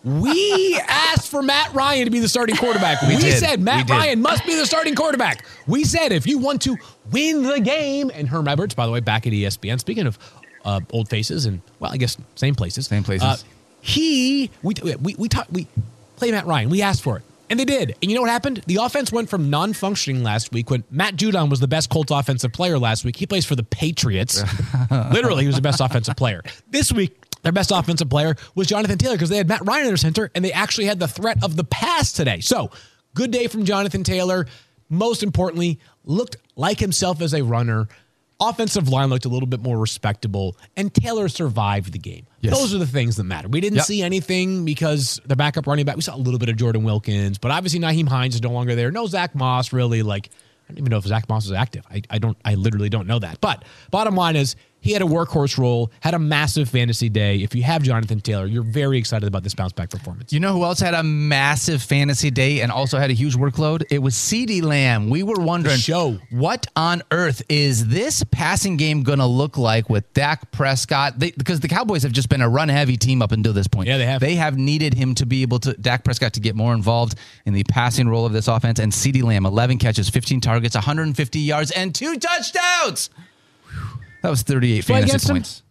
We 0.04 0.80
asked 0.88 1.30
for 1.30 1.42
Matt 1.42 1.74
Ryan 1.74 2.06
to 2.06 2.12
be 2.12 2.20
the 2.20 2.30
starting 2.30 2.56
quarterback. 2.56 3.02
We, 3.02 3.18
did. 3.18 3.40
said 3.40 3.60
Matt 3.60 3.88
did. 3.88 3.94
Ryan 3.94 4.22
must 4.22 4.46
be 4.46 4.56
the 4.56 4.66
starting 4.66 4.96
quarterback. 4.96 5.46
We 5.68 5.84
said 5.84 6.12
if 6.12 6.26
you 6.26 6.38
want 6.38 6.62
to 6.64 6.78
win 7.12 7.44
the 7.44 7.60
game, 7.60 8.10
and 8.14 8.28
Herm 8.28 8.48
Edwards, 8.48 8.76
by 8.76 8.86
the 8.86 8.92
way, 8.92 9.02
back 9.02 9.28
at 9.28 9.34
ESPN. 9.34 9.80
Speaking 9.80 10.08
of 10.08 10.18
uh, 10.64 10.80
old 10.92 11.10
faces, 11.10 11.46
and 11.46 11.62
well, 11.80 11.92
I 11.92 11.98
guess 11.98 12.18
same 12.36 12.56
places, 12.56 12.88
Same 12.88 13.04
places. 13.04 13.28
Uh, 13.28 13.38
he 13.82 14.50
we 14.62 14.74
we 15.02 15.16
we 15.16 15.28
talk, 15.30 15.48
we 15.52 15.68
play 16.16 16.32
Matt 16.32 16.46
Ryan. 16.46 16.70
We 16.70 16.82
asked 16.82 17.02
for 17.02 17.18
it. 17.18 17.24
And 17.50 17.60
they 17.60 17.66
did. 17.66 17.96
And 18.02 18.12
you 18.12 18.16
know 18.16 18.22
what 18.22 18.30
happened? 18.30 18.62
The 18.68 18.76
offense 18.76 19.12
went 19.12 19.28
from 19.28 19.50
non 19.50 19.74
functioning 19.74 20.24
last 20.24 20.52
week 20.52 20.70
when 20.70 20.84
Matt 20.92 21.16
Judon 21.16 21.50
was 21.50 21.60
the 21.60 21.68
best 21.68 21.90
Colts 21.90 22.12
offensive 22.12 22.54
player 22.54 22.78
last 22.78 23.04
week. 23.04 23.16
He 23.16 23.26
plays 23.26 23.44
for 23.44 23.56
the 23.56 23.64
Patriots. 23.64 24.44
Literally, 24.92 25.44
he 25.44 25.48
was 25.48 25.56
the 25.56 25.62
best 25.62 25.82
offensive 25.82 26.16
player. 26.16 26.44
This 26.70 26.92
week, 26.94 27.18
their 27.41 27.52
best 27.52 27.71
offensive 27.71 28.10
player 28.10 28.36
was 28.56 28.67
Jonathan 28.67 28.97
Taylor 28.97 29.15
because 29.15 29.30
they 29.30 29.38
had 29.38 29.47
Matt 29.47 29.65
Ryan 29.65 29.82
in 29.84 29.88
their 29.89 29.97
center 29.97 30.32
and 30.36 30.43
they 30.43 30.52
actually 30.52 30.86
had 30.86 30.99
the 30.99 31.08
threat 31.08 31.43
of 31.43 31.56
the 31.56 31.63
pass 31.63 32.12
today. 32.12 32.39
So, 32.41 32.71
good 33.13 33.32
day 33.32 33.47
from 33.47 33.65
Jonathan 33.65 34.04
Taylor. 34.04 34.45
Most 34.89 35.23
importantly, 35.23 35.80
looked 36.04 36.38
like 36.56 36.80
himself 36.80 37.21
as 37.21 37.34
a 37.34 37.43
runner. 37.43 37.88
offensive 38.41 38.88
line 38.88 39.10
looked 39.10 39.25
a 39.25 39.30
little 39.30 39.47
bit 39.47 39.62
more 39.62 39.78
respectable, 39.78 40.56
and 40.78 40.93
Taylor 40.93 41.28
survived 41.28 41.91
the 41.91 41.99
game. 41.99 42.25
Yes. 42.39 42.58
Those 42.58 42.73
are 42.73 42.78
the 42.78 42.88
things 42.88 43.17
that 43.17 43.25
matter. 43.25 43.49
We 43.49 43.60
didn't 43.60 43.78
Yep. 43.80 43.86
see 43.86 44.02
anything 44.02 44.63
because 44.63 45.19
the 45.25 45.36
backup 45.36 45.67
running 45.67 45.84
back, 45.86 45.97
we 45.97 46.02
saw 46.02 46.15
a 46.15 46.17
little 46.17 46.39
bit 46.39 46.47
of 46.47 46.56
Jordan 46.56 46.84
Wilkins, 46.84 47.38
but 47.38 47.52
obviously 47.52 47.82
Nyheim 47.82 48.08
Hines 48.08 48.36
is 48.36 48.41
no 48.41 48.52
longer 48.52 48.75
there. 48.75 48.91
No 48.91 49.08
Zach 49.08 49.36
Moss, 49.36 49.73
really. 49.73 50.04
Like, 50.04 50.30
I 50.67 50.71
don't 50.71 50.78
even 50.78 50.89
know 50.89 50.97
if 50.99 51.04
Zach 51.04 51.28
Moss 51.28 51.47
is 51.47 51.52
active. 51.52 51.84
I, 51.91 52.02
I 52.10 52.17
don't, 52.17 52.38
I 52.45 52.56
literally 52.56 52.88
don't 52.88 53.08
know 53.08 53.19
that. 53.19 53.41
But 53.41 53.65
bottom 53.91 54.15
line 54.15 54.38
is, 54.38 54.56
he 54.82 54.94
had 54.94 55.02
a 55.02 55.06
workhorse 55.06 55.58
role, 55.58 55.92
had 56.02 56.13
a 56.13 56.20
massive 56.20 56.70
fantasy 56.70 57.10
day. 57.10 57.38
If 57.38 57.54
you 57.54 57.63
have 57.63 57.84
Jonathan 57.84 58.22
Taylor, 58.22 58.46
you're 58.46 58.63
very 58.63 58.98
excited 58.98 59.28
about 59.28 59.44
this 59.44 59.54
bounce 59.54 59.74
back 59.74 59.89
performance. 59.89 60.32
You 60.32 60.39
know 60.39 60.54
who 60.54 60.63
else 60.63 60.80
had 60.80 60.94
a 60.94 61.04
massive 61.04 61.82
fantasy 61.82 62.32
day 62.32 62.62
and 62.62 62.72
also 62.72 62.98
had 62.98 63.10
a 63.10 63.13
huge 63.13 63.36
workload? 63.36 63.84
It 63.92 64.00
was 64.00 64.15
CeeDee 64.15 64.63
Lamb. 64.63 65.10
We 65.10 65.24
were 65.24 65.39
wondering, 65.39 65.78
show. 65.78 66.18
what 66.30 66.68
on 66.76 67.02
earth 67.12 67.42
is 67.50 67.88
this 67.88 68.24
passing 68.32 68.78
game 68.78 69.04
going 69.04 69.20
to 69.20 69.26
look 69.26 69.58
like 69.58 69.89
with 69.89 70.12
Dak 70.13 70.52
Prescott? 70.52 71.20
They, 71.20 71.32
because 71.32 71.60
the 71.60 71.68
Cowboys 71.68 72.04
have 72.04 72.12
just 72.12 72.30
been 72.30 72.42
a 72.42 72.50
run 72.50 72.70
heavy 72.70 72.98
team 72.98 73.22
up 73.22 73.32
until 73.32 73.54
this 73.54 73.68
point. 73.68 73.88
Yeah, 73.88 73.98
they 73.98 74.06
have. 74.06 74.22
They 74.22 74.36
have 74.36 74.58
needed 74.58 74.94
him 74.94 75.15
to 75.15 75.26
be 75.26 75.42
able 75.42 75.60
to, 75.60 75.74
Dak 75.74 76.04
Prescott, 76.04 76.34
to 76.34 76.39
get 76.39 76.56
more 76.56 76.74
involved 76.74 77.15
in 77.46 77.54
the 77.54 77.63
passing 77.65 78.08
role 78.08 78.26
of 78.26 78.34
this 78.34 78.48
offense. 78.48 78.80
And 78.80 78.92
CeeDee 78.92 79.24
Lamb, 79.24 79.46
11 79.46 79.78
catches, 79.78 80.10
15 80.10 80.42
targets, 80.42 80.76
150 80.76 81.39
yards, 81.39 81.72
and 81.72 81.94
two 81.94 82.18
touchdowns. 82.18 83.10
That 84.22 84.30
was 84.30 84.42
38 84.44 84.86
Play 84.86 84.96
fantasy 84.96 85.10
against 85.10 85.30
him? 85.30 85.36
points. 85.36 85.64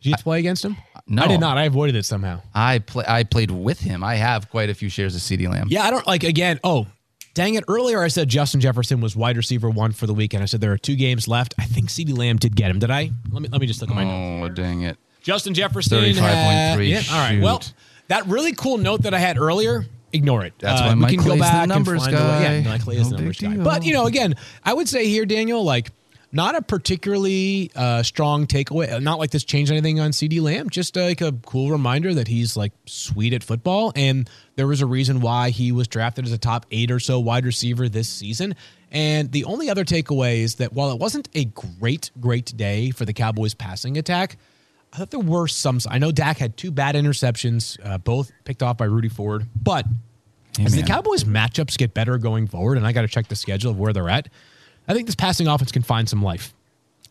Did 0.00 0.10
you 0.10 0.16
play 0.18 0.38
against 0.38 0.64
him? 0.64 0.76
no. 1.08 1.24
I 1.24 1.26
did 1.26 1.40
not. 1.40 1.58
I 1.58 1.64
avoided 1.64 1.96
it 1.96 2.04
somehow. 2.04 2.40
I 2.54 2.78
play, 2.78 3.04
I 3.08 3.24
played 3.24 3.50
with 3.50 3.80
him. 3.80 4.04
I 4.04 4.14
have 4.14 4.48
quite 4.50 4.70
a 4.70 4.74
few 4.74 4.88
shares 4.88 5.14
of 5.16 5.20
CeeDee 5.22 5.48
Lamb. 5.48 5.66
Yeah, 5.70 5.82
I 5.84 5.90
don't 5.90 6.06
like 6.06 6.22
again. 6.22 6.60
Oh, 6.62 6.86
dang 7.34 7.54
it. 7.54 7.64
Earlier 7.66 8.00
I 8.02 8.08
said 8.08 8.28
Justin 8.28 8.60
Jefferson 8.60 9.00
was 9.00 9.16
wide 9.16 9.36
receiver 9.36 9.68
one 9.68 9.90
for 9.92 10.06
the 10.06 10.14
weekend. 10.14 10.42
I 10.42 10.46
said 10.46 10.60
there 10.60 10.72
are 10.72 10.78
two 10.78 10.94
games 10.94 11.26
left. 11.26 11.54
I 11.58 11.64
think 11.64 11.88
CeeDee 11.88 12.16
Lamb 12.16 12.36
did 12.36 12.54
get 12.54 12.70
him. 12.70 12.78
Did 12.78 12.90
I? 12.92 13.10
Let 13.32 13.42
me 13.42 13.48
let 13.48 13.60
me 13.60 13.66
just 13.66 13.80
look 13.80 13.90
at 13.90 13.96
my 13.96 14.04
notes. 14.04 14.50
Oh, 14.52 14.54
dang 14.54 14.82
it. 14.82 14.96
Justin 15.22 15.52
Jefferson. 15.54 15.98
35.3, 15.98 16.20
had- 16.20 16.80
Yeah, 16.80 17.02
all 17.12 17.18
right. 17.18 17.42
Well, 17.42 17.60
that 18.06 18.24
really 18.26 18.52
cool 18.52 18.78
note 18.78 19.02
that 19.02 19.12
I 19.14 19.18
had 19.18 19.36
earlier, 19.36 19.84
ignore 20.12 20.44
it. 20.44 20.54
That's 20.60 20.80
Uh, 20.80 20.84
why 20.84 20.94
we 20.94 21.00
Mike 21.00 21.10
can 21.10 21.18
go 21.18 21.24
Clay's 21.24 21.38
the 21.40 21.42
back 21.42 21.54
and 21.62 21.68
numbers 21.70 22.04
find 22.04 22.14
a 22.16 22.18
way- 22.18 22.24
guy. 22.24 22.54
Yeah, 22.58 22.68
Mike 22.70 22.80
Clay 22.82 22.96
is 22.96 23.02
No 23.02 23.08
the 23.10 23.16
numbers 23.16 23.38
big 23.38 23.56
guy. 23.58 23.64
But 23.64 23.84
you 23.84 23.92
know, 23.94 24.06
again, 24.06 24.36
I 24.64 24.72
would 24.74 24.88
say 24.88 25.08
here, 25.08 25.26
Daniel, 25.26 25.64
like 25.64 25.90
not 26.30 26.54
a 26.54 26.62
particularly 26.62 27.70
uh, 27.74 28.02
strong 28.02 28.46
takeaway. 28.46 29.00
Not 29.02 29.18
like 29.18 29.30
this 29.30 29.44
changed 29.44 29.72
anything 29.72 29.98
on 29.98 30.10
CeeDee 30.10 30.42
Lamb. 30.42 30.68
Just 30.68 30.96
uh, 30.96 31.02
like 31.02 31.20
a 31.20 31.32
cool 31.46 31.70
reminder 31.70 32.12
that 32.14 32.28
he's 32.28 32.56
like 32.56 32.72
sweet 32.86 33.32
at 33.32 33.42
football, 33.42 33.92
and 33.96 34.28
there 34.56 34.66
was 34.66 34.82
a 34.82 34.86
reason 34.86 35.20
why 35.20 35.50
he 35.50 35.72
was 35.72 35.88
drafted 35.88 36.26
as 36.26 36.32
a 36.32 36.38
top 36.38 36.66
eight 36.70 36.90
or 36.90 37.00
so 37.00 37.18
wide 37.18 37.46
receiver 37.46 37.88
this 37.88 38.08
season. 38.08 38.54
And 38.90 39.32
the 39.32 39.44
only 39.44 39.70
other 39.70 39.84
takeaway 39.84 40.38
is 40.38 40.56
that 40.56 40.72
while 40.72 40.90
it 40.90 40.98
wasn't 40.98 41.28
a 41.34 41.46
great, 41.46 42.10
great 42.20 42.56
day 42.56 42.90
for 42.90 43.04
the 43.04 43.12
Cowboys 43.12 43.54
passing 43.54 43.98
attack, 43.98 44.38
I 44.92 44.98
thought 44.98 45.10
there 45.10 45.20
were 45.20 45.48
some. 45.48 45.78
I 45.88 45.98
know 45.98 46.12
Dak 46.12 46.38
had 46.38 46.56
two 46.56 46.70
bad 46.70 46.94
interceptions, 46.94 47.78
uh, 47.84 47.98
both 47.98 48.30
picked 48.44 48.62
off 48.62 48.76
by 48.76 48.86
Rudy 48.86 49.08
Ford. 49.08 49.46
But 49.54 49.86
as 50.58 50.74
the. 50.74 50.82
Cowboys 50.82 51.24
matchups 51.24 51.76
get 51.76 51.94
better 51.94 52.18
going 52.18 52.46
forward, 52.46 52.78
and 52.78 52.86
I 52.86 52.92
got 52.92 53.02
to 53.02 53.08
check 53.08 53.28
the 53.28 53.36
schedule 53.36 53.70
of 53.70 53.78
where 53.78 53.92
they're 53.92 54.08
at, 54.08 54.28
I 54.88 54.94
think 54.94 55.06
this 55.06 55.14
passing 55.14 55.46
offense 55.46 55.70
can 55.70 55.82
find 55.82 56.08
some 56.08 56.22
life. 56.22 56.54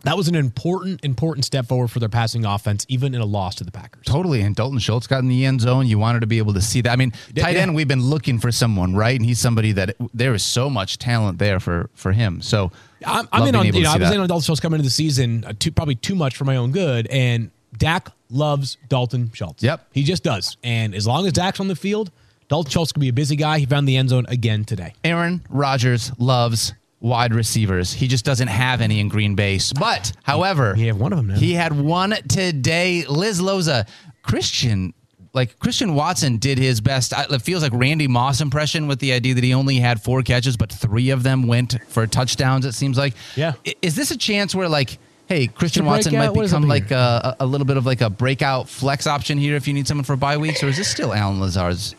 That 0.03 0.15
was 0.15 0.27
an 0.27 0.35
important, 0.35 1.03
important 1.03 1.43
step 1.43 1.65
forward 1.65 1.89
for 1.89 1.99
their 1.99 2.09
passing 2.09 2.45
offense, 2.45 2.85
even 2.87 3.15
in 3.15 3.21
a 3.21 3.25
loss 3.25 3.55
to 3.55 3.63
the 3.63 3.71
Packers. 3.71 4.05
Totally. 4.05 4.41
And 4.41 4.55
Dalton 4.55 4.79
Schultz 4.79 5.07
got 5.07 5.19
in 5.19 5.27
the 5.27 5.43
end 5.43 5.59
zone. 5.61 5.87
You 5.87 5.97
wanted 5.97 6.19
to 6.19 6.27
be 6.27 6.37
able 6.37 6.53
to 6.53 6.61
see 6.61 6.81
that. 6.81 6.91
I 6.91 6.95
mean, 6.95 7.11
tight 7.35 7.55
yeah. 7.55 7.61
end, 7.61 7.75
we've 7.75 7.87
been 7.87 8.03
looking 8.03 8.39
for 8.39 8.51
someone, 8.51 8.95
right? 8.95 9.15
And 9.15 9.25
he's 9.25 9.39
somebody 9.39 9.71
that 9.73 9.95
there 10.13 10.33
is 10.33 10.43
so 10.43 10.69
much 10.69 10.97
talent 10.97 11.39
there 11.39 11.59
for 11.59 11.89
for 11.95 12.11
him. 12.11 12.41
So 12.41 12.71
I'm, 13.05 13.27
I'm 13.31 13.47
in 13.47 13.55
on, 13.55 13.65
you 13.65 13.71
know, 13.83 13.89
I 13.89 13.97
was 13.97 14.09
that. 14.09 14.13
in 14.13 14.21
on 14.21 14.27
Dalton 14.27 14.43
Schultz 14.43 14.61
coming 14.61 14.79
into 14.79 14.87
the 14.87 14.91
season, 14.91 15.43
uh, 15.45 15.53
too, 15.57 15.71
probably 15.71 15.95
too 15.95 16.15
much 16.15 16.37
for 16.37 16.45
my 16.45 16.57
own 16.57 16.71
good. 16.71 17.07
And 17.07 17.49
Dak 17.75 18.09
loves 18.29 18.77
Dalton 18.87 19.31
Schultz. 19.33 19.63
Yep. 19.63 19.87
He 19.91 20.03
just 20.03 20.23
does. 20.23 20.57
And 20.63 20.93
as 20.93 21.07
long 21.07 21.25
as 21.25 21.33
Dak's 21.33 21.59
on 21.59 21.67
the 21.67 21.75
field, 21.75 22.11
Dalton 22.49 22.69
Schultz 22.69 22.91
can 22.91 23.01
be 23.01 23.09
a 23.09 23.13
busy 23.13 23.35
guy. 23.35 23.59
He 23.59 23.65
found 23.65 23.87
the 23.87 23.97
end 23.97 24.09
zone 24.09 24.25
again 24.29 24.63
today. 24.63 24.93
Aaron 25.03 25.43
Rodgers 25.49 26.11
loves 26.19 26.73
wide 26.99 27.33
receivers. 27.33 27.93
He 27.93 28.07
just 28.07 28.25
doesn't 28.25 28.47
have 28.47 28.81
any 28.81 28.99
in 28.99 29.07
Green 29.07 29.35
Bay. 29.35 29.59
But, 29.79 30.11
however, 30.23 30.75
He 30.75 30.87
have 30.87 30.97
one 30.97 31.13
of 31.13 31.17
them 31.17 31.27
now. 31.27 31.35
He 31.35 31.53
had 31.53 31.77
one 31.77 32.11
today. 32.27 33.05
Liz 33.07 33.39
Loza, 33.39 33.87
Christian, 34.23 34.93
like 35.33 35.59
Christian 35.59 35.93
Watson 35.93 36.37
did 36.37 36.57
his 36.57 36.81
best. 36.81 37.13
It 37.15 37.41
feels 37.41 37.61
like 37.61 37.71
Randy 37.73 38.07
Moss 38.07 38.41
impression 38.41 38.87
with 38.87 38.99
the 38.99 39.13
idea 39.13 39.35
that 39.35 39.43
he 39.43 39.53
only 39.53 39.77
had 39.77 40.01
four 40.01 40.21
catches, 40.23 40.57
but 40.57 40.71
three 40.71 41.11
of 41.11 41.23
them 41.23 41.47
went 41.47 41.77
for 41.87 42.07
touchdowns. 42.07 42.65
It 42.65 42.73
seems 42.73 42.97
like. 42.97 43.13
Yeah. 43.35 43.53
Is 43.81 43.95
this 43.95 44.11
a 44.11 44.17
chance 44.17 44.55
where 44.55 44.67
like? 44.67 44.97
Hey, 45.27 45.47
Christian 45.47 45.83
Watson 45.83 46.15
out? 46.15 46.19
might 46.19 46.29
What 46.29 46.45
is 46.45 46.51
become 46.51 46.69
like 46.69 46.89
a, 46.89 47.35
a 47.37 47.43
a 47.43 47.45
little 47.45 47.67
bit 47.67 47.75
of 47.75 47.85
like 47.85 47.99
a 47.99 48.09
breakout 48.09 48.69
flex 48.69 49.05
option 49.05 49.37
here 49.37 49.57
if 49.57 49.67
you 49.67 49.73
need 49.73 49.85
someone 49.85 50.05
for 50.05 50.15
bye 50.15 50.37
weeks, 50.37 50.63
or 50.63 50.67
is 50.67 50.77
this 50.77 50.87
still 50.87 51.13
Allen 51.13 51.41
Lazard's? 51.41 51.95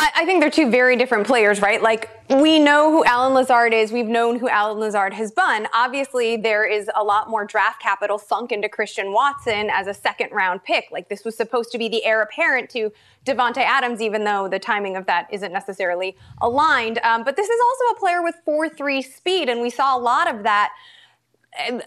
I, 0.00 0.10
I 0.16 0.24
think 0.24 0.40
they're 0.40 0.50
two 0.50 0.70
very 0.70 0.96
different 0.96 1.26
players, 1.26 1.60
right? 1.60 1.80
Like 1.82 2.08
we 2.30 2.58
know 2.58 2.90
who 2.90 3.04
Allen 3.04 3.34
Lazard 3.34 3.74
is. 3.74 3.92
We've 3.92 4.06
known 4.06 4.38
who 4.38 4.48
Allen 4.48 4.78
Lazard 4.78 5.12
has 5.12 5.30
been. 5.30 5.68
Obviously, 5.74 6.38
there 6.38 6.64
is 6.64 6.90
a 6.96 7.04
lot 7.04 7.28
more 7.28 7.44
draft 7.44 7.82
capital 7.82 8.16
sunk 8.16 8.50
into 8.50 8.68
Christian 8.68 9.12
Watson 9.12 9.68
as 9.70 9.86
a 9.86 9.94
second 9.94 10.32
round 10.32 10.64
pick. 10.64 10.86
Like 10.90 11.10
this 11.10 11.24
was 11.24 11.36
supposed 11.36 11.70
to 11.72 11.78
be 11.78 11.88
the 11.88 12.02
heir 12.04 12.22
apparent 12.22 12.70
to 12.70 12.90
Davante 13.26 13.58
Adams, 13.58 14.00
even 14.00 14.24
though 14.24 14.48
the 14.48 14.58
timing 14.58 14.96
of 14.96 15.04
that 15.04 15.28
isn't 15.30 15.52
necessarily 15.52 16.16
aligned. 16.40 16.98
Um, 17.04 17.22
but 17.22 17.36
this 17.36 17.48
is 17.48 17.60
also 17.62 17.94
a 17.94 18.00
player 18.00 18.22
with 18.22 18.36
four 18.44 18.70
three 18.70 19.02
speed, 19.02 19.50
and 19.50 19.60
we 19.60 19.68
saw 19.68 19.96
a 19.96 20.00
lot 20.00 20.34
of 20.34 20.44
that 20.44 20.72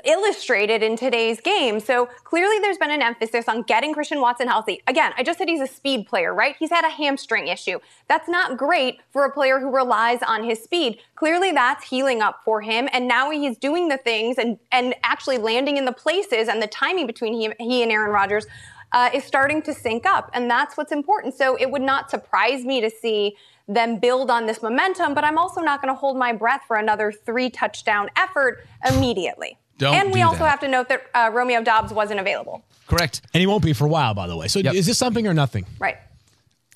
illustrated 0.03 0.83
in 0.83 0.97
today's 0.97 1.39
game. 1.39 1.79
So 1.79 2.07
clearly 2.23 2.59
there's 2.59 2.77
been 2.77 2.91
an 2.91 3.01
emphasis 3.01 3.47
on 3.47 3.61
getting 3.63 3.93
Christian 3.93 4.19
Watson 4.19 4.47
healthy. 4.47 4.81
Again, 4.87 5.13
I 5.17 5.23
just 5.23 5.39
said 5.39 5.47
he's 5.47 5.61
a 5.61 5.67
speed 5.67 6.05
player, 6.05 6.33
right? 6.33 6.55
He's 6.59 6.69
had 6.69 6.85
a 6.85 6.89
hamstring 6.89 7.47
issue. 7.47 7.79
That's 8.07 8.27
not 8.27 8.57
great 8.57 8.99
for 9.11 9.25
a 9.25 9.31
player 9.31 9.59
who 9.59 9.73
relies 9.73 10.21
on 10.21 10.43
his 10.43 10.61
speed. 10.61 10.99
Clearly 11.15 11.51
that's 11.51 11.87
healing 11.87 12.21
up 12.21 12.41
for 12.43 12.61
him 12.61 12.89
and 12.91 13.07
now 13.07 13.31
he's 13.31 13.57
doing 13.57 13.87
the 13.87 13.97
things 13.97 14.37
and 14.37 14.57
and 14.71 14.95
actually 15.03 15.37
landing 15.37 15.77
in 15.77 15.85
the 15.85 15.93
places 15.93 16.47
and 16.47 16.61
the 16.61 16.67
timing 16.67 17.07
between 17.07 17.33
he, 17.33 17.51
he 17.59 17.83
and 17.83 17.91
Aaron 17.91 18.11
Rodgers 18.11 18.45
uh, 18.93 19.09
is 19.13 19.23
starting 19.23 19.61
to 19.63 19.73
sync 19.73 20.05
up, 20.05 20.29
and 20.33 20.49
that's 20.49 20.77
what's 20.77 20.91
important. 20.91 21.33
So 21.33 21.55
it 21.55 21.69
would 21.69 21.81
not 21.81 22.11
surprise 22.11 22.63
me 22.63 22.79
to 22.79 22.89
see 22.89 23.35
them 23.67 23.99
build 23.99 24.29
on 24.29 24.45
this 24.45 24.61
momentum, 24.61 25.13
but 25.13 25.23
I'm 25.23 25.37
also 25.37 25.61
not 25.61 25.81
going 25.81 25.93
to 25.93 25.97
hold 25.97 26.17
my 26.17 26.33
breath 26.33 26.61
for 26.67 26.75
another 26.77 27.11
three 27.11 27.49
touchdown 27.49 28.09
effort 28.17 28.65
immediately. 28.89 29.57
Don't 29.77 29.95
and 29.95 30.11
we 30.13 30.19
do 30.19 30.25
also 30.27 30.39
that. 30.39 30.49
have 30.49 30.59
to 30.61 30.67
note 30.67 30.89
that 30.89 31.03
uh, 31.15 31.29
Romeo 31.33 31.63
Doubs 31.63 31.91
wasn't 31.93 32.19
available. 32.19 32.63
Correct. 32.87 33.21
And 33.33 33.41
he 33.41 33.47
won't 33.47 33.63
be 33.63 33.73
for 33.73 33.85
a 33.85 33.89
while, 33.89 34.13
by 34.13 34.27
the 34.27 34.35
way. 34.37 34.47
So 34.47 34.59
Yep. 34.59 34.75
is 34.75 34.85
this 34.85 34.97
something 34.97 35.25
or 35.27 35.33
nothing? 35.33 35.65
Right. 35.79 35.97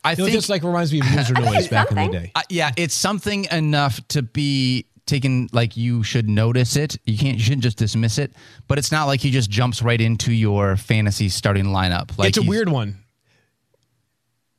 I 0.04 0.12
You 0.12 0.17
know, 0.17 0.23
think 0.26 0.36
this 0.38 0.50
like 0.50 0.63
reminds 0.63 0.91
me 0.93 1.02
of 1.02 1.12
loser 1.13 1.34
noise 1.34 1.67
back 1.67 1.91
in 1.91 1.97
the 1.97 2.08
day. 2.08 2.32
Uh, 2.34 2.41
yeah, 2.50 2.71
it's 2.78 2.93
something 2.95 3.45
enough 3.52 4.00
to 4.10 4.21
be 4.21 4.86
taken 5.06 5.47
like 5.52 5.76
you 5.78 6.04
should 6.04 6.30
notice 6.30 6.76
it. 6.76 6.97
You 7.06 7.17
can't 7.17 7.38
you 7.38 7.43
shouldn't 7.43 7.63
just 7.63 7.78
dismiss 7.78 8.17
it, 8.17 8.32
but 8.67 8.78
it's 8.78 8.91
not 8.91 9.06
like 9.06 9.19
he 9.21 9.32
just 9.32 9.50
jumps 9.50 9.82
right 9.82 10.00
into 10.00 10.32
your 10.34 10.76
fantasy 10.78 11.30
starting 11.30 11.65
lineup. 11.65 12.17
Like 12.17 12.30
it's 12.30 12.38
a 12.38 12.41
weird 12.43 12.69
one. 12.69 12.97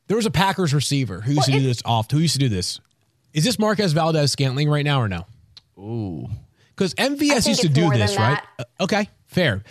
There 0.09 0.17
was 0.17 0.27
a 0.27 0.31
Packers 0.31 0.75
receiver 0.75 1.21
who 1.21 1.33
used 1.33 1.47
to 1.47 1.53
do 1.53 1.61
this 1.61 1.83
oft. 1.85 2.11
Who 2.13 2.19
used 2.19 2.33
to 2.33 2.39
do 2.39 2.49
this? 2.49 2.81
Is 3.35 3.45
this 3.45 3.59
Marquez 3.59 3.93
Valdes 3.93 4.33
Scantling 4.33 4.69
right 4.69 4.85
now 4.85 5.01
or 5.01 5.09
no? 5.09 5.27
Ooh. 5.79 6.29
Because 6.75 6.95
MVS 6.95 7.47
used 7.47 7.61
to 7.61 7.69
do 7.69 7.91
this, 7.91 8.17
right? 8.17 8.41
Uh, 8.59 8.65
okay, 8.81 9.09
fair. 9.27 9.63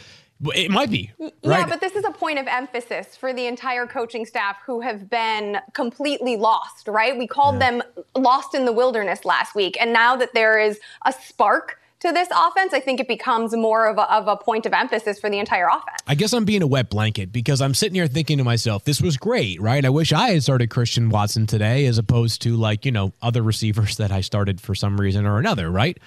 It 0.53 0.69
might 0.69 0.91
be. 0.91 1.11
Yeah, 1.41 1.65
but 1.65 1.81
this 1.81 1.95
is 1.95 2.05
a 2.05 2.11
point 2.11 2.37
of 2.37 2.45
emphasis 2.45 3.17
for 3.17 3.33
the 3.33 3.47
entire 3.47 3.87
coaching 3.87 4.25
staff 4.25 4.57
who 4.63 4.81
have 4.81 5.09
been 5.09 5.57
completely 5.73 6.37
lost, 6.37 6.87
right? 6.87 7.17
We 7.17 7.25
called 7.25 7.59
them 7.59 7.81
lost 8.15 8.53
in 8.53 8.65
the 8.65 8.71
wilderness 8.71 9.25
last 9.25 9.55
week. 9.55 9.75
And 9.81 9.91
now 9.91 10.15
that 10.17 10.35
there 10.35 10.59
is 10.59 10.79
a 11.05 11.13
spark 11.13 11.79
to 11.99 12.11
this 12.11 12.27
offense, 12.31 12.73
I 12.73 12.79
think 12.79 12.99
it 12.99 13.07
becomes 13.07 13.55
more 13.55 13.87
of 13.87 13.97
a, 13.97 14.13
of 14.13 14.27
a 14.27 14.37
point 14.37 14.65
of 14.65 14.73
emphasis 14.73 15.19
for 15.19 15.29
the 15.29 15.39
entire 15.39 15.67
offense. 15.67 16.01
I 16.05 16.15
guess 16.15 16.33
I'm 16.33 16.45
being 16.45 16.61
a 16.61 16.67
wet 16.67 16.89
blanket 16.89 17.31
because 17.31 17.61
I'm 17.61 17.73
sitting 17.73 17.95
here 17.95 18.07
thinking 18.07 18.37
to 18.37 18.43
myself, 18.43 18.83
this 18.83 19.01
was 19.01 19.17
great, 19.17 19.59
right? 19.59 19.83
I 19.83 19.89
wish 19.89 20.13
I 20.13 20.29
had 20.31 20.43
started 20.43 20.69
Christian 20.69 21.09
Watson 21.09 21.47
today 21.47 21.85
as 21.87 21.97
opposed 21.97 22.41
to 22.43 22.55
like, 22.55 22.85
you 22.85 22.91
know, 22.91 23.13
other 23.21 23.41
receivers 23.41 23.97
that 23.97 24.11
I 24.11 24.21
started 24.21 24.61
for 24.61 24.75
some 24.75 24.99
reason 24.99 25.25
or 25.25 25.39
another, 25.39 25.71
right? 25.71 25.97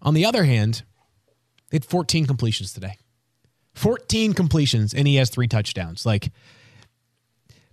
On 0.00 0.14
the 0.14 0.24
other 0.24 0.44
hand, 0.44 0.82
they 1.70 1.76
had 1.76 1.84
14 1.84 2.26
completions 2.26 2.72
today. 2.72 2.96
14 3.74 4.32
completions 4.32 4.94
and 4.94 5.06
he 5.06 5.16
has 5.16 5.28
three 5.28 5.48
touchdowns. 5.48 6.06
Like, 6.06 6.32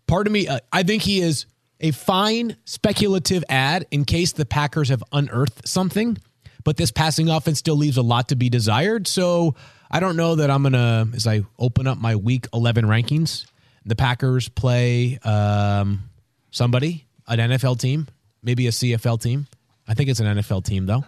part 0.08 0.28
of 0.28 0.34
me, 0.34 0.48
uh, 0.48 0.60
I 0.74 0.84
think 0.84 1.04
he 1.04 1.22
is 1.22 1.46
a 1.80 1.92
fine 1.92 2.58
speculative 2.66 3.44
ad 3.50 3.86
in 3.92 4.06
case 4.06 4.34
the 4.34 4.46
Packers 4.46 4.90
have 4.90 5.04
unearthed 5.12 5.68
something, 5.68 6.18
but 6.64 6.78
this 6.78 6.92
passing 6.92 7.30
offense 7.30 7.60
still 7.60 7.76
leaves 7.76 7.98
a 7.98 8.02
lot 8.02 8.30
to 8.30 8.36
be 8.36 8.50
desired. 8.50 9.08
So 9.08 9.56
I 9.90 10.00
don't 10.00 10.16
know 10.16 10.36
that 10.36 10.50
I'm 10.50 10.64
going 10.64 10.74
to, 10.74 11.08
as 11.16 11.28
I 11.28 11.42
open 11.60 11.88
up 11.88 11.98
my 11.98 12.16
week 12.16 12.48
11 12.54 12.86
rankings, 12.86 13.46
the 13.86 13.96
Packers 13.96 14.48
play 14.50 15.20
um, 15.24 16.04
somebody, 16.52 17.06
an 17.28 17.40
NFL 17.40 17.80
team, 17.80 18.08
maybe 18.44 18.68
a 18.68 18.72
CFL 18.72 19.22
team. 19.22 19.48
I 19.88 19.94
think 19.94 20.10
it's 20.10 20.20
an 20.20 20.38
NFL 20.38 20.64
team, 20.64 20.86
though. 20.86 21.04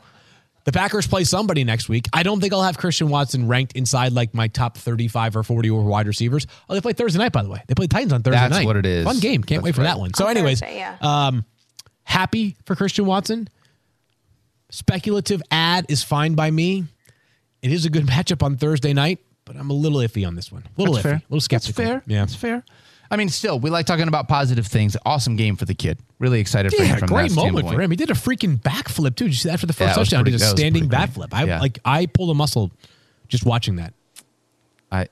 The 0.66 0.72
Packers 0.72 1.08
play 1.08 1.26
somebody 1.26 1.66
next 1.66 1.90
week. 1.90 2.08
I 2.14 2.24
don't 2.24 2.40
think 2.40 2.54
I'll 2.54 2.64
have 2.64 2.78
Christian 2.78 3.10
Watson 3.10 3.50
ranked 3.50 3.74
inside 3.74 4.14
like 4.14 4.34
my 4.34 4.48
top 4.48 4.78
35 4.78 5.36
or 5.36 5.44
40 5.44 5.70
over 5.72 5.82
wide 5.82 6.08
receivers. 6.08 6.48
Oh, 6.70 6.74
they 6.74 6.80
play 6.80 6.94
Thursday 6.94 7.20
night, 7.20 7.34
by 7.34 7.44
the 7.44 7.50
way. 7.50 7.62
They 7.68 7.76
play 7.76 7.88
Titans 7.88 8.14
on 8.14 8.24
Thursday 8.24 8.40
That's 8.40 8.52
night. 8.52 8.58
That's 8.60 8.66
what 8.68 8.78
it 8.78 8.86
is. 8.86 9.04
Fun 9.06 9.20
game. 9.20 9.44
Can't 9.44 9.60
That's 9.62 9.66
wait 9.66 9.76
for 9.76 9.82
right. 9.82 9.88
that 9.88 10.00
one. 10.00 10.14
So, 10.14 10.26
On 10.26 10.32
anyways, 10.32 10.62
Thursday, 10.62 10.78
yeah. 10.78 10.98
um, 11.02 11.44
happy 12.04 12.56
for 12.66 12.76
Christian 12.76 13.06
Watson. 13.06 13.50
Speculative 14.74 15.40
ad 15.52 15.86
is 15.88 16.02
fine 16.04 16.34
by 16.34 16.50
me. 16.50 16.86
It 17.62 17.72
is 17.72 17.86
a 17.86 17.92
good 17.92 18.06
matchup 18.14 18.42
on 18.42 18.58
Thursday 18.58 18.92
night, 18.92 19.20
but 19.46 19.56
I'm 19.56 19.70
a 19.70 19.74
little 19.74 20.00
iffy 20.00 20.26
on 20.28 20.34
this 20.36 20.52
one. 20.52 20.64
A 20.66 20.82
little 20.82 20.96
That's 20.96 21.06
iffy. 21.06 21.10
fair. 21.10 21.16
A 21.18 21.24
little 21.30 21.42
skeptical. 21.42 21.84
That's 21.84 21.92
fair. 21.92 22.04
Yeah. 22.08 22.20
That's 22.22 22.36
fair. 22.36 22.64
I 23.12 23.16
mean, 23.18 23.30
still, 23.30 23.60
we 23.60 23.70
like 23.70 23.86
talking 23.86 24.08
about 24.08 24.28
positive 24.28 24.66
things. 24.66 24.98
Awesome 25.06 25.36
game 25.36 25.58
for 25.58 25.66
the 25.66 25.76
kid. 25.76 26.00
Really 26.18 26.40
excited 26.40 26.74
for 26.74 26.82
Yeah, 26.82 26.94
him 26.94 27.00
from 27.00 27.08
great 27.10 27.32
moment 27.36 27.58
standpoint. 27.60 27.76
for 27.76 27.82
him. 27.84 27.92
He 27.92 27.98
did 27.98 28.10
a 28.10 28.16
freaking 28.16 28.60
backflip 28.60 29.16
too. 29.16 29.26
Did 29.26 29.34
you 29.34 29.34
see 29.36 29.50
that 29.50 29.60
for 29.60 29.68
the 29.68 29.74
first 29.74 29.96
was 29.96 30.10
touchdown? 30.10 30.26
He 30.26 30.32
did 30.32 30.42
a 30.42 30.46
standing 30.46 30.74
pretty 30.74 30.88
bat 30.88 31.10
great. 31.10 31.14
flip. 31.14 31.34
I 31.36 31.44
Yeah. 31.44 31.60
like 31.60 31.78
I 31.86 32.08
pulled 32.08 32.32
a 32.32 32.34
muscle 32.34 32.72
just 33.28 33.46
watching 33.46 33.76
that. 33.76 33.94
I 34.92 35.08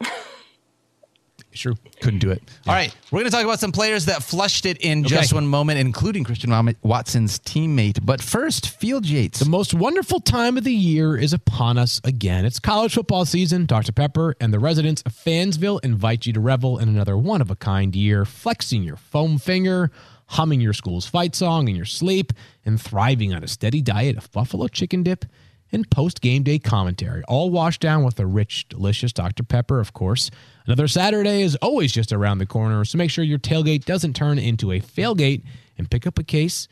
True. 1.54 1.76
couldn't 2.02 2.20
do 2.20 2.32
it. 2.32 2.42
All 2.66 2.74
right, 2.74 2.96
we're 3.12 3.20
going 3.20 3.30
to 3.30 3.36
talk 3.36 3.44
about 3.44 3.60
some 3.60 3.72
players 3.72 4.06
that 4.06 4.24
flushed 4.24 4.66
it 4.66 4.78
in 4.78 5.02
Okay. 5.06 5.10
just 5.16 5.34
one 5.34 5.46
moment, 5.48 5.80
including 5.80 6.24
Christian 6.24 6.52
Watson's 6.82 7.40
teammate. 7.40 8.00
But 8.06 8.22
first, 8.22 8.70
Field 8.80 9.06
Yates. 9.06 9.40
The 9.40 9.50
most 9.50 9.74
wonderful 9.74 10.20
time 10.20 10.58
of 10.58 10.64
the 10.64 10.74
year 10.74 11.18
is 11.18 11.34
upon 11.34 11.78
us 11.78 12.00
again. 12.04 12.46
It's 12.46 12.60
college 12.60 12.94
football 12.94 13.26
season. 13.26 13.66
Dr. 13.66 13.92
Pepper 13.92 14.36
and 14.40 14.54
the 14.54 14.60
residents 14.60 15.02
of 15.06 15.14
Fansville 15.14 15.80
invite 15.84 16.26
you 16.26 16.34
to 16.34 16.40
revel 16.40 16.78
in 16.80 16.88
another 16.90 17.18
one 17.18 17.42
of 17.42 17.52
a 17.52 17.56
kind 17.56 17.96
year, 17.96 18.26
flexing 18.26 18.84
your 18.84 18.96
foam 18.98 19.38
finger, 19.38 19.92
humming 20.28 20.62
your 20.62 20.74
school's 20.74 21.06
fight 21.06 21.36
song 21.36 21.68
in 21.68 21.76
your 21.76 21.86
sleep, 21.86 22.32
and 22.66 22.82
thriving 22.82 23.34
on 23.34 23.44
a 23.44 23.48
steady 23.48 23.82
diet 23.82 24.16
of 24.18 24.32
buffalo 24.32 24.68
chicken 24.68 25.04
dip 25.04 25.26
and 25.72 25.90
post 25.90 26.22
game 26.22 26.44
day 26.44 26.60
commentary, 26.60 27.24
all 27.28 27.50
washed 27.50 27.82
down 27.82 28.04
with 28.04 28.20
a 28.20 28.26
rich, 28.26 28.68
delicious 28.70 29.14
Dr. 29.14 29.44
Pepper, 29.44 29.80
of 29.80 29.94
course. 29.94 30.30
Another 30.66 30.88
Saturday 30.88 31.42
is 31.42 31.56
always 31.58 31.92
just 31.92 32.12
around 32.12 32.38
the 32.38 32.46
corner, 32.46 32.84
so 32.86 32.98
make 32.98 33.12
sure 33.12 33.24
your 33.24 33.40
tailgate 33.40 33.86
doesn't 33.86 34.16
turn 34.16 34.38
into 34.38 34.72
a 34.72 34.80
failgate 34.80 35.44
and 35.78 35.90
pick 35.90 36.06
up 36.06 36.20
a 36.20 36.24
case 36.24 36.68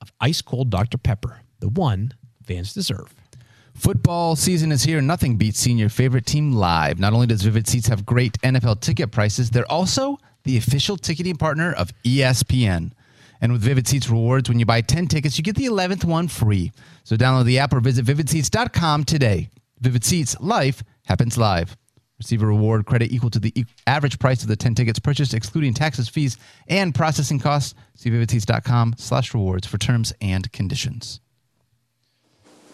of 0.00 0.12
ice 0.20 0.42
cold 0.42 0.70
Dr. 0.70 0.98
Pepper, 0.98 1.42
the 1.60 1.68
one 1.68 2.12
fans 2.44 2.74
deserve. 2.74 3.14
Football 3.74 4.36
season 4.36 4.72
is 4.72 4.82
here. 4.82 5.00
Nothing 5.00 5.36
beats 5.36 5.58
seeing 5.58 5.78
your 5.78 5.88
favorite 5.88 6.26
team 6.26 6.52
live. 6.52 6.98
Not 6.98 7.12
only 7.12 7.26
does 7.26 7.42
Vivid 7.42 7.66
Seats 7.66 7.88
have 7.88 8.04
great 8.04 8.38
NFL 8.42 8.80
ticket 8.80 9.10
prices, 9.10 9.50
they're 9.50 9.70
also 9.70 10.18
the 10.44 10.58
official 10.58 10.96
ticketing 10.96 11.36
partner 11.36 11.72
of 11.72 11.90
ESPN. 12.04 12.92
And 13.40 13.52
with 13.52 13.62
Vivid 13.62 13.88
Seats 13.88 14.08
rewards, 14.08 14.48
when 14.48 14.58
you 14.58 14.66
buy 14.66 14.80
10 14.80 15.06
tickets, 15.06 15.38
you 15.38 15.44
get 15.44 15.56
the 15.56 15.66
11th 15.66 16.04
one 16.04 16.28
free. 16.28 16.72
So 17.04 17.16
download 17.16 17.46
the 17.46 17.58
app 17.58 17.72
or 17.72 17.80
visit 17.80 18.04
vividseats.com 18.04 19.04
today. 19.04 19.48
Vivid 19.80 20.04
Seats, 20.04 20.38
life 20.40 20.82
happens 21.06 21.38
live. 21.38 21.76
Receive 22.18 22.42
a 22.42 22.46
reward 22.46 22.84
credit 22.84 23.12
equal 23.12 23.30
to 23.30 23.38
the 23.38 23.64
average 23.86 24.18
price 24.18 24.42
of 24.42 24.48
the 24.48 24.56
10 24.56 24.74
tickets 24.74 24.98
purchased, 24.98 25.32
excluding 25.32 25.72
taxes, 25.72 26.06
fees, 26.06 26.36
and 26.68 26.94
processing 26.94 27.38
costs. 27.38 27.74
See 27.94 28.10
vividseats.com 28.10 28.96
slash 28.98 29.32
rewards 29.32 29.66
for 29.66 29.78
terms 29.78 30.12
and 30.20 30.50
conditions. 30.52 31.20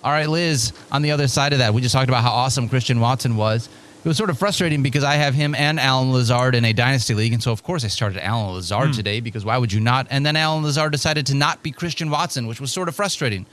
All 0.03 0.11
right, 0.11 0.29
Liz, 0.29 0.73
on 0.91 1.03
the 1.03 1.12
other 1.12 1.29
side 1.29 1.53
of 1.53 1.61
that, 1.61 1.75
we 1.75 1.81
just 1.81 1.95
talked 1.95 2.09
about 2.09 2.23
how 2.23 2.31
awesome 2.31 2.69
Christian 2.69 2.99
Watson 2.99 3.37
was. 3.37 3.69
It 4.07 4.09
was 4.09 4.19
sort 4.19 4.31
of 4.31 4.39
frustrating 4.39 4.85
because 4.85 5.03
I 5.03 5.15
have 5.15 5.35
him 5.35 5.53
and 5.57 5.81
Allen 5.81 6.13
Lazard 6.13 6.55
in 6.55 6.65
a 6.65 6.73
dynasty 6.73 7.13
league. 7.13 7.33
And 7.33 7.43
so, 7.43 7.51
of 7.51 7.65
course, 7.65 7.85
I 7.85 7.89
started 7.89 8.25
Allen 8.25 8.55
Lazard 8.55 8.91
hmm. 8.91 8.93
today 8.93 9.19
because 9.19 9.45
why 9.45 9.59
would 9.59 9.73
you 9.73 9.81
not? 9.81 10.07
And 10.11 10.25
then 10.25 10.37
Allen 10.37 10.63
Lazard 10.63 10.93
decided 10.93 11.27
to 11.27 11.35
not 11.35 11.65
be 11.65 11.73
Christian 11.73 12.09
Watson, 12.09 12.47
which 12.47 12.61
was 12.61 12.71
sort 12.71 12.89
of 12.89 12.95
frustrating. 12.95 13.47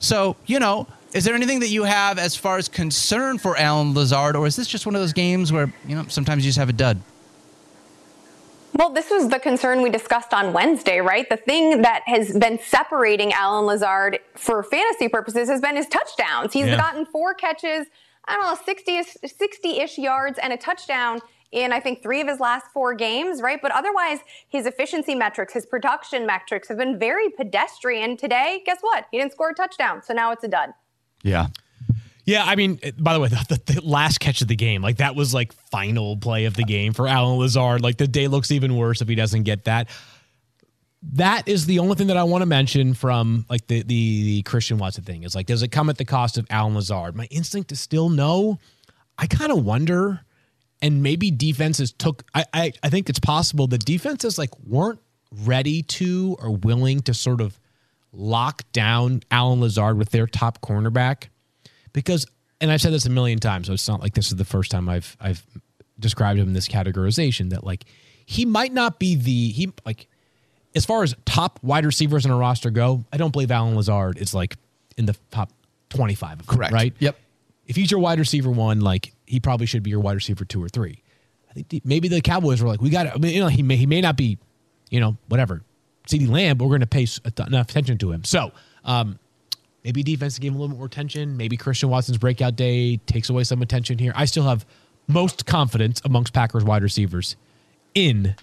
So, 0.00 0.36
you 0.44 0.60
know, 0.60 0.86
is 1.14 1.24
there 1.24 1.34
anything 1.34 1.60
that 1.60 1.68
you 1.68 1.84
have 1.84 2.18
as 2.18 2.36
far 2.36 2.58
as 2.58 2.68
concern 2.68 3.38
for 3.38 3.56
Allen 3.56 3.94
Lazard, 3.94 4.36
or 4.36 4.46
is 4.46 4.56
this 4.56 4.68
just 4.68 4.84
one 4.84 4.94
of 4.94 5.00
those 5.00 5.14
games 5.14 5.50
where, 5.52 5.72
you 5.88 5.96
know, 5.96 6.04
sometimes 6.08 6.44
you 6.44 6.50
just 6.50 6.58
have 6.58 6.68
a 6.68 6.74
dud? 6.74 7.00
Well, 8.74 8.90
this 8.90 9.08
was 9.08 9.30
the 9.30 9.38
concern 9.38 9.80
we 9.80 9.88
discussed 9.88 10.34
on 10.34 10.52
Wednesday, 10.52 11.00
right? 11.00 11.26
The 11.30 11.38
thing 11.38 11.80
that 11.80 12.02
has 12.04 12.36
been 12.36 12.58
separating 12.58 13.32
Allen 13.32 13.64
Lazard 13.64 14.18
for 14.34 14.62
fantasy 14.64 15.08
purposes 15.08 15.48
has 15.48 15.62
been 15.62 15.76
his 15.76 15.86
touchdowns. 15.86 16.52
He's 16.52 16.66
Yeah. 16.66 16.76
gotten 16.76 17.06
four 17.06 17.32
catches, 17.32 17.86
I 18.26 18.36
don't 18.36 18.44
know, 18.44 18.58
60 18.64 18.98
60-ish 19.26 19.98
yards 19.98 20.38
and 20.38 20.52
a 20.52 20.56
touchdown 20.56 21.20
in 21.52 21.72
I 21.72 21.80
think 21.80 22.02
3 22.02 22.20
of 22.22 22.28
his 22.28 22.40
last 22.40 22.66
4 22.72 22.94
games, 22.94 23.40
right? 23.40 23.60
But 23.62 23.70
otherwise, 23.70 24.18
his 24.48 24.66
efficiency 24.66 25.14
metrics, 25.14 25.52
his 25.52 25.66
production 25.66 26.26
metrics 26.26 26.68
have 26.68 26.78
been 26.78 26.98
very 26.98 27.30
pedestrian. 27.30 28.16
Today, 28.16 28.62
guess 28.66 28.78
what? 28.80 29.06
He 29.10 29.18
didn't 29.18 29.32
score 29.32 29.50
a 29.50 29.54
touchdown. 29.54 30.02
So 30.02 30.14
now 30.14 30.32
it's 30.32 30.42
a 30.44 30.48
dud. 30.48 30.70
Yeah. 31.22 31.46
Yeah, 32.26 32.44
I 32.44 32.56
mean, 32.56 32.80
by 32.98 33.12
the 33.12 33.20
way, 33.20 33.28
the, 33.28 33.60
the, 33.66 33.74
the 33.74 33.80
last 33.82 34.18
catch 34.18 34.40
of 34.40 34.48
the 34.48 34.56
game, 34.56 34.80
like 34.80 34.96
that 34.96 35.14
was 35.14 35.34
like 35.34 35.52
final 35.52 36.16
play 36.16 36.46
of 36.46 36.54
the 36.54 36.64
game 36.64 36.94
for 36.94 37.06
Allen 37.06 37.38
Lazard. 37.38 37.82
Like 37.82 37.98
the 37.98 38.08
day 38.08 38.28
looks 38.28 38.50
even 38.50 38.76
worse 38.76 39.02
if 39.02 39.08
he 39.08 39.14
doesn't 39.14 39.42
get 39.42 39.64
that. 39.64 39.88
That 41.12 41.48
is 41.48 41.66
the 41.66 41.78
only 41.78 41.94
thing 41.96 42.06
that 42.08 42.16
I 42.16 42.24
want 42.24 42.42
to 42.42 42.46
mention 42.46 42.94
from 42.94 43.44
like 43.48 43.66
the, 43.66 43.82
the 43.82 44.24
the 44.24 44.42
Christian 44.42 44.78
Watson 44.78 45.04
thing 45.04 45.22
is 45.22 45.34
like, 45.34 45.46
does 45.46 45.62
it 45.62 45.68
come 45.68 45.90
at 45.90 45.98
the 45.98 46.04
cost 46.04 46.38
of 46.38 46.46
Allen 46.50 46.74
Lazard? 46.74 47.14
My 47.14 47.26
instinct 47.26 47.72
is 47.72 47.80
still 47.80 48.08
no. 48.08 48.58
I 49.18 49.26
kind 49.26 49.52
of 49.52 49.64
wonder, 49.64 50.20
and 50.82 51.02
maybe 51.02 51.30
defenses 51.30 51.92
took. 51.92 52.24
I, 52.34 52.44
I 52.52 52.72
I 52.82 52.88
think 52.88 53.08
it's 53.10 53.20
possible 53.20 53.66
that 53.68 53.84
defenses 53.84 54.38
like 54.38 54.50
weren't 54.66 54.98
ready 55.30 55.82
to 55.82 56.36
or 56.40 56.50
willing 56.50 57.00
to 57.02 57.14
sort 57.14 57.40
of 57.40 57.58
lock 58.12 58.62
down 58.72 59.22
Allen 59.30 59.60
Lazard 59.60 59.98
with 59.98 60.10
their 60.10 60.26
top 60.26 60.60
cornerback 60.60 61.24
because 61.92 62.26
and 62.60 62.70
I've 62.70 62.80
said 62.80 62.92
this 62.92 63.04
a 63.04 63.10
million 63.10 63.40
times, 63.40 63.66
so 63.66 63.74
it's 63.74 63.88
not 63.88 64.00
like 64.00 64.14
this 64.14 64.28
is 64.28 64.36
the 64.36 64.44
first 64.44 64.70
time 64.70 64.88
I've 64.88 65.16
I've 65.20 65.44
described 65.98 66.38
him 66.40 66.48
in 66.48 66.54
this 66.54 66.68
categorization 66.68 67.50
that 67.50 67.64
like 67.64 67.84
he 68.26 68.44
might 68.44 68.72
not 68.72 68.98
be 68.98 69.16
the 69.16 69.50
he 69.50 69.72
like 69.84 70.08
as 70.74 70.84
far 70.84 71.02
as 71.02 71.14
top 71.24 71.58
wide 71.62 71.84
receivers 71.86 72.24
in 72.24 72.30
a 72.30 72.36
roster 72.36 72.70
go, 72.70 73.04
I 73.12 73.16
don't 73.16 73.32
believe 73.32 73.50
Allen 73.50 73.76
Lazard 73.76 74.18
is 74.18 74.34
like 74.34 74.56
in 74.96 75.06
the 75.06 75.16
top 75.30 75.50
25 75.90 76.40
of 76.40 76.46
them, 76.46 76.56
Correct. 76.56 76.72
right? 76.72 76.94
Yep. 76.98 77.16
If 77.66 77.76
he's 77.76 77.90
your 77.90 78.00
wide 78.00 78.18
receiver 78.18 78.50
one, 78.50 78.80
like 78.80 79.12
he 79.26 79.40
probably 79.40 79.66
should 79.66 79.82
be 79.82 79.90
your 79.90 80.00
wide 80.00 80.14
receiver 80.14 80.44
two 80.44 80.62
or 80.62 80.68
three. 80.68 81.02
I 81.50 81.54
think 81.54 81.68
the, 81.68 81.80
maybe 81.84 82.08
the 82.08 82.20
Cowboys 82.20 82.60
were 82.60 82.68
like, 82.68 82.80
we 82.82 82.90
got 82.90 83.06
I 83.06 83.16
mean, 83.18 83.34
you 83.34 83.40
know, 83.40 83.48
he 83.48 83.62
may, 83.62 83.76
he 83.76 83.86
may 83.86 84.00
not 84.00 84.16
be, 84.16 84.38
you 84.90 85.00
know, 85.00 85.16
whatever, 85.28 85.62
CeeDee 86.08 86.28
Lamb, 86.28 86.58
but 86.58 86.64
we're 86.64 86.76
going 86.76 86.80
to 86.80 86.86
pay 86.86 87.06
enough 87.46 87.70
attention 87.70 87.96
to 87.98 88.12
him. 88.12 88.24
So, 88.24 88.52
um, 88.84 89.18
maybe 89.84 90.02
defense 90.02 90.38
gave 90.38 90.50
him 90.52 90.56
a 90.56 90.60
little 90.60 90.74
bit 90.74 90.78
more 90.78 90.86
attention. 90.86 91.36
Maybe 91.36 91.56
Christian 91.56 91.88
Watson's 91.88 92.18
breakout 92.18 92.56
day 92.56 92.96
takes 92.98 93.30
away 93.30 93.44
some 93.44 93.62
attention 93.62 93.98
here. 93.98 94.12
I 94.16 94.24
still 94.24 94.44
have 94.44 94.66
most 95.06 95.46
confidence 95.46 96.02
amongst 96.04 96.32
Packers 96.32 96.64
wide 96.64 96.82
receivers 96.82 97.36
in 97.94 98.34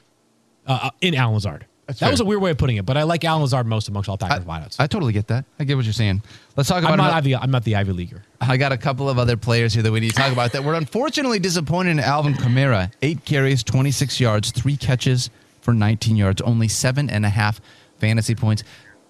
uh, 0.65 0.79
uh, 0.83 0.89
in 1.01 1.15
Allen 1.15 1.33
Lazard. 1.35 1.65
That's 1.91 1.99
that 1.99 2.05
fair. 2.05 2.11
was 2.13 2.19
a 2.21 2.25
weird 2.25 2.41
way 2.41 2.51
of 2.51 2.57
putting 2.57 2.77
it, 2.77 2.85
but 2.85 2.95
I 2.95 3.03
like 3.03 3.25
Allen 3.25 3.41
Lazard 3.41 3.67
most 3.67 3.89
amongst 3.89 4.07
all 4.07 4.17
Packers 4.17 4.45
wideouts. 4.45 4.77
I 4.79 4.87
totally 4.87 5.11
get 5.11 5.27
that. 5.27 5.43
I 5.59 5.65
get 5.65 5.75
what 5.75 5.83
you're 5.83 5.93
saying. 5.93 6.23
Let's 6.55 6.69
talk 6.69 6.79
about 6.79 6.93
I'm 6.93 6.97
not, 6.97 7.13
Ivy, 7.13 7.35
I'm 7.35 7.51
not 7.51 7.63
the 7.65 7.75
Ivy 7.75 7.91
Leaguer. 7.91 8.23
I 8.39 8.55
got 8.55 8.71
a 8.71 8.77
couple 8.77 9.09
of 9.09 9.19
other 9.19 9.35
players 9.35 9.73
here 9.73 9.83
that 9.83 9.91
we 9.91 9.99
need 9.99 10.11
to 10.11 10.15
talk 10.15 10.31
about 10.31 10.53
that 10.53 10.63
were 10.63 10.75
unfortunately 10.75 11.39
disappointed 11.39 11.91
in 11.91 11.99
Alvin 11.99 12.33
Kamara. 12.33 12.91
Eight 13.01 13.25
carries, 13.25 13.63
26 13.63 14.19
yards, 14.19 14.51
three 14.51 14.77
catches 14.77 15.29
for 15.59 15.73
19 15.73 16.15
yards, 16.15 16.41
only 16.41 16.67
seven 16.69 17.09
and 17.09 17.25
a 17.25 17.29
half 17.29 17.59
fantasy 17.99 18.35
points. 18.35 18.63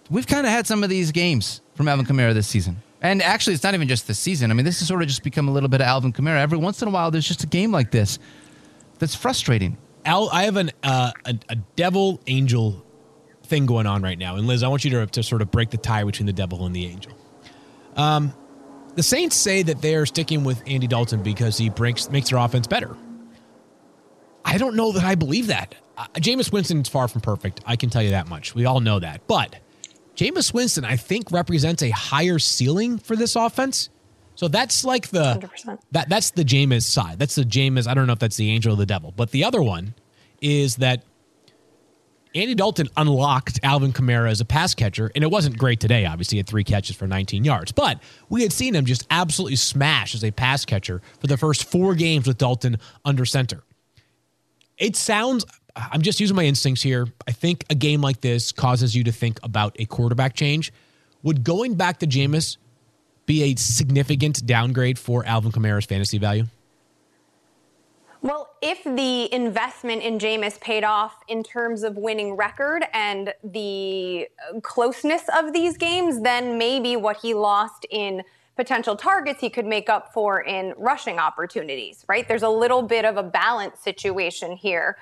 We've 0.09 0.27
kind 0.27 0.45
of 0.47 0.51
had 0.51 0.65
some 0.65 0.83
of 0.83 0.89
these 0.89 1.11
games 1.11 1.61
from 1.75 1.87
Alvin 1.87 2.05
Kamara 2.05 2.33
this 2.33 2.47
season. 2.47 2.81
And 3.01 3.21
actually, 3.21 3.53
it's 3.53 3.63
not 3.63 3.73
even 3.73 3.87
just 3.87 4.07
this 4.07 4.19
season. 4.19 4.51
I 4.51 4.53
mean, 4.53 4.65
this 4.65 4.79
has 4.79 4.87
sort 4.87 5.01
of 5.01 5.07
just 5.07 5.23
become 5.23 5.47
a 5.47 5.51
little 5.51 5.69
bit 5.69 5.81
of 5.81 5.87
Alvin 5.87 6.13
Kamara. 6.13 6.39
Every 6.39 6.57
once 6.57 6.81
in 6.81 6.87
a 6.87 6.91
while, 6.91 7.09
there's 7.11 7.27
just 7.27 7.43
a 7.43 7.47
game 7.47 7.71
like 7.71 7.91
this 7.91 8.19
that's 8.99 9.15
frustrating. 9.15 9.77
Al, 10.05 10.29
I 10.29 10.43
have 10.43 10.57
an 10.57 10.71
uh, 10.83 11.11
a, 11.25 11.35
a 11.49 11.55
devil 11.75 12.21
angel 12.27 12.85
thing 13.43 13.65
going 13.65 13.85
on 13.85 14.01
right 14.01 14.17
now, 14.17 14.35
and 14.35 14.47
Liz, 14.47 14.63
I 14.63 14.67
want 14.67 14.83
you 14.83 14.91
to 14.91 15.05
to 15.05 15.23
sort 15.23 15.41
of 15.41 15.51
break 15.51 15.69
the 15.69 15.77
tie 15.77 16.03
between 16.03 16.25
the 16.25 16.33
devil 16.33 16.65
and 16.65 16.75
the 16.75 16.85
angel. 16.85 17.13
Um, 17.95 18.33
the 18.95 19.03
Saints 19.03 19.35
say 19.35 19.63
that 19.63 19.81
they 19.81 19.95
are 19.95 20.05
sticking 20.05 20.43
with 20.43 20.61
Andy 20.65 20.87
Dalton 20.87 21.23
because 21.23 21.57
he 21.57 21.69
breaks 21.69 22.09
makes 22.09 22.29
their 22.29 22.39
offense 22.39 22.67
better. 22.67 22.95
I 24.43 24.57
don't 24.57 24.75
know 24.75 24.91
that 24.93 25.03
I 25.03 25.15
believe 25.15 25.47
that. 25.47 25.75
Uh, 25.97 26.07
Jameis 26.15 26.81
is 26.81 26.89
far 26.89 27.07
from 27.07 27.21
perfect. 27.21 27.61
I 27.65 27.75
can 27.75 27.89
tell 27.89 28.01
you 28.01 28.11
that 28.11 28.27
much. 28.27 28.55
We 28.55 28.65
all 28.65 28.79
know 28.79 28.99
that, 28.99 29.27
but 29.27 29.55
Jameis 30.15 30.53
Winston, 30.53 30.83
I 30.83 30.97
think, 30.97 31.31
represents 31.31 31.83
a 31.83 31.89
higher 31.91 32.39
ceiling 32.39 32.97
for 32.97 33.15
this 33.15 33.35
offense. 33.35 33.89
So 34.35 34.47
that's 34.47 34.83
like 34.83 35.09
the 35.09 35.35
100%. 35.41 35.79
that 35.91 36.09
that's 36.09 36.31
the 36.31 36.43
Jameis 36.43 36.83
side. 36.83 37.19
That's 37.19 37.35
the 37.35 37.43
Jameis. 37.43 37.87
I 37.87 37.93
don't 37.93 38.07
know 38.07 38.13
if 38.13 38.19
that's 38.19 38.37
the 38.37 38.49
angel 38.49 38.73
or 38.73 38.77
the 38.77 38.85
devil, 38.85 39.13
but 39.15 39.31
the 39.31 39.43
other 39.43 39.61
one 39.61 39.93
is 40.41 40.77
that 40.77 41.03
Andy 42.33 42.55
Dalton 42.55 42.87
unlocked 42.95 43.59
Alvin 43.61 43.91
Kamara 43.91 44.29
as 44.29 44.39
a 44.39 44.45
pass 44.45 44.73
catcher, 44.73 45.11
and 45.13 45.23
it 45.23 45.29
wasn't 45.29 45.57
great 45.57 45.81
today. 45.81 46.05
Obviously, 46.05 46.37
he 46.37 46.39
had 46.39 46.47
three 46.47 46.63
catches 46.63 46.95
for 46.95 47.05
19 47.05 47.43
yards, 47.43 47.73
but 47.73 48.01
we 48.29 48.41
had 48.41 48.53
seen 48.53 48.73
him 48.73 48.85
just 48.85 49.05
absolutely 49.11 49.57
smash 49.57 50.15
as 50.15 50.23
a 50.23 50.31
pass 50.31 50.63
catcher 50.63 51.01
for 51.19 51.27
the 51.27 51.37
first 51.37 51.69
four 51.69 51.93
games 51.93 52.27
with 52.27 52.37
Dalton 52.37 52.77
under 53.03 53.25
center. 53.25 53.63
It 54.77 54.95
sounds. 54.95 55.45
I'm 55.75 56.01
just 56.01 56.19
using 56.19 56.35
my 56.35 56.43
instincts 56.43 56.81
here. 56.81 57.07
I 57.27 57.31
think 57.31 57.65
a 57.69 57.75
game 57.75 58.01
like 58.01 58.21
this 58.21 58.51
causes 58.51 58.95
you 58.95 59.03
to 59.05 59.11
think 59.11 59.39
about 59.43 59.75
a 59.79 59.85
quarterback 59.85 60.33
change. 60.33 60.71
Would 61.23 61.43
going 61.43 61.75
back 61.75 61.99
to 61.99 62.07
Jameis 62.07 62.57
be 63.25 63.43
a 63.43 63.55
significant 63.55 64.45
downgrade 64.45 64.99
for 64.99 65.25
Alvin 65.25 65.51
Kamara's 65.51 65.85
fantasy 65.85 66.17
value? 66.17 66.45
Well, 68.21 68.51
if 68.61 68.83
the 68.83 69.33
investment 69.33 70.03
in 70.03 70.19
Jameis 70.19 70.59
paid 70.61 70.83
off 70.83 71.15
in 71.27 71.41
terms 71.41 71.81
of 71.81 71.97
winning 71.97 72.35
record 72.35 72.83
and 72.93 73.33
the 73.43 74.27
closeness 74.61 75.23
of 75.35 75.53
these 75.53 75.75
games, 75.75 76.21
then 76.21 76.59
maybe 76.59 76.95
what 76.95 77.17
he 77.17 77.33
lost 77.33 77.87
in 77.89 78.23
potential 78.55 78.95
targets 78.95 79.41
he 79.41 79.49
could 79.49 79.65
make 79.65 79.89
up 79.89 80.13
for 80.13 80.41
in 80.41 80.75
rushing 80.77 81.17
opportunities, 81.17 82.05
right? 82.07 82.27
There's 82.27 82.43
a 82.43 82.49
little 82.49 82.83
bit 82.83 83.05
of 83.05 83.17
a 83.17 83.23
balance 83.23 83.79
situation 83.79 84.55
here. 84.55 84.97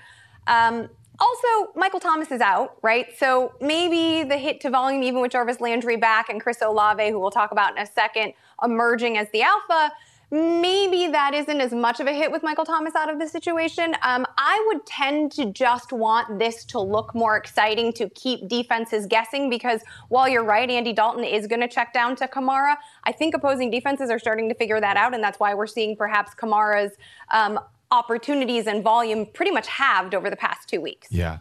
Um, 0.48 0.90
also, 1.20 1.72
Michael 1.76 2.00
Thomas 2.00 2.32
is 2.32 2.42
out, 2.42 2.78
right? 2.82 3.08
So 3.18 3.54
maybe 3.62 4.28
the 4.28 4.38
hit 4.38 4.62
to 4.62 4.70
volume, 4.70 5.04
even 5.04 5.22
with 5.22 5.32
Jarvis 5.32 5.60
Landry 5.60 5.98
back 5.98 6.30
and 6.30 6.42
Chris 6.42 6.62
Olave, 6.62 7.10
who 7.10 7.20
we'll 7.20 7.32
talk 7.32 7.52
about 7.52 7.76
in 7.76 7.84
a 7.84 7.86
second, 7.86 8.34
emerging 8.64 9.18
as 9.18 9.28
the 9.32 9.42
alpha, 9.42 9.92
maybe 10.32 11.08
that 11.08 11.34
isn't 11.34 11.60
as 11.60 11.74
much 11.74 12.00
of 12.00 12.06
a 12.06 12.14
hit 12.14 12.32
with 12.32 12.44
Michael 12.44 12.66
Thomas 12.66 12.96
out 12.96 13.12
of 13.12 13.20
the 13.20 13.28
situation. 13.28 13.96
Um, 14.04 14.26
I 14.38 14.64
would 14.68 14.86
tend 14.86 15.32
to 15.34 15.46
just 15.46 15.92
want 15.92 16.38
this 16.38 16.64
to 16.66 16.80
look 16.80 17.16
more 17.16 17.36
exciting 17.36 17.92
to 17.94 18.10
keep 18.10 18.48
defenses 18.48 19.08
guessing 19.08 19.50
because 19.50 19.82
while 20.10 20.30
you're 20.30 20.44
right, 20.44 20.70
Andy 20.70 20.94
Dalton 20.94 21.24
is 21.24 21.48
going 21.48 21.62
to 21.62 21.68
check 21.68 21.94
down 21.94 22.16
to 22.18 22.28
Kamara. 22.28 22.76
I 23.06 23.12
think 23.12 23.34
opposing 23.34 23.72
defenses 23.72 24.10
are 24.12 24.20
starting 24.20 24.50
to 24.50 24.56
figure 24.56 24.80
that 24.80 24.98
out, 24.98 25.16
and 25.16 25.24
that's 25.24 25.40
why 25.40 25.54
we're 25.56 25.68
seeing 25.68 25.96
perhaps 25.96 26.36
Kamara's 26.36 26.96
um, 27.32 27.60
opportunities 27.92 28.68
and 28.68 28.84
volume 28.84 29.26
pretty 29.26 29.52
much 29.52 29.68
halved 29.68 30.14
over 30.14 30.30
the 30.30 30.36
past 30.36 30.68
two 30.68 30.82
weeks. 30.82 31.08
Yeah, 31.12 31.40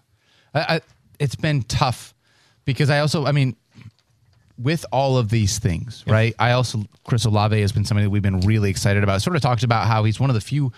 I, 0.54 0.60
I, 0.60 0.80
it's 1.18 1.36
been 1.36 1.62
tough 1.62 2.14
because 2.64 2.90
I 2.90 3.00
also, 3.00 3.26
I 3.26 3.32
mean, 3.32 3.56
with 4.58 4.84
all 4.92 5.16
of 5.16 5.30
these 5.30 5.58
things, 5.58 6.04
yeah. 6.06 6.12
right? 6.12 6.34
I 6.38 6.52
also 6.52 6.82
Chris 7.04 7.24
Olave 7.24 7.60
has 7.60 7.72
been 7.72 7.84
somebody 7.84 8.06
that 8.06 8.10
we've 8.10 8.22
been 8.22 8.40
really 8.40 8.70
excited 8.70 9.02
about. 9.02 9.22
Sort 9.22 9.36
of 9.36 9.42
talked 9.42 9.62
about 9.62 9.86
how 9.86 10.04
he's 10.04 10.18
one 10.18 10.30
of 10.30 10.34
the 10.34 10.40
few 10.40 10.72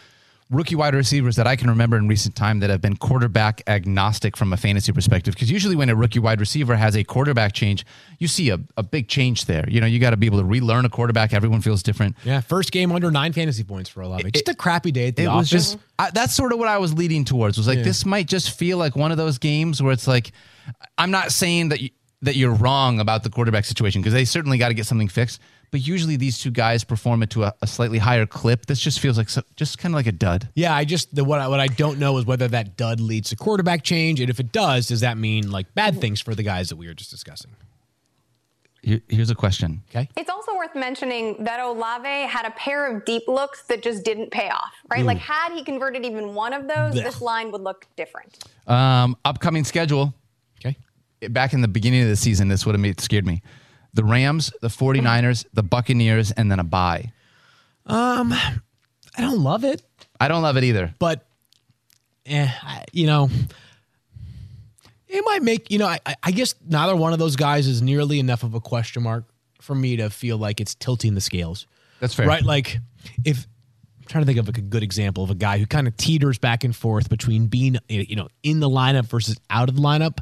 rookie 0.50 0.74
wide 0.74 0.94
receivers 0.94 1.36
that 1.36 1.46
I 1.46 1.54
can 1.54 1.70
remember 1.70 1.96
in 1.96 2.08
recent 2.08 2.34
time 2.34 2.58
that 2.60 2.70
have 2.70 2.80
been 2.80 2.96
quarterback 2.96 3.62
agnostic 3.68 4.36
from 4.36 4.52
a 4.52 4.56
fantasy 4.56 4.92
perspective. 4.92 5.34
Because 5.34 5.50
usually 5.50 5.76
when 5.76 5.88
a 5.88 5.94
rookie 5.94 6.18
wide 6.18 6.40
receiver 6.40 6.74
has 6.74 6.96
a 6.96 7.04
quarterback 7.04 7.52
change, 7.52 7.86
you 8.18 8.26
see 8.26 8.50
a, 8.50 8.58
a 8.76 8.82
big 8.82 9.08
change 9.08 9.44
there. 9.44 9.64
You 9.68 9.80
know, 9.80 9.86
you 9.86 10.00
got 10.00 10.10
to 10.10 10.16
be 10.16 10.26
able 10.26 10.38
to 10.38 10.44
relearn 10.44 10.84
a 10.84 10.88
quarterback. 10.88 11.32
Everyone 11.32 11.60
feels 11.60 11.82
different. 11.82 12.16
Yeah, 12.24 12.40
first 12.40 12.72
game 12.72 12.90
under 12.90 13.10
nine 13.10 13.32
fantasy 13.32 13.62
points 13.62 13.88
for 13.88 14.00
Olave. 14.00 14.26
It, 14.26 14.34
just 14.34 14.48
a 14.48 14.54
crappy 14.54 14.90
day 14.90 15.08
at 15.08 15.16
the 15.16 15.24
it 15.24 15.26
office. 15.26 15.52
Was 15.52 15.70
just, 15.70 15.78
I, 15.98 16.10
that's 16.10 16.34
sort 16.34 16.52
of 16.52 16.58
what 16.58 16.68
I 16.68 16.78
was 16.78 16.92
leading 16.94 17.24
towards. 17.24 17.56
Was 17.56 17.68
like 17.68 17.78
yeah. 17.78 17.84
this 17.84 18.04
might 18.04 18.26
just 18.26 18.50
feel 18.58 18.76
like 18.76 18.96
one 18.96 19.12
of 19.12 19.18
those 19.18 19.38
games 19.38 19.80
where 19.80 19.92
it's 19.92 20.08
like, 20.08 20.32
I'm 20.98 21.10
not 21.10 21.30
saying 21.32 21.68
that. 21.70 21.80
You, 21.80 21.90
that 22.22 22.36
you're 22.36 22.52
wrong 22.52 23.00
about 23.00 23.22
the 23.22 23.30
quarterback 23.30 23.64
situation 23.64 24.02
because 24.02 24.12
they 24.12 24.26
certainly 24.26 24.58
got 24.58 24.68
to 24.68 24.74
get 24.74 24.84
something 24.84 25.08
fixed. 25.08 25.40
But 25.70 25.86
usually 25.86 26.16
these 26.16 26.38
two 26.38 26.50
guys 26.50 26.82
perform 26.82 27.22
it 27.22 27.30
to 27.30 27.44
a, 27.44 27.54
a 27.62 27.66
slightly 27.66 27.98
higher 27.98 28.26
clip. 28.26 28.66
This 28.66 28.80
just 28.80 28.98
feels 28.98 29.16
like 29.16 29.28
so, 29.28 29.42
just 29.54 29.78
kind 29.78 29.94
of 29.94 29.96
like 29.96 30.08
a 30.08 30.12
dud. 30.12 30.48
Yeah, 30.54 30.74
I 30.74 30.84
just 30.84 31.14
the 31.14 31.22
what 31.22 31.40
I, 31.40 31.46
what 31.48 31.60
I 31.60 31.68
don't 31.68 31.98
know 31.98 32.16
is 32.18 32.26
whether 32.26 32.48
that 32.48 32.76
dud 32.76 32.98
leads 33.00 33.30
to 33.30 33.36
quarterback 33.36 33.82
change, 33.84 34.20
and 34.20 34.28
if 34.28 34.40
it 34.40 34.50
does, 34.50 34.88
does 34.88 35.00
that 35.00 35.16
mean 35.16 35.50
like 35.50 35.72
bad 35.74 36.00
things 36.00 36.20
for 36.20 36.34
the 36.34 36.42
guys 36.42 36.70
that 36.70 36.76
we 36.76 36.88
were 36.88 36.94
just 36.94 37.10
discussing? 37.10 37.52
Here, 38.82 39.00
here's 39.08 39.30
a 39.30 39.34
question. 39.34 39.82
Okay. 39.90 40.08
It's 40.16 40.30
also 40.30 40.56
worth 40.56 40.74
mentioning 40.74 41.44
that 41.44 41.60
Olave 41.60 42.08
had 42.08 42.46
a 42.46 42.50
pair 42.52 42.86
of 42.90 43.04
deep 43.04 43.24
looks 43.28 43.62
that 43.64 43.82
just 43.82 44.04
didn't 44.04 44.30
pay 44.30 44.48
off, 44.48 44.72
right? 44.90 45.02
Ooh. 45.02 45.06
Like, 45.06 45.18
had 45.18 45.52
he 45.52 45.62
converted 45.62 46.04
even 46.06 46.34
one 46.34 46.54
of 46.54 46.62
those, 46.66 46.94
Blech. 46.94 47.04
this 47.04 47.20
line 47.20 47.52
would 47.52 47.60
look 47.60 47.86
different. 47.96 48.42
Um, 48.66 49.16
upcoming 49.24 49.64
schedule 49.64 50.14
Okay. 50.64 50.76
back 51.28 51.52
in 51.52 51.60
the 51.60 51.68
beginning 51.68 52.02
of 52.02 52.08
the 52.08 52.16
season, 52.16 52.48
this 52.48 52.64
would 52.64 52.78
have 52.78 53.00
scared 53.00 53.26
me. 53.26 53.42
The 53.94 54.04
Rams, 54.04 54.52
the 54.60 54.68
49ers, 54.68 55.44
the 55.52 55.62
Buccaneers, 55.62 56.30
and 56.30 56.50
then 56.50 56.60
a 56.60 56.64
bye. 56.64 57.12
Um, 57.86 58.32
I 58.32 58.60
don't 59.18 59.40
love 59.40 59.64
it. 59.64 59.82
I 60.20 60.28
don't 60.28 60.42
love 60.42 60.56
it 60.56 60.64
either. 60.64 60.94
But, 60.98 61.26
eh, 62.26 62.50
you 62.92 63.06
know, 63.06 63.28
it 65.08 65.24
might 65.24 65.42
make, 65.42 65.70
you 65.70 65.78
know, 65.78 65.86
I, 65.86 65.98
I 66.22 66.30
guess 66.30 66.54
neither 66.68 66.94
one 66.94 67.12
of 67.12 67.18
those 67.18 67.36
guys 67.36 67.66
is 67.66 67.82
nearly 67.82 68.20
enough 68.20 68.42
of 68.42 68.54
a 68.54 68.60
question 68.60 69.02
mark 69.02 69.24
for 69.60 69.74
me 69.74 69.96
to 69.96 70.08
feel 70.08 70.38
like 70.38 70.60
it's 70.60 70.74
tilting 70.74 71.14
the 71.14 71.20
scales. 71.20 71.66
That's 71.98 72.14
fair. 72.14 72.26
Right? 72.26 72.44
Like, 72.44 72.78
if 73.24 73.46
I'm 73.98 74.06
trying 74.06 74.22
to 74.22 74.26
think 74.26 74.38
of 74.38 74.46
like 74.46 74.58
a 74.58 74.62
good 74.62 74.82
example 74.82 75.24
of 75.24 75.30
a 75.30 75.34
guy 75.34 75.58
who 75.58 75.66
kind 75.66 75.88
of 75.88 75.96
teeters 75.96 76.38
back 76.38 76.64
and 76.64 76.74
forth 76.74 77.08
between 77.08 77.46
being, 77.46 77.76
you 77.88 78.16
know, 78.16 78.28
in 78.42 78.60
the 78.60 78.68
lineup 78.68 79.06
versus 79.06 79.36
out 79.50 79.68
of 79.68 79.76
the 79.76 79.82
lineup 79.82 80.20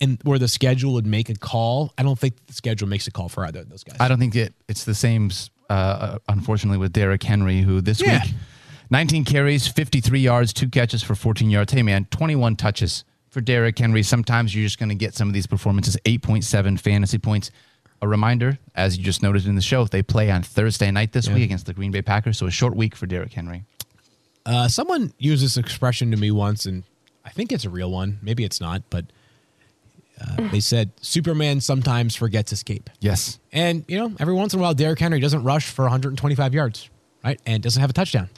and 0.00 0.18
where 0.22 0.38
the 0.38 0.48
schedule 0.48 0.94
would 0.94 1.06
make 1.06 1.28
a 1.28 1.34
call. 1.34 1.92
I 1.98 2.02
don't 2.02 2.18
think 2.18 2.34
the 2.46 2.52
schedule 2.52 2.88
makes 2.88 3.06
a 3.06 3.10
call 3.10 3.28
for 3.28 3.44
either 3.44 3.60
of 3.60 3.68
those 3.68 3.84
guys. 3.84 3.96
I 4.00 4.08
don't 4.08 4.18
think 4.18 4.36
it, 4.36 4.54
it's 4.68 4.84
the 4.84 4.94
same, 4.94 5.30
uh, 5.68 6.18
unfortunately, 6.28 6.78
with 6.78 6.92
Derrick 6.92 7.22
Henry, 7.22 7.60
who 7.60 7.80
this 7.80 8.00
yeah. 8.00 8.24
week, 8.24 8.34
19 8.90 9.24
carries, 9.24 9.66
53 9.66 10.20
yards, 10.20 10.52
two 10.52 10.68
catches 10.68 11.02
for 11.02 11.14
14 11.14 11.50
yards. 11.50 11.72
Hey, 11.72 11.82
man, 11.82 12.06
21 12.10 12.56
touches 12.56 13.04
for 13.30 13.40
Derrick 13.40 13.78
Henry. 13.78 14.02
Sometimes 14.02 14.54
you're 14.54 14.64
just 14.64 14.78
going 14.78 14.88
to 14.88 14.94
get 14.94 15.14
some 15.14 15.28
of 15.28 15.34
these 15.34 15.46
performances, 15.46 15.96
8.7 16.04 16.80
fantasy 16.80 17.18
points. 17.18 17.50
A 18.00 18.06
reminder, 18.06 18.58
as 18.76 18.96
you 18.96 19.02
just 19.02 19.24
noted 19.24 19.46
in 19.46 19.56
the 19.56 19.60
show, 19.60 19.84
they 19.84 20.02
play 20.02 20.30
on 20.30 20.44
Thursday 20.44 20.88
night 20.92 21.12
this 21.12 21.26
yeah. 21.26 21.34
week 21.34 21.44
against 21.44 21.66
the 21.66 21.74
Green 21.74 21.90
Bay 21.90 22.00
Packers, 22.00 22.38
so 22.38 22.46
a 22.46 22.50
short 22.50 22.76
week 22.76 22.94
for 22.94 23.06
Derrick 23.06 23.32
Henry. 23.32 23.64
Uh, 24.46 24.68
someone 24.68 25.12
used 25.18 25.44
this 25.44 25.56
expression 25.56 26.12
to 26.12 26.16
me 26.16 26.30
once, 26.30 26.64
and 26.64 26.84
I 27.24 27.30
think 27.30 27.50
it's 27.50 27.64
a 27.64 27.70
real 27.70 27.90
one. 27.90 28.20
Maybe 28.22 28.44
it's 28.44 28.60
not, 28.60 28.82
but– 28.88 29.06
uh, 30.20 30.48
they 30.50 30.60
said 30.60 30.90
Superman 31.00 31.60
sometimes 31.60 32.14
forgets 32.14 32.52
escape. 32.52 32.90
Yes. 33.00 33.38
And, 33.52 33.84
you 33.88 33.98
know, 33.98 34.14
every 34.18 34.34
once 34.34 34.54
in 34.54 34.60
a 34.60 34.62
while, 34.62 34.74
Derrick 34.74 34.98
Henry 34.98 35.20
doesn't 35.20 35.44
rush 35.44 35.68
for 35.70 35.82
125 35.82 36.54
yards, 36.54 36.90
right? 37.24 37.40
And 37.46 37.62
doesn't 37.62 37.80
have 37.80 37.90
a 37.90 37.94
touchdown. 37.94 38.28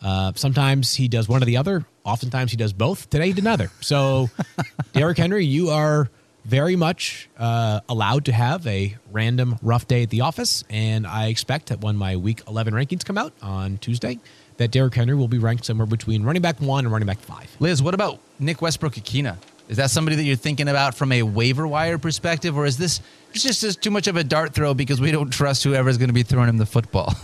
Uh, 0.00 0.32
sometimes 0.34 0.94
he 0.94 1.08
does 1.08 1.28
one 1.28 1.42
or 1.42 1.46
the 1.46 1.56
other. 1.56 1.84
Oftentimes 2.04 2.50
he 2.50 2.56
does 2.56 2.72
both. 2.72 3.08
Today 3.08 3.28
he 3.28 3.32
did 3.32 3.44
neither. 3.44 3.70
So, 3.80 4.30
Derrick 4.92 5.18
Henry, 5.18 5.44
you 5.44 5.70
are 5.70 6.10
very 6.44 6.74
much 6.74 7.28
uh, 7.38 7.80
allowed 7.88 8.24
to 8.24 8.32
have 8.32 8.66
a 8.66 8.96
random 9.12 9.58
rough 9.62 9.86
day 9.86 10.02
at 10.02 10.10
the 10.10 10.22
office. 10.22 10.64
And 10.68 11.06
I 11.06 11.26
expect 11.26 11.68
that 11.68 11.80
when 11.80 11.96
my 11.96 12.16
week 12.16 12.42
11 12.48 12.74
rankings 12.74 13.04
come 13.04 13.16
out 13.16 13.32
on 13.42 13.78
Tuesday, 13.78 14.18
that 14.56 14.72
Derrick 14.72 14.94
Henry 14.94 15.14
will 15.14 15.28
be 15.28 15.38
ranked 15.38 15.64
somewhere 15.64 15.86
between 15.86 16.24
running 16.24 16.42
back 16.42 16.60
one 16.60 16.84
and 16.84 16.92
running 16.92 17.06
back 17.06 17.20
five. 17.20 17.54
Liz, 17.60 17.82
what 17.82 17.94
about 17.94 18.18
Nick 18.38 18.60
Westbrook-Ikhine? 18.60 19.36
Is 19.72 19.78
that 19.78 19.90
somebody 19.90 20.16
that 20.16 20.24
you're 20.24 20.36
thinking 20.36 20.68
about 20.68 20.94
from 20.94 21.12
a 21.12 21.22
waiver 21.22 21.66
wire 21.66 21.96
perspective, 21.96 22.58
or 22.58 22.66
is 22.66 22.76
this 22.76 23.00
just, 23.32 23.62
just 23.62 23.80
too 23.80 23.90
much 23.90 24.06
of 24.06 24.16
a 24.16 24.22
dart 24.22 24.52
throw 24.52 24.74
because 24.74 25.00
we 25.00 25.10
don't 25.10 25.30
trust 25.30 25.64
whoever's 25.64 25.96
going 25.96 26.10
to 26.10 26.12
be 26.12 26.22
throwing 26.22 26.50
him 26.50 26.58
the 26.58 26.66
football? 26.66 27.14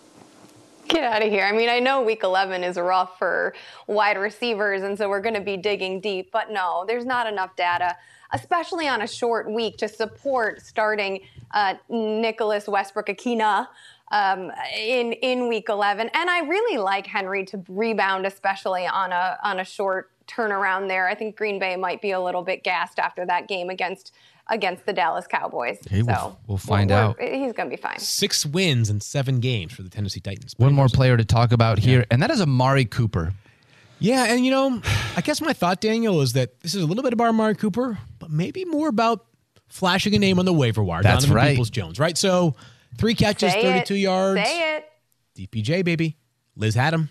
Get 0.88 1.02
out 1.02 1.22
of 1.22 1.30
here. 1.30 1.46
I 1.46 1.52
mean, 1.52 1.70
I 1.70 1.78
know 1.78 2.02
week 2.02 2.24
11 2.24 2.62
is 2.62 2.76
rough 2.76 3.18
for 3.18 3.54
wide 3.86 4.18
receivers, 4.18 4.82
and 4.82 4.98
so 4.98 5.08
we're 5.08 5.22
going 5.22 5.34
to 5.34 5.40
be 5.40 5.56
digging 5.56 5.98
deep, 5.98 6.30
but 6.30 6.50
no, 6.50 6.84
there's 6.86 7.06
not 7.06 7.26
enough 7.26 7.56
data, 7.56 7.96
especially 8.32 8.86
on 8.86 9.00
a 9.00 9.06
short 9.06 9.50
week, 9.50 9.78
to 9.78 9.88
support 9.88 10.60
starting 10.60 11.20
uh, 11.52 11.76
Nicholas 11.88 12.68
Westbrook-Ikhine 12.68 13.66
um, 14.10 14.52
in 14.76 15.12
in 15.14 15.48
week 15.48 15.70
11. 15.70 16.10
And 16.12 16.28
I 16.28 16.40
really 16.40 16.76
like 16.76 17.06
Henry 17.06 17.46
to 17.46 17.64
rebound, 17.66 18.26
especially 18.26 18.86
on 18.86 19.10
a 19.10 19.38
on 19.42 19.58
a 19.58 19.64
short 19.64 20.11
turnaround 20.26 20.88
there. 20.88 21.08
I 21.08 21.14
think 21.14 21.36
Green 21.36 21.58
Bay 21.58 21.76
might 21.76 22.00
be 22.00 22.10
a 22.10 22.20
little 22.20 22.42
bit 22.42 22.64
gassed 22.64 22.98
after 22.98 23.24
that 23.26 23.48
game 23.48 23.70
against 23.70 24.12
against 24.48 24.86
the 24.86 24.92
Dallas 24.92 25.26
Cowboys. 25.26 25.78
Hey, 25.88 26.00
so 26.00 26.06
we'll, 26.06 26.38
we'll 26.46 26.58
find 26.58 26.90
we're, 26.90 26.96
out. 26.96 27.16
We're, 27.18 27.34
he's 27.34 27.52
going 27.52 27.70
to 27.70 27.76
be 27.76 27.80
fine. 27.80 27.98
Six 27.98 28.44
wins 28.44 28.90
in 28.90 29.00
seven 29.00 29.40
games 29.40 29.72
for 29.72 29.82
the 29.82 29.88
Tennessee 29.88 30.20
Titans. 30.20 30.54
One 30.58 30.74
more 30.74 30.88
player 30.88 31.16
to 31.16 31.24
talk 31.24 31.52
about 31.52 31.78
here, 31.78 32.04
and 32.10 32.22
that 32.22 32.30
is 32.30 32.40
Amari 32.40 32.84
Cooper. 32.84 33.32
Yeah, 33.98 34.24
and 34.24 34.44
you 34.44 34.50
know, 34.50 34.80
I 35.16 35.20
guess 35.20 35.40
my 35.40 35.52
thought, 35.52 35.80
Daniel, 35.80 36.20
is 36.20 36.32
that 36.34 36.60
this 36.60 36.74
is 36.74 36.82
a 36.82 36.86
little 36.86 37.04
bit 37.04 37.12
about 37.12 37.28
Amari 37.28 37.54
Cooper, 37.54 37.98
but 38.18 38.30
maybe 38.30 38.64
more 38.64 38.88
about 38.88 39.24
flashing 39.68 40.14
a 40.14 40.18
name 40.18 40.38
on 40.38 40.44
the 40.44 40.52
waiver 40.52 40.82
wire. 40.82 41.02
That's 41.02 41.24
Donovan 41.24 41.36
right. 41.36 41.50
Peoples 41.50 41.70
Jones, 41.70 41.98
right? 41.98 42.18
So 42.18 42.56
three 42.98 43.14
catches, 43.14 43.52
Say 43.52 43.62
32 43.62 43.94
it. 43.94 43.98
yards. 43.98 44.42
Say 44.42 44.76
it. 44.76 44.88
DPJ, 45.36 45.84
baby. 45.84 46.18
Liz 46.56 46.74
had 46.74 46.92
him 46.92 47.08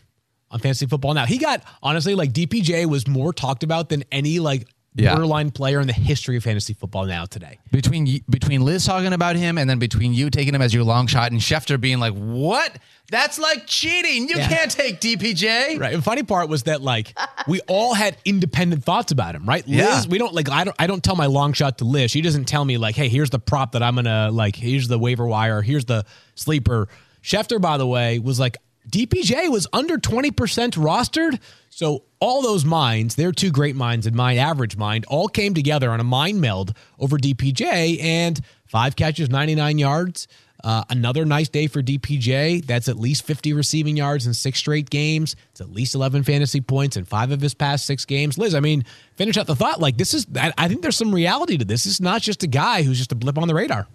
on 0.51 0.59
fantasy 0.59 0.85
football 0.85 1.13
now. 1.13 1.25
He 1.25 1.37
got 1.37 1.63
honestly 1.81 2.15
like 2.15 2.31
DPJ 2.31 2.85
was 2.85 3.07
more 3.07 3.33
talked 3.33 3.63
about 3.63 3.89
than 3.89 4.03
any 4.11 4.39
like 4.39 4.67
yeah. 4.95 5.11
borderline 5.11 5.51
player 5.51 5.79
in 5.79 5.87
the 5.87 5.93
history 5.93 6.35
of 6.37 6.43
fantasy 6.43 6.73
football 6.73 7.05
now 7.05 7.25
today. 7.25 7.59
Between 7.71 8.21
between 8.29 8.61
Liz 8.61 8.85
talking 8.85 9.13
about 9.13 9.35
him 9.35 9.57
and 9.57 9.69
then 9.69 9.79
between 9.79 10.13
you 10.13 10.29
taking 10.29 10.53
him 10.53 10.61
as 10.61 10.73
your 10.73 10.83
long 10.83 11.07
shot 11.07 11.31
and 11.31 11.39
Schefter 11.39 11.79
being 11.79 11.99
like, 11.99 12.13
"What? 12.13 12.77
That's 13.09 13.39
like 13.39 13.67
cheating. 13.67 14.29
You 14.29 14.37
yeah. 14.37 14.47
can't 14.47 14.71
take 14.71 14.99
DPJ." 14.99 15.79
Right. 15.79 15.93
And 15.93 16.03
funny 16.03 16.23
part 16.23 16.49
was 16.49 16.63
that 16.63 16.81
like 16.81 17.17
we 17.47 17.61
all 17.67 17.93
had 17.93 18.17
independent 18.25 18.83
thoughts 18.83 19.11
about 19.11 19.35
him, 19.35 19.45
right? 19.45 19.65
Liz, 19.67 19.77
yeah. 19.77 20.03
we 20.09 20.17
don't 20.17 20.33
like 20.33 20.49
I 20.49 20.63
don't 20.63 20.75
I 20.77 20.87
don't 20.87 21.03
tell 21.03 21.15
my 21.15 21.27
long 21.27 21.53
shot 21.53 21.77
to 21.79 21.85
Liz. 21.85 22.11
She 22.11 22.21
doesn't 22.21 22.45
tell 22.45 22.65
me 22.65 22.77
like, 22.77 22.95
"Hey, 22.95 23.07
here's 23.07 23.29
the 23.29 23.39
prop 23.39 23.73
that 23.73 23.83
I'm 23.83 23.95
going 23.95 24.05
to 24.05 24.29
like 24.31 24.55
here's 24.55 24.87
the 24.87 24.99
waiver 24.99 25.27
wire, 25.27 25.61
here's 25.61 25.85
the 25.85 26.05
sleeper." 26.35 26.87
Schefter 27.23 27.61
by 27.61 27.77
the 27.77 27.85
way 27.85 28.17
was 28.17 28.39
like 28.39 28.57
DPJ 28.89 29.49
was 29.49 29.67
under 29.73 29.97
20% 29.97 30.31
rostered. 30.31 31.39
So 31.69 32.03
all 32.19 32.41
those 32.41 32.65
minds, 32.65 33.15
their 33.15 33.31
two 33.31 33.51
great 33.51 33.75
minds 33.75 34.05
and 34.05 34.15
my 34.15 34.35
average 34.35 34.75
mind, 34.77 35.05
all 35.05 35.27
came 35.27 35.53
together 35.53 35.91
on 35.91 35.99
a 35.99 36.03
mind 36.03 36.41
meld 36.41 36.75
over 36.99 37.17
DPJ 37.17 38.01
and 38.01 38.39
five 38.65 38.95
catches, 38.95 39.29
99 39.29 39.77
yards. 39.77 40.27
Uh, 40.63 40.83
another 40.89 41.25
nice 41.25 41.49
day 41.49 41.67
for 41.67 41.81
DPJ. 41.81 42.65
That's 42.65 42.87
at 42.87 42.97
least 42.97 43.25
50 43.25 43.53
receiving 43.53 43.97
yards 43.97 44.27
in 44.27 44.33
six 44.33 44.59
straight 44.59 44.89
games. 44.89 45.35
It's 45.51 45.61
at 45.61 45.71
least 45.71 45.95
11 45.95 46.23
fantasy 46.23 46.61
points 46.61 46.97
in 46.97 47.05
five 47.05 47.31
of 47.31 47.41
his 47.41 47.53
past 47.53 47.85
six 47.85 48.05
games. 48.05 48.37
Liz, 48.37 48.53
I 48.53 48.59
mean, 48.59 48.85
finish 49.15 49.37
out 49.37 49.47
the 49.47 49.55
thought. 49.55 49.79
Like, 49.79 49.97
this 49.97 50.13
is, 50.13 50.27
I, 50.35 50.53
I 50.57 50.67
think 50.67 50.83
there's 50.83 50.97
some 50.97 51.15
reality 51.15 51.57
to 51.57 51.65
this. 51.65 51.85
Is 51.85 51.99
not 51.99 52.21
just 52.21 52.43
a 52.43 52.47
guy 52.47 52.83
who's 52.83 52.99
just 52.99 53.11
a 53.11 53.15
blip 53.15 53.39
on 53.39 53.47
the 53.47 53.55
radar. 53.55 53.87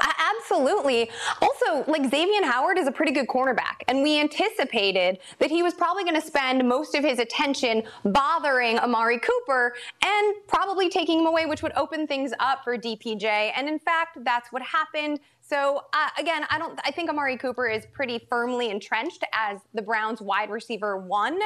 Absolutely. 0.00 1.10
Also, 1.40 1.90
like 1.90 2.02
Xavien 2.02 2.44
Howard 2.44 2.78
is 2.78 2.86
a 2.86 2.92
pretty 2.92 3.12
good 3.12 3.26
cornerback, 3.26 3.82
and 3.88 4.02
we 4.02 4.20
anticipated 4.20 5.18
that 5.38 5.50
he 5.50 5.62
was 5.62 5.74
probably 5.74 6.04
going 6.04 6.14
to 6.14 6.26
spend 6.26 6.66
most 6.68 6.94
of 6.94 7.04
his 7.04 7.18
attention 7.18 7.82
bothering 8.04 8.78
Amari 8.78 9.18
Cooper 9.18 9.74
and 10.04 10.34
probably 10.46 10.88
taking 10.88 11.20
him 11.20 11.26
away, 11.26 11.46
which 11.46 11.62
would 11.62 11.72
open 11.76 12.06
things 12.06 12.32
up 12.38 12.62
for 12.64 12.76
DPJ. 12.76 13.52
And 13.56 13.68
in 13.68 13.78
fact, 13.78 14.18
that's 14.24 14.52
what 14.52 14.62
happened. 14.62 15.20
So 15.40 15.82
uh, 15.92 16.08
again, 16.18 16.44
I 16.50 16.58
don't. 16.58 16.78
I 16.84 16.90
think 16.90 17.08
Amari 17.08 17.36
Cooper 17.36 17.68
is 17.68 17.86
pretty 17.86 18.26
firmly 18.28 18.70
entrenched 18.70 19.24
as 19.32 19.60
the 19.74 19.82
Browns' 19.82 20.20
wide 20.20 20.50
receiver 20.50 20.96
one. 20.98 21.38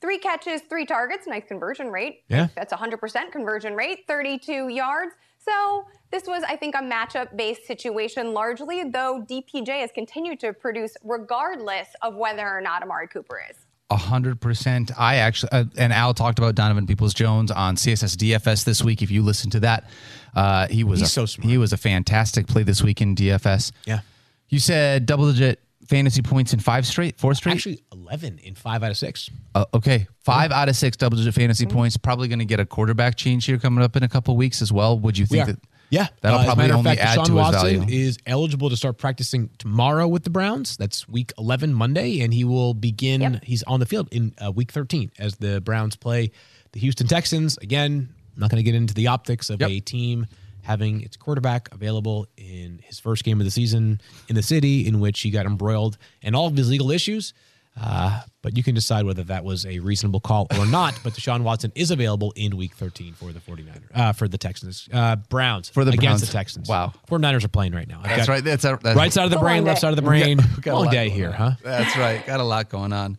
Three 0.00 0.18
catches, 0.18 0.62
three 0.62 0.84
targets, 0.84 1.28
nice 1.28 1.44
conversion 1.46 1.88
rate. 1.88 2.24
Yeah, 2.28 2.48
that's 2.56 2.72
100% 2.72 3.30
conversion 3.30 3.74
rate, 3.76 4.00
32 4.08 4.68
yards. 4.68 5.12
So 5.44 5.86
this 6.10 6.24
was, 6.26 6.42
I 6.46 6.56
think, 6.56 6.74
a 6.74 6.78
matchup 6.78 7.36
based 7.36 7.66
situation 7.66 8.32
largely, 8.32 8.84
though 8.84 9.24
DPJ 9.28 9.80
has 9.80 9.90
continued 9.92 10.40
to 10.40 10.52
produce 10.52 10.96
regardless 11.02 11.88
of 12.02 12.14
whether 12.14 12.46
or 12.46 12.60
not 12.60 12.82
Amari 12.82 13.08
Cooper 13.08 13.42
is. 13.50 13.56
A 13.90 13.96
hundred 13.96 14.40
percent. 14.40 14.90
I 14.98 15.16
actually, 15.16 15.50
uh, 15.52 15.64
and 15.76 15.92
Al 15.92 16.14
talked 16.14 16.38
about 16.38 16.54
Donovan 16.54 16.86
Peoples 16.86 17.12
Jones 17.12 17.50
on 17.50 17.76
CSS 17.76 18.16
DFS 18.16 18.64
this 18.64 18.82
week. 18.82 19.02
If 19.02 19.10
you 19.10 19.22
listen 19.22 19.50
to 19.50 19.60
that, 19.60 19.90
uh, 20.34 20.66
he 20.68 20.82
was 20.82 21.00
He's 21.00 21.08
a, 21.08 21.12
so 21.12 21.26
smart. 21.26 21.50
he 21.50 21.58
was 21.58 21.74
a 21.74 21.76
fantastic 21.76 22.46
play 22.46 22.62
this 22.62 22.82
week 22.82 23.02
in 23.02 23.14
DFS. 23.14 23.70
Yeah. 23.84 24.00
You 24.48 24.60
said 24.60 25.04
double 25.04 25.30
digit 25.30 25.60
fantasy 25.88 26.22
points 26.22 26.52
in 26.52 26.60
five 26.60 26.86
straight, 26.86 27.18
four 27.18 27.34
straight. 27.34 27.52
Actually, 27.54 27.82
11 27.92 28.38
in 28.38 28.54
five 28.54 28.82
out 28.82 28.90
of 28.90 28.96
six. 28.96 29.28
Uh, 29.54 29.64
okay, 29.74 30.06
5 30.20 30.52
out 30.52 30.68
of 30.68 30.76
six 30.76 30.96
double 30.96 31.16
digit 31.16 31.34
fantasy 31.34 31.66
points. 31.66 31.96
Probably 31.96 32.28
going 32.28 32.38
to 32.38 32.44
get 32.44 32.60
a 32.60 32.66
quarterback 32.66 33.16
change 33.16 33.44
here 33.46 33.58
coming 33.58 33.84
up 33.84 33.96
in 33.96 34.02
a 34.02 34.08
couple 34.08 34.36
weeks 34.36 34.62
as 34.62 34.72
well. 34.72 34.98
Would 34.98 35.18
you 35.18 35.26
think 35.26 35.46
that? 35.46 35.58
Yeah, 35.90 36.06
That'll 36.22 36.38
uh, 36.38 36.44
probably 36.46 36.64
as 36.64 36.70
a 36.70 36.74
only 36.74 36.90
of 36.92 36.96
fact, 36.98 37.10
add 37.10 37.18
Deshaun 37.18 37.26
to 37.26 37.44
his 37.44 37.50
value. 37.80 37.84
is 37.88 38.18
eligible 38.24 38.70
to 38.70 38.76
start 38.76 38.96
practicing 38.96 39.50
tomorrow 39.58 40.08
with 40.08 40.24
the 40.24 40.30
Browns. 40.30 40.78
That's 40.78 41.06
week 41.06 41.32
11 41.36 41.74
Monday, 41.74 42.20
and 42.22 42.32
he 42.32 42.44
will 42.44 42.72
begin. 42.72 43.20
Yep. 43.20 43.44
He's 43.44 43.62
on 43.64 43.78
the 43.78 43.84
field 43.84 44.08
in 44.10 44.32
uh, 44.42 44.50
week 44.52 44.72
13 44.72 45.12
as 45.18 45.34
the 45.36 45.60
Browns 45.60 45.94
play 45.96 46.30
the 46.72 46.80
Houston 46.80 47.06
Texans. 47.06 47.58
Again, 47.58 48.08
I'm 48.34 48.40
not 48.40 48.48
going 48.50 48.56
to 48.56 48.62
get 48.62 48.74
into 48.74 48.94
the 48.94 49.08
optics 49.08 49.50
of 49.50 49.60
Yep. 49.60 49.68
a 49.70 49.80
team 49.80 50.26
having 50.62 51.02
its 51.02 51.16
quarterback 51.16 51.68
available 51.72 52.26
in 52.36 52.80
his 52.82 52.98
first 53.00 53.24
game 53.24 53.40
of 53.40 53.44
the 53.44 53.50
season 53.50 54.00
in 54.28 54.34
the 54.36 54.42
city 54.42 54.86
in 54.86 55.00
which 55.00 55.20
he 55.20 55.30
got 55.30 55.44
embroiled 55.46 55.98
and 56.22 56.34
all 56.36 56.46
of 56.46 56.56
his 56.56 56.70
legal 56.70 56.90
issues. 56.90 57.34
Uh, 57.80 58.20
but 58.42 58.54
you 58.54 58.62
can 58.62 58.74
decide 58.74 59.06
whether 59.06 59.22
that 59.22 59.44
was 59.44 59.64
a 59.64 59.78
reasonable 59.78 60.20
call 60.20 60.46
or 60.58 60.66
not. 60.66 60.92
But 61.02 61.14
Deshaun 61.14 61.42
Watson 61.42 61.72
is 61.74 61.90
available 61.90 62.30
in 62.36 62.54
week 62.58 62.74
13 62.74 63.14
for 63.14 63.32
the 63.32 63.40
49ers, 63.40 63.80
uh, 63.94 64.12
for 64.12 64.28
the 64.28 64.36
Texans, 64.36 64.90
uh, 64.92 65.16
Browns, 65.16 65.70
For 65.70 65.82
the 65.82 65.92
against 65.92 66.04
Browns. 66.04 66.20
the 66.20 66.26
Texans. 66.26 66.68
Wow. 66.68 66.92
49ers 67.08 67.44
are 67.44 67.48
playing 67.48 67.72
right 67.72 67.88
now. 67.88 68.00
I've 68.04 68.14
That's 68.16 68.28
right. 68.28 68.44
That's, 68.44 68.64
a, 68.66 68.78
that's 68.82 68.94
Right 68.94 69.10
side 69.10 69.24
of 69.24 69.30
the 69.30 69.38
brain, 69.38 69.64
left 69.64 69.80
side 69.80 69.88
of 69.90 69.96
the 69.96 70.02
brain. 70.02 70.38
We 70.56 70.60
got 70.62 70.74
a 70.74 70.80
Long 70.80 70.90
day 70.90 71.08
here, 71.08 71.28
on. 71.28 71.34
huh? 71.34 71.50
That's 71.62 71.96
right. 71.96 72.24
Got 72.26 72.40
a 72.40 72.44
lot 72.44 72.68
going 72.68 72.92
on. 72.92 73.16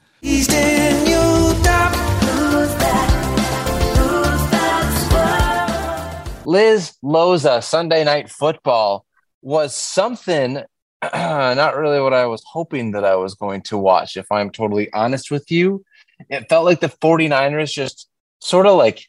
Liz 6.45 6.93
Loza, 7.03 7.63
Sunday 7.63 8.03
Night 8.03 8.29
Football, 8.29 9.05
was 9.41 9.75
something, 9.75 10.61
not 11.13 11.77
really 11.77 12.01
what 12.01 12.13
I 12.13 12.25
was 12.25 12.43
hoping 12.45 12.91
that 12.91 13.05
I 13.05 13.15
was 13.15 13.35
going 13.35 13.61
to 13.63 13.77
watch, 13.77 14.17
if 14.17 14.31
I'm 14.31 14.49
totally 14.49 14.91
honest 14.93 15.31
with 15.31 15.51
you. 15.51 15.83
It 16.29 16.49
felt 16.49 16.65
like 16.65 16.79
the 16.79 16.89
49ers 16.89 17.73
just 17.73 18.09
sort 18.39 18.65
of 18.65 18.77
like 18.77 19.05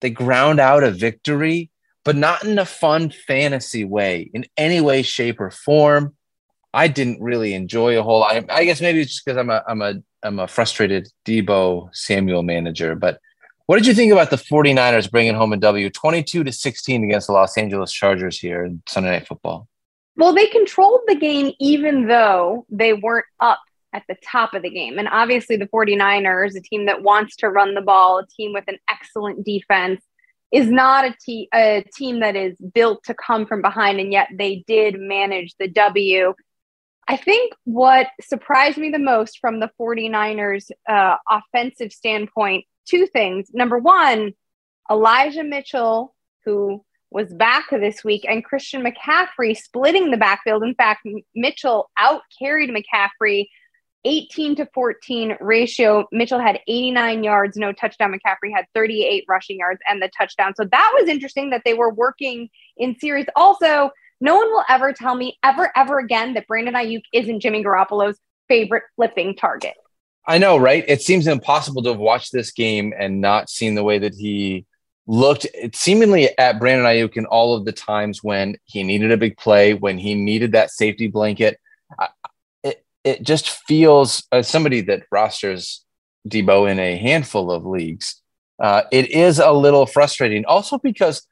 they 0.00 0.10
ground 0.10 0.60
out 0.60 0.82
a 0.82 0.90
victory, 0.90 1.70
but 2.04 2.16
not 2.16 2.44
in 2.44 2.58
a 2.58 2.64
fun 2.64 3.10
fantasy 3.10 3.84
way, 3.84 4.30
in 4.32 4.46
any 4.56 4.80
way, 4.80 5.02
shape, 5.02 5.40
or 5.40 5.50
form. 5.50 6.14
I 6.72 6.88
didn't 6.88 7.22
really 7.22 7.54
enjoy 7.54 7.98
a 7.98 8.02
whole. 8.02 8.22
I, 8.22 8.44
I 8.50 8.64
guess 8.64 8.82
maybe 8.82 9.00
it's 9.00 9.12
just 9.12 9.24
because 9.24 9.38
I'm 9.38 9.48
a 9.48 9.62
I'm 9.66 9.80
a 9.80 9.94
I'm 10.22 10.38
a 10.38 10.46
frustrated 10.46 11.08
Deebo 11.24 11.88
Samuel 11.94 12.42
manager, 12.42 12.94
but 12.94 13.18
what 13.66 13.76
did 13.76 13.86
you 13.86 13.94
think 13.94 14.12
about 14.12 14.30
the 14.30 14.36
49ers 14.36 15.10
bringing 15.10 15.34
home 15.34 15.52
a 15.52 15.56
W 15.56 15.90
22 15.90 16.44
to 16.44 16.52
16 16.52 17.04
against 17.04 17.26
the 17.26 17.32
Los 17.32 17.56
Angeles 17.58 17.92
Chargers 17.92 18.38
here 18.38 18.64
in 18.64 18.82
Sunday 18.86 19.10
Night 19.10 19.26
Football? 19.26 19.68
Well, 20.16 20.34
they 20.34 20.46
controlled 20.46 21.02
the 21.06 21.16
game 21.16 21.52
even 21.60 22.06
though 22.06 22.66
they 22.70 22.94
weren't 22.94 23.26
up 23.38 23.60
at 23.92 24.04
the 24.08 24.16
top 24.24 24.54
of 24.54 24.62
the 24.62 24.70
game. 24.70 24.98
And 24.98 25.08
obviously, 25.08 25.56
the 25.56 25.66
49ers, 25.68 26.56
a 26.56 26.60
team 26.60 26.86
that 26.86 27.02
wants 27.02 27.36
to 27.36 27.48
run 27.48 27.74
the 27.74 27.80
ball, 27.80 28.18
a 28.18 28.26
team 28.26 28.52
with 28.52 28.64
an 28.68 28.78
excellent 28.90 29.44
defense, 29.44 30.02
is 30.52 30.70
not 30.70 31.04
a, 31.04 31.14
te- 31.20 31.48
a 31.52 31.84
team 31.94 32.20
that 32.20 32.36
is 32.36 32.56
built 32.58 33.04
to 33.04 33.14
come 33.14 33.46
from 33.46 33.62
behind. 33.62 33.98
And 33.98 34.12
yet 34.12 34.28
they 34.32 34.64
did 34.66 34.98
manage 34.98 35.54
the 35.58 35.68
W. 35.68 36.34
I 37.08 37.16
think 37.16 37.54
what 37.64 38.08
surprised 38.20 38.78
me 38.78 38.90
the 38.90 38.98
most 38.98 39.38
from 39.38 39.60
the 39.60 39.70
49ers 39.80 40.70
uh, 40.88 41.16
offensive 41.28 41.92
standpoint, 41.92 42.64
two 42.86 43.06
things. 43.06 43.50
Number 43.52 43.78
one, 43.78 44.32
Elijah 44.90 45.44
Mitchell, 45.44 46.14
who 46.44 46.84
was 47.10 47.32
back 47.32 47.70
this 47.70 48.04
week, 48.04 48.24
and 48.28 48.44
Christian 48.44 48.84
McCaffrey 48.84 49.56
splitting 49.56 50.10
the 50.10 50.16
backfield. 50.16 50.62
In 50.62 50.74
fact, 50.74 51.06
Mitchell 51.34 51.90
out 51.96 52.22
carried 52.38 52.70
McCaffrey 52.70 53.46
18 54.04 54.56
to 54.56 54.68
14 54.72 55.36
ratio. 55.40 56.06
Mitchell 56.12 56.38
had 56.38 56.60
89 56.68 57.24
yards, 57.24 57.56
no 57.56 57.72
touchdown. 57.72 58.12
McCaffrey 58.12 58.52
had 58.54 58.66
38 58.74 59.24
rushing 59.28 59.58
yards 59.58 59.80
and 59.88 60.00
the 60.00 60.10
touchdown. 60.16 60.54
So 60.56 60.64
that 60.64 60.92
was 60.98 61.08
interesting 61.08 61.50
that 61.50 61.62
they 61.64 61.74
were 61.74 61.92
working 61.92 62.48
in 62.76 62.96
series. 62.98 63.26
Also, 63.34 63.90
no 64.20 64.36
one 64.36 64.50
will 64.50 64.64
ever 64.68 64.92
tell 64.92 65.14
me 65.14 65.38
ever, 65.42 65.70
ever 65.76 65.98
again 65.98 66.34
that 66.34 66.46
Brandon 66.46 66.74
Aiyuk 66.74 67.02
isn't 67.12 67.40
Jimmy 67.40 67.64
Garoppolo's 67.64 68.18
favorite 68.48 68.84
flipping 68.94 69.34
target. 69.34 69.74
I 70.26 70.38
know, 70.38 70.56
right? 70.56 70.84
It 70.88 71.02
seems 71.02 71.26
impossible 71.26 71.82
to 71.82 71.90
have 71.90 71.98
watched 71.98 72.32
this 72.32 72.50
game 72.50 72.92
and 72.98 73.20
not 73.20 73.48
seen 73.48 73.74
the 73.74 73.84
way 73.84 73.98
that 73.98 74.14
he 74.14 74.66
looked 75.06 75.46
it 75.54 75.76
seemingly 75.76 76.36
at 76.36 76.58
Brandon 76.58 76.84
Aiyuk 76.86 77.16
in 77.16 77.26
all 77.26 77.54
of 77.54 77.64
the 77.64 77.72
times 77.72 78.24
when 78.24 78.56
he 78.64 78.82
needed 78.82 79.12
a 79.12 79.16
big 79.16 79.36
play, 79.36 79.72
when 79.74 79.98
he 79.98 80.14
needed 80.14 80.52
that 80.52 80.70
safety 80.70 81.06
blanket. 81.06 81.60
I, 81.98 82.08
it, 82.64 82.84
it 83.04 83.22
just 83.22 83.48
feels 83.68 84.24
as 84.32 84.48
somebody 84.48 84.80
that 84.82 85.04
rosters 85.12 85.84
Deebo 86.28 86.68
in 86.70 86.80
a 86.80 86.96
handful 86.96 87.52
of 87.52 87.64
leagues. 87.64 88.20
Uh, 88.58 88.82
it 88.90 89.10
is 89.10 89.38
a 89.38 89.52
little 89.52 89.86
frustrating 89.86 90.44
also 90.46 90.78
because 90.78 91.26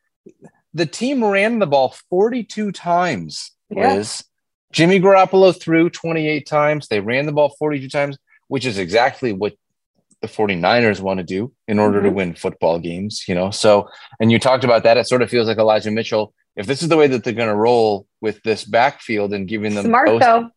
the 0.73 0.87
team 0.87 1.25
ran 1.25 1.59
the 1.59 1.67
ball 1.67 1.95
42 2.11 2.73
times, 2.73 3.53
Yeah. 3.71 3.95
Liz. 3.95 4.25
Jimmy 4.73 4.99
Garoppolo 5.01 5.59
threw 5.59 5.89
28 5.89 6.47
times. 6.47 6.89
They 6.89 6.99
ran 6.99 7.27
the 7.27 7.33
ball 7.33 7.55
42 7.61 7.89
times, 7.89 8.19
which 8.55 8.65
is 8.67 8.79
exactly 8.79 9.33
what 9.33 9.53
the 10.23 10.29
49ers 10.29 11.01
want 11.01 11.19
to 11.19 11.25
do 11.25 11.53
in 11.67 11.81
order 11.81 12.01
to 12.01 12.09
Mhm. 12.09 12.15
win 12.19 12.35
football 12.35 12.79
games, 12.79 13.25
you 13.29 13.35
know. 13.35 13.51
So, 13.51 13.89
and 14.21 14.31
you 14.31 14.39
talked 14.39 14.63
about 14.63 14.85
that. 14.85 14.97
It 14.97 15.09
sort 15.09 15.23
of 15.23 15.29
feels 15.29 15.49
like 15.49 15.59
Elijah 15.59 15.91
Mitchell. 15.91 16.33
If 16.55 16.67
this 16.67 16.81
is 16.85 16.89
the 16.89 16.97
way 16.97 17.09
that 17.09 17.25
they're 17.25 17.33
going 17.43 17.49
to 17.49 17.55
roll 17.69 18.07
with 18.21 18.41
this 18.45 18.63
backfield 18.65 19.35
and 19.35 19.49
giving 19.49 19.75
them 19.75 19.87
Smart 19.87 20.07
both- 20.07 20.23
though. 20.23 20.51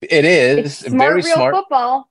it 0.00 0.24
is 0.24 0.82
It's 0.84 0.94
very 0.94 1.20
smart. 1.22 1.54
football. 1.54 2.08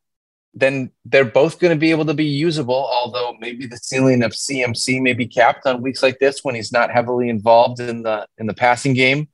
Then 0.54 0.92
they're 1.04 1.26
both 1.42 1.58
going 1.60 1.74
to 1.76 1.80
be 1.80 1.90
able 1.90 2.06
to 2.06 2.14
be 2.14 2.26
usable. 2.26 2.88
Although 3.00 3.34
maybe 3.40 3.66
the 3.66 3.78
ceiling 3.78 4.22
of 4.22 4.34
CMC 4.36 5.00
may 5.02 5.14
be 5.14 5.26
capped 5.26 5.66
on 5.66 5.82
weeks 5.82 6.04
like 6.04 6.20
this 6.20 6.44
when 6.44 6.54
he's 6.54 6.72
not 6.72 6.92
heavily 6.92 7.28
involved 7.28 7.80
in 7.80 8.04
the 8.04 8.28
in 8.38 8.46
the 8.46 8.54
passing 8.66 8.94
game. 8.94 9.30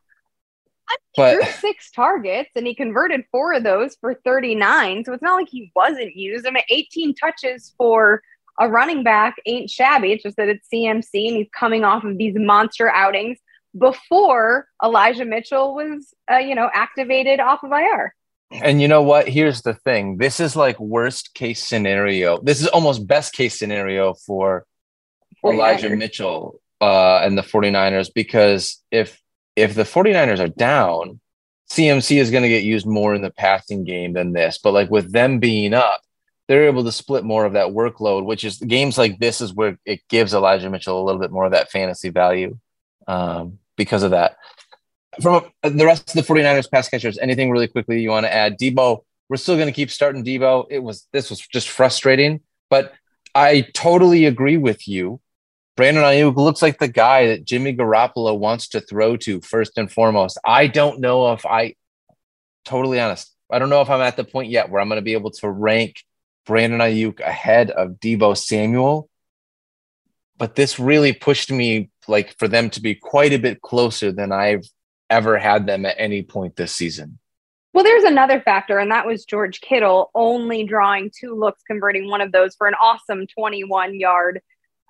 But 1.15 1.33
Threw 1.35 1.51
six 1.53 1.91
targets 1.91 2.51
and 2.55 2.65
he 2.65 2.73
converted 2.73 3.25
four 3.31 3.53
of 3.53 3.63
those 3.63 3.95
for 3.99 4.13
39. 4.13 5.05
So 5.05 5.13
it's 5.13 5.21
not 5.21 5.35
like 5.35 5.49
he 5.49 5.71
wasn't 5.75 6.15
used. 6.15 6.47
I 6.47 6.51
mean, 6.51 6.63
18 6.69 7.15
touches 7.15 7.73
for 7.77 8.21
a 8.59 8.69
running 8.69 9.03
back 9.03 9.35
ain't 9.45 9.69
shabby. 9.69 10.11
It's 10.11 10.23
just 10.23 10.37
that 10.37 10.49
it's 10.49 10.67
CMC 10.73 11.27
and 11.27 11.37
he's 11.37 11.49
coming 11.57 11.83
off 11.83 12.03
of 12.03 12.17
these 12.17 12.35
monster 12.35 12.89
outings 12.89 13.37
before 13.77 14.67
Elijah 14.83 15.25
Mitchell 15.25 15.75
was, 15.75 16.13
uh, 16.31 16.37
you 16.37 16.55
know, 16.55 16.69
activated 16.73 17.39
off 17.39 17.63
of 17.63 17.71
IR. 17.71 18.13
And 18.51 18.81
you 18.81 18.87
know 18.87 19.03
what? 19.03 19.27
Here's 19.27 19.61
the 19.61 19.75
thing. 19.75 20.17
This 20.17 20.39
is 20.39 20.55
like 20.55 20.79
worst 20.79 21.33
case 21.35 21.63
scenario. 21.63 22.39
This 22.41 22.61
is 22.61 22.67
almost 22.67 23.05
best 23.05 23.33
case 23.33 23.57
scenario 23.57 24.13
for 24.13 24.65
Elijah 25.45 25.89
49ers. 25.89 25.97
Mitchell 25.97 26.61
uh, 26.81 27.19
and 27.19 27.37
the 27.37 27.43
49ers 27.43 28.09
because 28.13 28.83
if 28.91 29.21
if 29.59 29.75
the 29.75 29.83
49ers 29.83 30.39
are 30.39 30.47
down, 30.47 31.19
CMC 31.69 32.17
is 32.19 32.31
going 32.31 32.43
to 32.43 32.49
get 32.49 32.63
used 32.63 32.87
more 32.87 33.13
in 33.13 33.21
the 33.21 33.31
passing 33.31 33.83
game 33.83 34.13
than 34.13 34.33
this. 34.33 34.57
But 34.57 34.73
like 34.73 34.89
with 34.89 35.11
them 35.11 35.39
being 35.39 35.73
up, 35.73 36.01
they're 36.47 36.65
able 36.65 36.83
to 36.83 36.91
split 36.91 37.23
more 37.23 37.45
of 37.45 37.53
that 37.53 37.67
workload, 37.67 38.25
which 38.25 38.43
is 38.43 38.57
games 38.57 38.97
like 38.97 39.19
this 39.19 39.39
is 39.39 39.53
where 39.53 39.77
it 39.85 40.01
gives 40.09 40.33
Elijah 40.33 40.69
Mitchell 40.69 40.99
a 40.99 41.05
little 41.05 41.21
bit 41.21 41.31
more 41.31 41.45
of 41.45 41.51
that 41.51 41.69
fantasy 41.69 42.09
value 42.09 42.57
um, 43.07 43.59
because 43.75 44.01
of 44.01 44.11
that. 44.11 44.37
from 45.21 45.45
the 45.61 45.85
rest 45.85 46.09
of 46.09 46.15
the 46.15 46.33
49ers 46.33 46.71
pass 46.71 46.89
catchers, 46.89 47.19
anything 47.19 47.51
really 47.51 47.67
quickly 47.67 48.01
you 48.01 48.09
want 48.09 48.25
to 48.25 48.33
add? 48.33 48.57
Deebo, 48.57 49.03
we're 49.27 49.37
still 49.37 49.55
going 49.55 49.67
to 49.67 49.73
keep 49.73 49.91
starting 49.91 50.25
Deebo. 50.25 50.65
It 50.71 50.79
was 50.79 51.07
this 51.11 51.29
was 51.29 51.39
just 51.39 51.69
frustrating, 51.69 52.41
but 52.69 52.93
I 53.35 53.67
totally 53.73 54.25
agree 54.25 54.57
with 54.57 54.87
you. 54.87 55.21
Brandon 55.79 56.03
Aiyuk 56.03 56.35
looks 56.35 56.61
like 56.61 56.77
the 56.77 56.89
guy 56.89 57.27
that 57.27 57.45
Jimmy 57.45 57.73
Garoppolo 57.73 58.37
wants 58.37 58.67
to 58.67 58.81
throw 58.81 59.15
to 59.15 59.39
first 59.39 59.77
and 59.77 59.89
foremost. 59.89 60.37
I 60.43 60.67
don't 60.67 60.99
know 60.99 61.31
if 61.31 61.45
I, 61.45 61.75
totally 62.65 62.99
honest, 62.99 63.33
I 63.49 63.59
don't 63.59 63.69
know 63.69 63.79
if 63.79 63.89
I'm 63.89 64.01
at 64.01 64.17
the 64.17 64.25
point 64.25 64.49
yet 64.49 64.69
where 64.69 64.81
I'm 64.81 64.89
going 64.89 64.97
to 64.99 65.01
be 65.01 65.13
able 65.13 65.31
to 65.31 65.49
rank 65.49 66.03
Brandon 66.45 66.81
Aiyuk 66.81 67.21
ahead 67.21 67.71
of 67.71 67.91
Deebo 67.91 68.35
Samuel. 68.35 69.09
But 70.37 70.55
this 70.55 70.79
really 70.79 71.13
pushed 71.13 71.49
me 71.49 71.91
like 72.09 72.37
for 72.37 72.49
them 72.49 72.69
to 72.71 72.81
be 72.81 72.93
quite 72.93 73.31
a 73.31 73.39
bit 73.39 73.61
closer 73.61 74.11
than 74.11 74.33
I've 74.33 74.67
ever 75.09 75.37
had 75.37 75.65
them 75.65 75.85
at 75.85 75.95
any 75.97 76.23
point 76.23 76.57
this 76.57 76.75
season. 76.75 77.19
Well, 77.71 77.85
there's 77.85 78.03
another 78.03 78.41
factor, 78.41 78.79
and 78.79 78.91
that 78.91 79.07
was 79.07 79.23
George 79.23 79.61
Kittle 79.61 80.11
only 80.13 80.65
drawing 80.65 81.09
two 81.17 81.35
looks, 81.35 81.63
converting 81.65 82.09
one 82.09 82.19
of 82.19 82.33
those 82.33 82.53
for 82.55 82.67
an 82.67 82.75
awesome 82.81 83.27
21 83.27 83.97
yard 83.97 84.41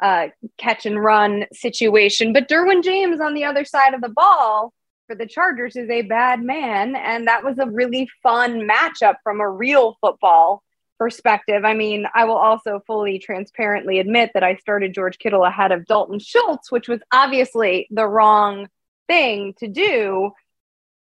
uh, 0.02 0.28
catch 0.58 0.86
and 0.86 1.04
run 1.04 1.46
situation. 1.52 2.34
But 2.34 2.48
Derwin 2.48 2.84
James 2.84 3.20
on 3.20 3.34
the 3.34 3.44
other 3.44 3.66
side 3.66 3.94
of 3.94 4.02
the 4.02 4.10
ball 4.10 4.74
for 5.08 5.16
the 5.16 5.26
Chargers 5.26 5.76
is 5.76 5.90
a 5.90 6.04
bad 6.04 6.42
man. 6.42 6.96
And 6.96 7.28
that 7.28 7.44
was 7.44 7.58
a 7.58 7.66
really 7.66 8.08
fun 8.24 8.68
matchup 8.68 9.16
from 9.24 9.42
a 9.42 9.50
real 9.50 9.98
football 10.00 10.64
perspective. 10.98 11.66
I 11.66 11.74
mean, 11.74 12.06
I 12.14 12.26
will 12.26 12.38
also 12.38 12.82
fully 12.86 13.20
transparently 13.20 14.00
admit 14.00 14.32
that 14.34 14.44
I 14.44 14.56
started 14.58 14.94
George 14.94 15.18
Kittle 15.18 15.46
ahead 15.46 15.72
of 15.72 15.86
Dalton 15.86 16.20
Schultz, 16.20 16.72
which 16.72 16.88
was 16.88 17.00
obviously 17.12 17.88
the 17.90 18.06
wrong 18.06 18.68
thing 19.08 19.54
to 19.60 19.68
do. 19.68 20.32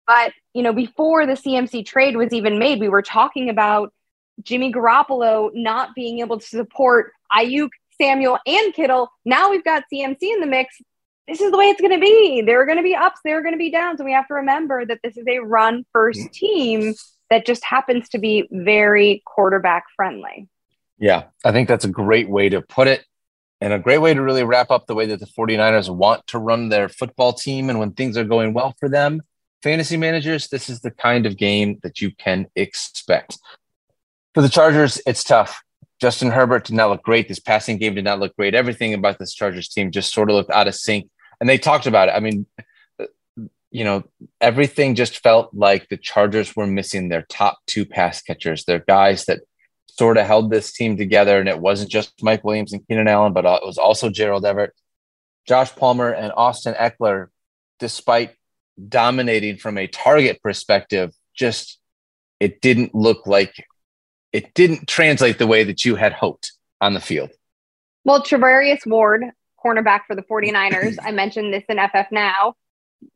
But, 0.06 0.32
you 0.54 0.62
know, 0.62 0.72
before 0.72 1.26
the 1.26 1.34
CMC 1.34 1.84
trade 1.84 2.16
was 2.16 2.32
even 2.32 2.58
made, 2.58 2.80
we 2.80 2.88
were 2.88 3.02
talking 3.02 3.50
about 3.50 3.92
Jimmy 4.42 4.72
Garoppolo 4.72 5.50
not 5.54 5.94
being 5.94 6.20
able 6.20 6.38
to 6.38 6.46
support 6.46 7.12
Aiyuk, 7.32 7.70
Samuel, 8.00 8.38
and 8.46 8.74
Kittle. 8.74 9.10
Now 9.24 9.50
we've 9.50 9.64
got 9.64 9.84
CMC 9.92 10.18
in 10.22 10.40
the 10.40 10.46
mix. 10.46 10.76
This 11.28 11.40
is 11.40 11.50
the 11.50 11.58
way 11.58 11.66
it's 11.66 11.80
going 11.80 11.92
to 11.92 12.00
be. 12.00 12.42
There 12.42 12.60
are 12.60 12.66
going 12.66 12.78
to 12.78 12.82
be 12.82 12.94
ups, 12.94 13.20
there 13.24 13.38
are 13.38 13.42
going 13.42 13.54
to 13.54 13.58
be 13.58 13.70
downs. 13.70 14.00
And 14.00 14.06
we 14.06 14.12
have 14.12 14.26
to 14.28 14.34
remember 14.34 14.84
that 14.84 14.98
this 15.04 15.16
is 15.16 15.24
a 15.28 15.38
run 15.38 15.84
first 15.92 16.32
team 16.32 16.94
that 17.28 17.46
just 17.46 17.64
happens 17.64 18.08
to 18.10 18.18
be 18.18 18.48
very 18.50 19.22
quarterback 19.24 19.84
friendly. 19.94 20.48
Yeah, 20.98 21.24
I 21.44 21.52
think 21.52 21.68
that's 21.68 21.84
a 21.84 21.88
great 21.88 22.28
way 22.28 22.48
to 22.48 22.60
put 22.60 22.88
it 22.88 23.04
and 23.60 23.72
a 23.72 23.78
great 23.78 23.98
way 23.98 24.14
to 24.14 24.22
really 24.22 24.42
wrap 24.42 24.70
up 24.70 24.86
the 24.86 24.94
way 24.94 25.06
that 25.06 25.20
the 25.20 25.26
49ers 25.26 25.94
want 25.94 26.26
to 26.28 26.38
run 26.38 26.68
their 26.68 26.88
football 26.88 27.32
team 27.32 27.70
and 27.70 27.78
when 27.78 27.92
things 27.92 28.16
are 28.16 28.24
going 28.24 28.52
well 28.52 28.74
for 28.78 28.88
them. 28.88 29.22
Fantasy 29.62 29.98
managers, 29.98 30.48
this 30.48 30.70
is 30.70 30.80
the 30.80 30.90
kind 30.90 31.26
of 31.26 31.36
game 31.36 31.78
that 31.82 32.00
you 32.00 32.10
can 32.16 32.46
expect. 32.56 33.38
For 34.34 34.42
the 34.42 34.48
Chargers, 34.48 35.00
it's 35.06 35.22
tough. 35.22 35.62
Justin 36.00 36.30
Herbert 36.30 36.64
did 36.64 36.76
not 36.76 36.90
look 36.90 37.02
great. 37.02 37.28
This 37.28 37.38
passing 37.38 37.76
game 37.76 37.94
did 37.94 38.04
not 38.04 38.18
look 38.18 38.34
great. 38.36 38.54
Everything 38.54 38.94
about 38.94 39.18
this 39.18 39.34
Chargers 39.34 39.68
team 39.68 39.90
just 39.90 40.12
sort 40.12 40.30
of 40.30 40.36
looked 40.36 40.50
out 40.50 40.68
of 40.68 40.74
sync. 40.74 41.10
And 41.40 41.48
they 41.48 41.58
talked 41.58 41.86
about 41.86 42.08
it. 42.08 42.12
I 42.12 42.20
mean, 42.20 42.46
you 43.70 43.84
know, 43.84 44.04
everything 44.40 44.94
just 44.94 45.22
felt 45.22 45.50
like 45.52 45.88
the 45.88 45.96
Chargers 45.96 46.56
were 46.56 46.66
missing 46.66 47.08
their 47.08 47.22
top 47.22 47.58
two 47.66 47.84
pass 47.84 48.22
catchers. 48.22 48.64
They're 48.64 48.78
guys 48.80 49.26
that 49.26 49.40
sort 49.88 50.16
of 50.16 50.26
held 50.26 50.50
this 50.50 50.72
team 50.72 50.96
together. 50.96 51.38
And 51.38 51.48
it 51.48 51.60
wasn't 51.60 51.90
just 51.90 52.22
Mike 52.22 52.44
Williams 52.44 52.72
and 52.72 52.86
Keenan 52.88 53.08
Allen, 53.08 53.32
but 53.32 53.44
it 53.44 53.66
was 53.66 53.78
also 53.78 54.08
Gerald 54.08 54.46
Everett, 54.46 54.72
Josh 55.46 55.74
Palmer, 55.76 56.10
and 56.10 56.32
Austin 56.34 56.74
Ekeler, 56.74 57.28
despite 57.78 58.34
dominating 58.88 59.58
from 59.58 59.76
a 59.76 59.86
target 59.86 60.42
perspective, 60.42 61.12
just 61.34 61.78
it 62.38 62.62
didn't 62.62 62.94
look 62.94 63.26
like 63.26 63.52
it 64.32 64.54
didn't 64.54 64.88
translate 64.88 65.38
the 65.38 65.46
way 65.46 65.64
that 65.64 65.84
you 65.84 65.96
had 65.96 66.12
hoped 66.12 66.52
on 66.80 66.94
the 66.94 67.00
field. 67.00 67.30
Well, 68.04 68.22
Charvarius 68.22 68.86
Ward, 68.86 69.24
cornerback 69.64 70.02
for 70.06 70.16
the 70.16 70.22
49ers, 70.22 70.98
I 71.02 71.10
mentioned 71.10 71.52
this 71.52 71.64
in 71.68 71.78
FF 71.78 72.10
Now, 72.10 72.54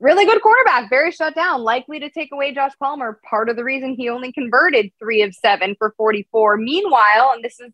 really 0.00 0.24
good 0.24 0.42
quarterback, 0.42 0.90
very 0.90 1.10
shut 1.10 1.34
down, 1.34 1.62
likely 1.62 2.00
to 2.00 2.10
take 2.10 2.30
away 2.32 2.54
Josh 2.54 2.72
Palmer. 2.78 3.20
Part 3.28 3.48
of 3.48 3.56
the 3.56 3.64
reason 3.64 3.94
he 3.94 4.08
only 4.08 4.32
converted 4.32 4.90
three 4.98 5.22
of 5.22 5.34
seven 5.34 5.74
for 5.78 5.94
44. 5.96 6.56
Meanwhile, 6.58 7.32
and 7.34 7.44
this 7.44 7.58
is 7.60 7.72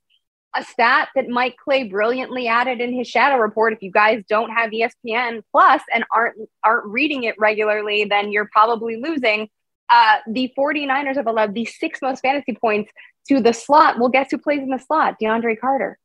a 0.54 0.64
stat 0.64 1.08
that 1.14 1.28
Mike 1.28 1.56
Clay 1.62 1.84
brilliantly 1.84 2.48
added 2.48 2.80
in 2.80 2.92
his 2.92 3.06
shadow 3.06 3.36
report. 3.36 3.72
If 3.72 3.82
you 3.82 3.90
guys 3.90 4.24
don't 4.28 4.50
have 4.50 4.70
ESPN 4.70 5.42
Plus 5.52 5.82
and 5.92 6.04
aren't 6.12 6.36
aren't 6.64 6.86
reading 6.86 7.24
it 7.24 7.36
regularly, 7.38 8.04
then 8.04 8.32
you're 8.32 8.48
probably 8.52 8.96
losing. 8.96 9.48
Uh, 9.88 10.18
the 10.28 10.52
49ers 10.56 11.16
have 11.16 11.26
allowed 11.26 11.54
the 11.54 11.64
six 11.64 12.00
most 12.00 12.20
fantasy 12.20 12.54
points 12.54 12.92
to 13.28 13.40
the 13.40 13.52
slot. 13.52 13.98
Well, 13.98 14.08
guess 14.08 14.28
who 14.30 14.38
plays 14.38 14.60
in 14.60 14.70
the 14.70 14.78
slot? 14.78 15.16
DeAndre 15.20 15.58
Carter. 15.58 15.98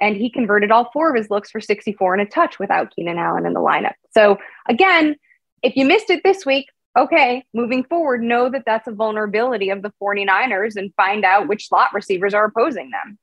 And 0.00 0.16
he 0.16 0.30
converted 0.30 0.70
all 0.70 0.90
four 0.92 1.10
of 1.10 1.16
his 1.16 1.30
looks 1.30 1.50
for 1.50 1.60
64 1.60 2.14
and 2.14 2.22
a 2.22 2.26
touch 2.26 2.58
without 2.58 2.94
Keenan 2.94 3.18
Allen 3.18 3.46
in 3.46 3.52
the 3.52 3.60
lineup. 3.60 3.94
So 4.12 4.38
again, 4.68 5.16
if 5.62 5.76
you 5.76 5.84
missed 5.84 6.10
it 6.10 6.22
this 6.22 6.46
week, 6.46 6.66
okay, 6.96 7.44
moving 7.52 7.84
forward, 7.84 8.22
know 8.22 8.48
that 8.48 8.64
that's 8.64 8.86
a 8.86 8.92
vulnerability 8.92 9.70
of 9.70 9.82
the 9.82 9.92
49ers 10.02 10.76
and 10.76 10.94
find 10.94 11.24
out 11.24 11.48
which 11.48 11.68
slot 11.68 11.92
receivers 11.92 12.34
are 12.34 12.44
opposing 12.44 12.90
them. 12.90 13.18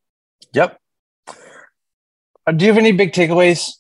Yep. 0.54 0.80
Uh, 2.48 2.52
do 2.52 2.66
you 2.66 2.72
have 2.72 2.78
any 2.78 2.92
big 2.92 3.12
takeaways 3.12 3.72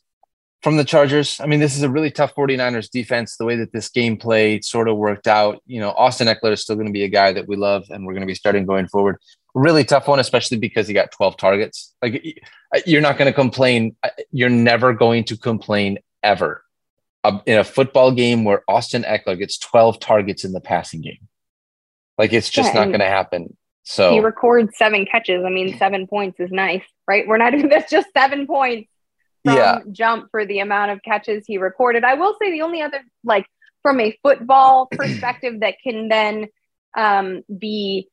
from 0.62 0.78
the 0.78 0.84
Chargers? 0.84 1.40
I 1.40 1.46
mean, 1.46 1.60
this 1.60 1.76
is 1.76 1.84
a 1.84 1.90
really 1.90 2.12
tough 2.12 2.34
49ers 2.36 2.90
defense. 2.90 3.38
The 3.38 3.46
way 3.46 3.56
that 3.58 3.72
this 3.72 3.90
game 3.90 4.18
played 4.18 4.66
sort 4.66 4.88
of 4.88 4.98
worked 4.98 5.28
out. 5.28 5.62
You 5.66 5.80
know, 5.80 5.92
Austin 5.92 6.28
Ekeler 6.28 6.54
is 6.54 6.62
still 6.62 6.76
going 6.76 6.88
to 6.88 6.94
be 6.94 7.04
a 7.04 7.10
guy 7.10 7.32
that 7.34 7.48
we 7.48 7.56
love 7.56 7.86
and 7.90 8.06
we're 8.06 8.14
going 8.14 8.22
to 8.22 8.28
be 8.28 8.36
starting 8.36 8.66
going 8.66 8.88
forward. 8.88 9.18
Really 9.56 9.84
tough 9.84 10.08
one, 10.08 10.20
especially 10.20 10.58
because 10.58 10.88
he 10.88 10.94
got 10.94 11.12
12 11.12 11.38
targets. 11.38 11.96
Like, 12.02 12.44
uh, 12.76 12.82
you're 12.86 13.02
not 13.02 13.18
going 13.18 13.28
to 13.32 13.34
complain. 13.34 13.96
Uh, 14.04 14.10
you're 14.32 14.50
never 14.50 14.94
going 14.94 15.24
to 15.26 15.38
complain 15.38 15.98
ever 16.22 16.64
in 17.46 17.58
a 17.58 17.64
football 17.64 18.12
game 18.12 18.44
where 18.44 18.64
Austin 18.68 19.04
Ekeler 19.04 19.38
gets 19.40 19.58
12 19.58 20.00
targets 20.00 20.44
in 20.44 20.52
the 20.52 20.62
passing 20.62 21.02
game. 21.02 21.28
Like 22.18 22.34
it's 22.34 22.50
just 22.50 22.74
yeah, 22.74 22.82
not 22.82 22.88
going 22.88 23.00
to 23.00 23.06
happen. 23.06 23.56
So 23.84 24.12
he 24.12 24.20
records 24.20 24.78
seven 24.78 25.06
catches. 25.06 25.44
I 25.46 25.50
mean, 25.50 25.78
seven 25.78 26.08
points 26.08 26.40
is 26.40 26.52
nice, 26.52 26.84
right? 27.08 27.28
We're 27.28 27.38
not 27.38 27.54
even 27.54 27.70
that's 27.70 27.92
just 27.92 28.08
seven 28.16 28.48
points 28.48 28.90
from 29.44 29.58
yeah. 29.58 29.80
jump 29.92 30.30
for 30.32 30.46
the 30.46 30.60
amount 30.60 30.92
of 30.92 31.02
catches 31.04 31.44
he 31.46 31.58
recorded. 31.58 32.04
I 32.04 32.16
will 32.16 32.36
say 32.42 32.52
the 32.52 32.62
only 32.62 32.82
other 32.82 33.02
like 33.24 33.46
from 33.82 34.00
a 34.00 34.18
football 34.24 34.88
perspective 34.92 35.60
that 35.60 35.76
can 35.84 36.08
then 36.08 36.48
um, 36.98 37.44
be 37.56 38.10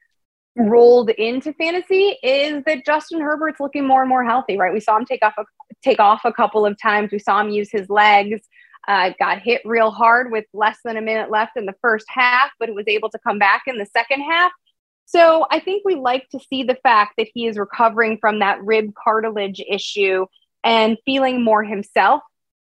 rolled 0.56 1.10
into 1.10 1.52
fantasy 1.54 2.18
is 2.22 2.62
that 2.64 2.84
Justin 2.84 3.20
Herbert's 3.20 3.60
looking 3.60 3.86
more 3.86 4.02
and 4.02 4.08
more 4.08 4.24
healthy, 4.24 4.58
right? 4.58 4.72
We 4.72 4.80
saw 4.80 4.96
him 4.96 5.06
take 5.06 5.24
off 5.24 5.34
a, 5.38 5.44
take 5.82 5.98
off 5.98 6.20
a 6.24 6.32
couple 6.32 6.66
of 6.66 6.80
times. 6.80 7.10
We 7.10 7.18
saw 7.18 7.40
him 7.40 7.50
use 7.50 7.70
his 7.70 7.88
legs 7.88 8.40
uh, 8.88 9.10
got 9.18 9.40
hit 9.40 9.62
real 9.64 9.90
hard 9.90 10.32
with 10.32 10.44
less 10.52 10.78
than 10.84 10.96
a 10.96 11.02
minute 11.02 11.30
left 11.30 11.56
in 11.56 11.66
the 11.66 11.74
first 11.80 12.06
half, 12.08 12.50
but 12.58 12.74
was 12.74 12.88
able 12.88 13.10
to 13.10 13.18
come 13.18 13.38
back 13.38 13.62
in 13.66 13.78
the 13.78 13.86
second 13.86 14.22
half. 14.22 14.50
So 15.06 15.46
I 15.50 15.60
think 15.60 15.82
we 15.84 15.94
like 15.94 16.28
to 16.30 16.40
see 16.40 16.62
the 16.62 16.78
fact 16.82 17.14
that 17.18 17.28
he 17.32 17.46
is 17.46 17.58
recovering 17.58 18.18
from 18.18 18.40
that 18.40 18.62
rib 18.62 18.92
cartilage 18.94 19.60
issue 19.68 20.26
and 20.64 20.96
feeling 21.04 21.44
more 21.44 21.62
himself. 21.62 22.22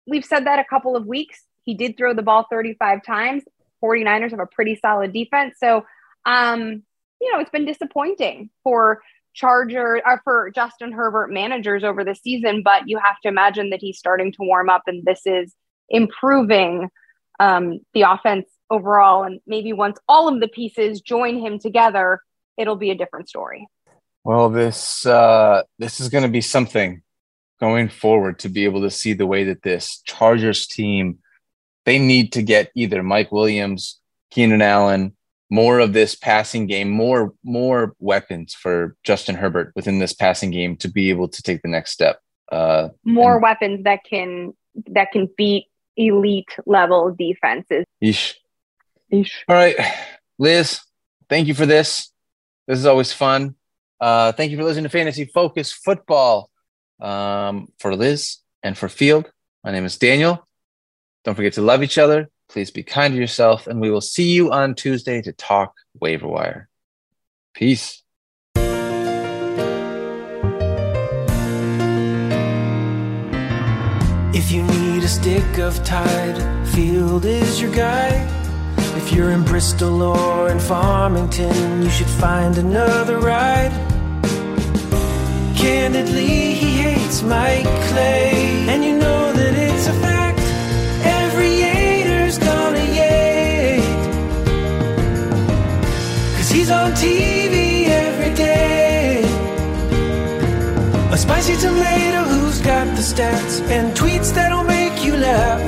We've 0.07 0.25
said 0.25 0.45
that 0.47 0.59
a 0.59 0.65
couple 0.65 0.95
of 0.95 1.05
weeks. 1.05 1.43
He 1.63 1.75
did 1.75 1.97
throw 1.97 2.13
the 2.13 2.23
ball 2.23 2.47
35 2.49 3.03
times. 3.03 3.43
49ers 3.83 4.31
have 4.31 4.39
a 4.39 4.47
pretty 4.47 4.75
solid 4.75 5.13
defense. 5.13 5.55
So, 5.59 5.85
um, 6.25 6.83
you 7.21 7.31
know, 7.31 7.39
it's 7.39 7.51
been 7.51 7.65
disappointing 7.65 8.49
for 8.63 9.01
Charger 9.33 9.97
or 9.97 10.07
uh, 10.07 10.17
for 10.23 10.51
Justin 10.53 10.91
Herbert 10.91 11.31
managers 11.31 11.83
over 11.83 12.03
the 12.03 12.15
season, 12.15 12.63
but 12.63 12.87
you 12.87 12.97
have 12.97 13.19
to 13.21 13.29
imagine 13.29 13.69
that 13.69 13.79
he's 13.79 13.97
starting 13.97 14.31
to 14.33 14.39
warm 14.41 14.69
up 14.69 14.83
and 14.87 15.05
this 15.05 15.21
is 15.25 15.53
improving 15.89 16.89
um, 17.39 17.79
the 17.93 18.01
offense 18.01 18.47
overall. 18.69 19.23
And 19.23 19.39
maybe 19.47 19.71
once 19.73 19.99
all 20.07 20.27
of 20.27 20.41
the 20.41 20.47
pieces 20.47 21.01
join 21.01 21.39
him 21.39 21.59
together, 21.59 22.19
it'll 22.57 22.75
be 22.75 22.91
a 22.91 22.95
different 22.95 23.29
story. 23.29 23.67
Well, 24.23 24.49
this 24.49 25.05
uh, 25.05 25.63
this 25.79 25.99
is 25.99 26.09
going 26.09 26.23
to 26.23 26.29
be 26.29 26.41
something 26.41 27.01
going 27.59 27.89
forward 27.89 28.39
to 28.39 28.49
be 28.49 28.65
able 28.65 28.81
to 28.81 28.91
see 28.91 29.13
the 29.13 29.25
way 29.25 29.45
that 29.45 29.61
this 29.61 30.01
Chargers 30.05 30.67
team 30.67 31.19
they 31.85 31.97
need 31.97 32.33
to 32.33 32.43
get 32.43 32.71
either 32.75 33.01
Mike 33.01 33.31
Williams, 33.31 33.99
Keenan 34.29 34.61
Allen, 34.61 35.15
more 35.51 35.79
of 35.79 35.91
this 35.91 36.15
passing 36.15 36.65
game, 36.65 36.89
more 36.89 37.33
more 37.43 37.93
weapons 37.99 38.55
for 38.55 38.95
Justin 39.03 39.35
Herbert 39.35 39.73
within 39.75 39.99
this 39.99 40.13
passing 40.13 40.49
game 40.49 40.77
to 40.77 40.87
be 40.87 41.11
able 41.11 41.27
to 41.27 41.43
take 41.43 41.61
the 41.61 41.67
next 41.67 41.91
step. 41.91 42.21
Uh, 42.51 42.89
more 43.03 43.33
and, 43.33 43.43
weapons 43.43 43.83
that 43.83 43.99
can 44.09 44.53
that 44.87 45.11
can 45.11 45.29
beat 45.37 45.65
elite 45.97 46.55
level 46.65 47.13
defenses. 47.13 47.85
Yeesh. 48.01 48.33
Yeesh. 49.11 49.33
All 49.47 49.55
right, 49.55 49.75
Liz, 50.39 50.79
thank 51.29 51.47
you 51.47 51.53
for 51.53 51.65
this. 51.65 52.11
This 52.67 52.79
is 52.79 52.85
always 52.85 53.11
fun. 53.11 53.55
Uh, 53.99 54.31
thank 54.31 54.51
you 54.51 54.57
for 54.57 54.63
listening 54.63 54.85
to 54.85 54.89
Fantasy 54.89 55.25
Focus 55.25 55.71
Football. 55.71 56.49
Um, 57.01 57.67
for 57.79 57.95
Liz 57.95 58.37
and 58.63 58.77
for 58.77 58.87
Field, 58.87 59.29
my 59.63 59.71
name 59.71 59.85
is 59.85 59.97
Daniel. 59.97 60.47
Don't 61.25 61.35
forget 61.35 61.53
to 61.53 61.61
love 61.61 61.83
each 61.83 61.97
other, 61.97 62.29
Please 62.51 62.69
be 62.69 62.83
kind 62.83 63.13
to 63.13 63.19
yourself, 63.19 63.65
and 63.65 63.79
we 63.79 63.89
will 63.89 64.01
see 64.01 64.29
you 64.29 64.51
on 64.51 64.75
Tuesday 64.75 65.21
to 65.21 65.31
talk 65.31 65.73
waiver 66.01 66.27
wire. 66.27 66.67
Peace. 67.53 68.03
If 74.33 74.51
you 74.51 74.63
need 74.63 75.01
a 75.01 75.07
stick 75.07 75.59
of 75.59 75.81
tide, 75.85 76.67
Field 76.67 77.23
is 77.23 77.61
your 77.61 77.73
guy. 77.73 78.27
If 78.97 79.13
you're 79.13 79.31
in 79.31 79.43
Bristol 79.45 80.01
or 80.01 80.49
in 80.49 80.59
Farmington, 80.59 81.83
you 81.83 81.89
should 81.89 82.07
find 82.07 82.57
another 82.57 83.17
ride. 83.19 83.71
Candidly, 85.55 86.53
he 86.53 86.81
hates 86.81 87.21
Mike 87.21 87.63
Clay, 87.89 88.60
on 96.71 96.91
TV 96.93 97.87
every 97.87 98.33
day. 98.33 99.23
A 101.11 101.17
spicy 101.17 101.55
tomato 101.57 102.21
who's 102.31 102.59
got 102.61 102.85
the 102.95 103.03
stats 103.11 103.61
and 103.69 103.95
tweets 103.95 104.33
that'll 104.33 104.63
make 104.63 105.03
you 105.03 105.17
laugh. 105.17 105.61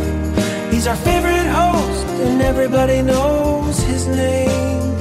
He's 0.71 0.87
our 0.87 0.95
favorite 0.95 1.49
host, 1.59 2.05
and 2.27 2.41
everybody 2.41 3.01
knows 3.01 3.77
his 3.81 4.07
name. 4.07 4.95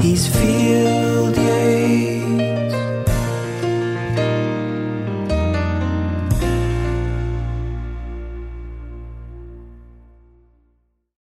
He's 0.00 0.26
Field. 0.36 1.06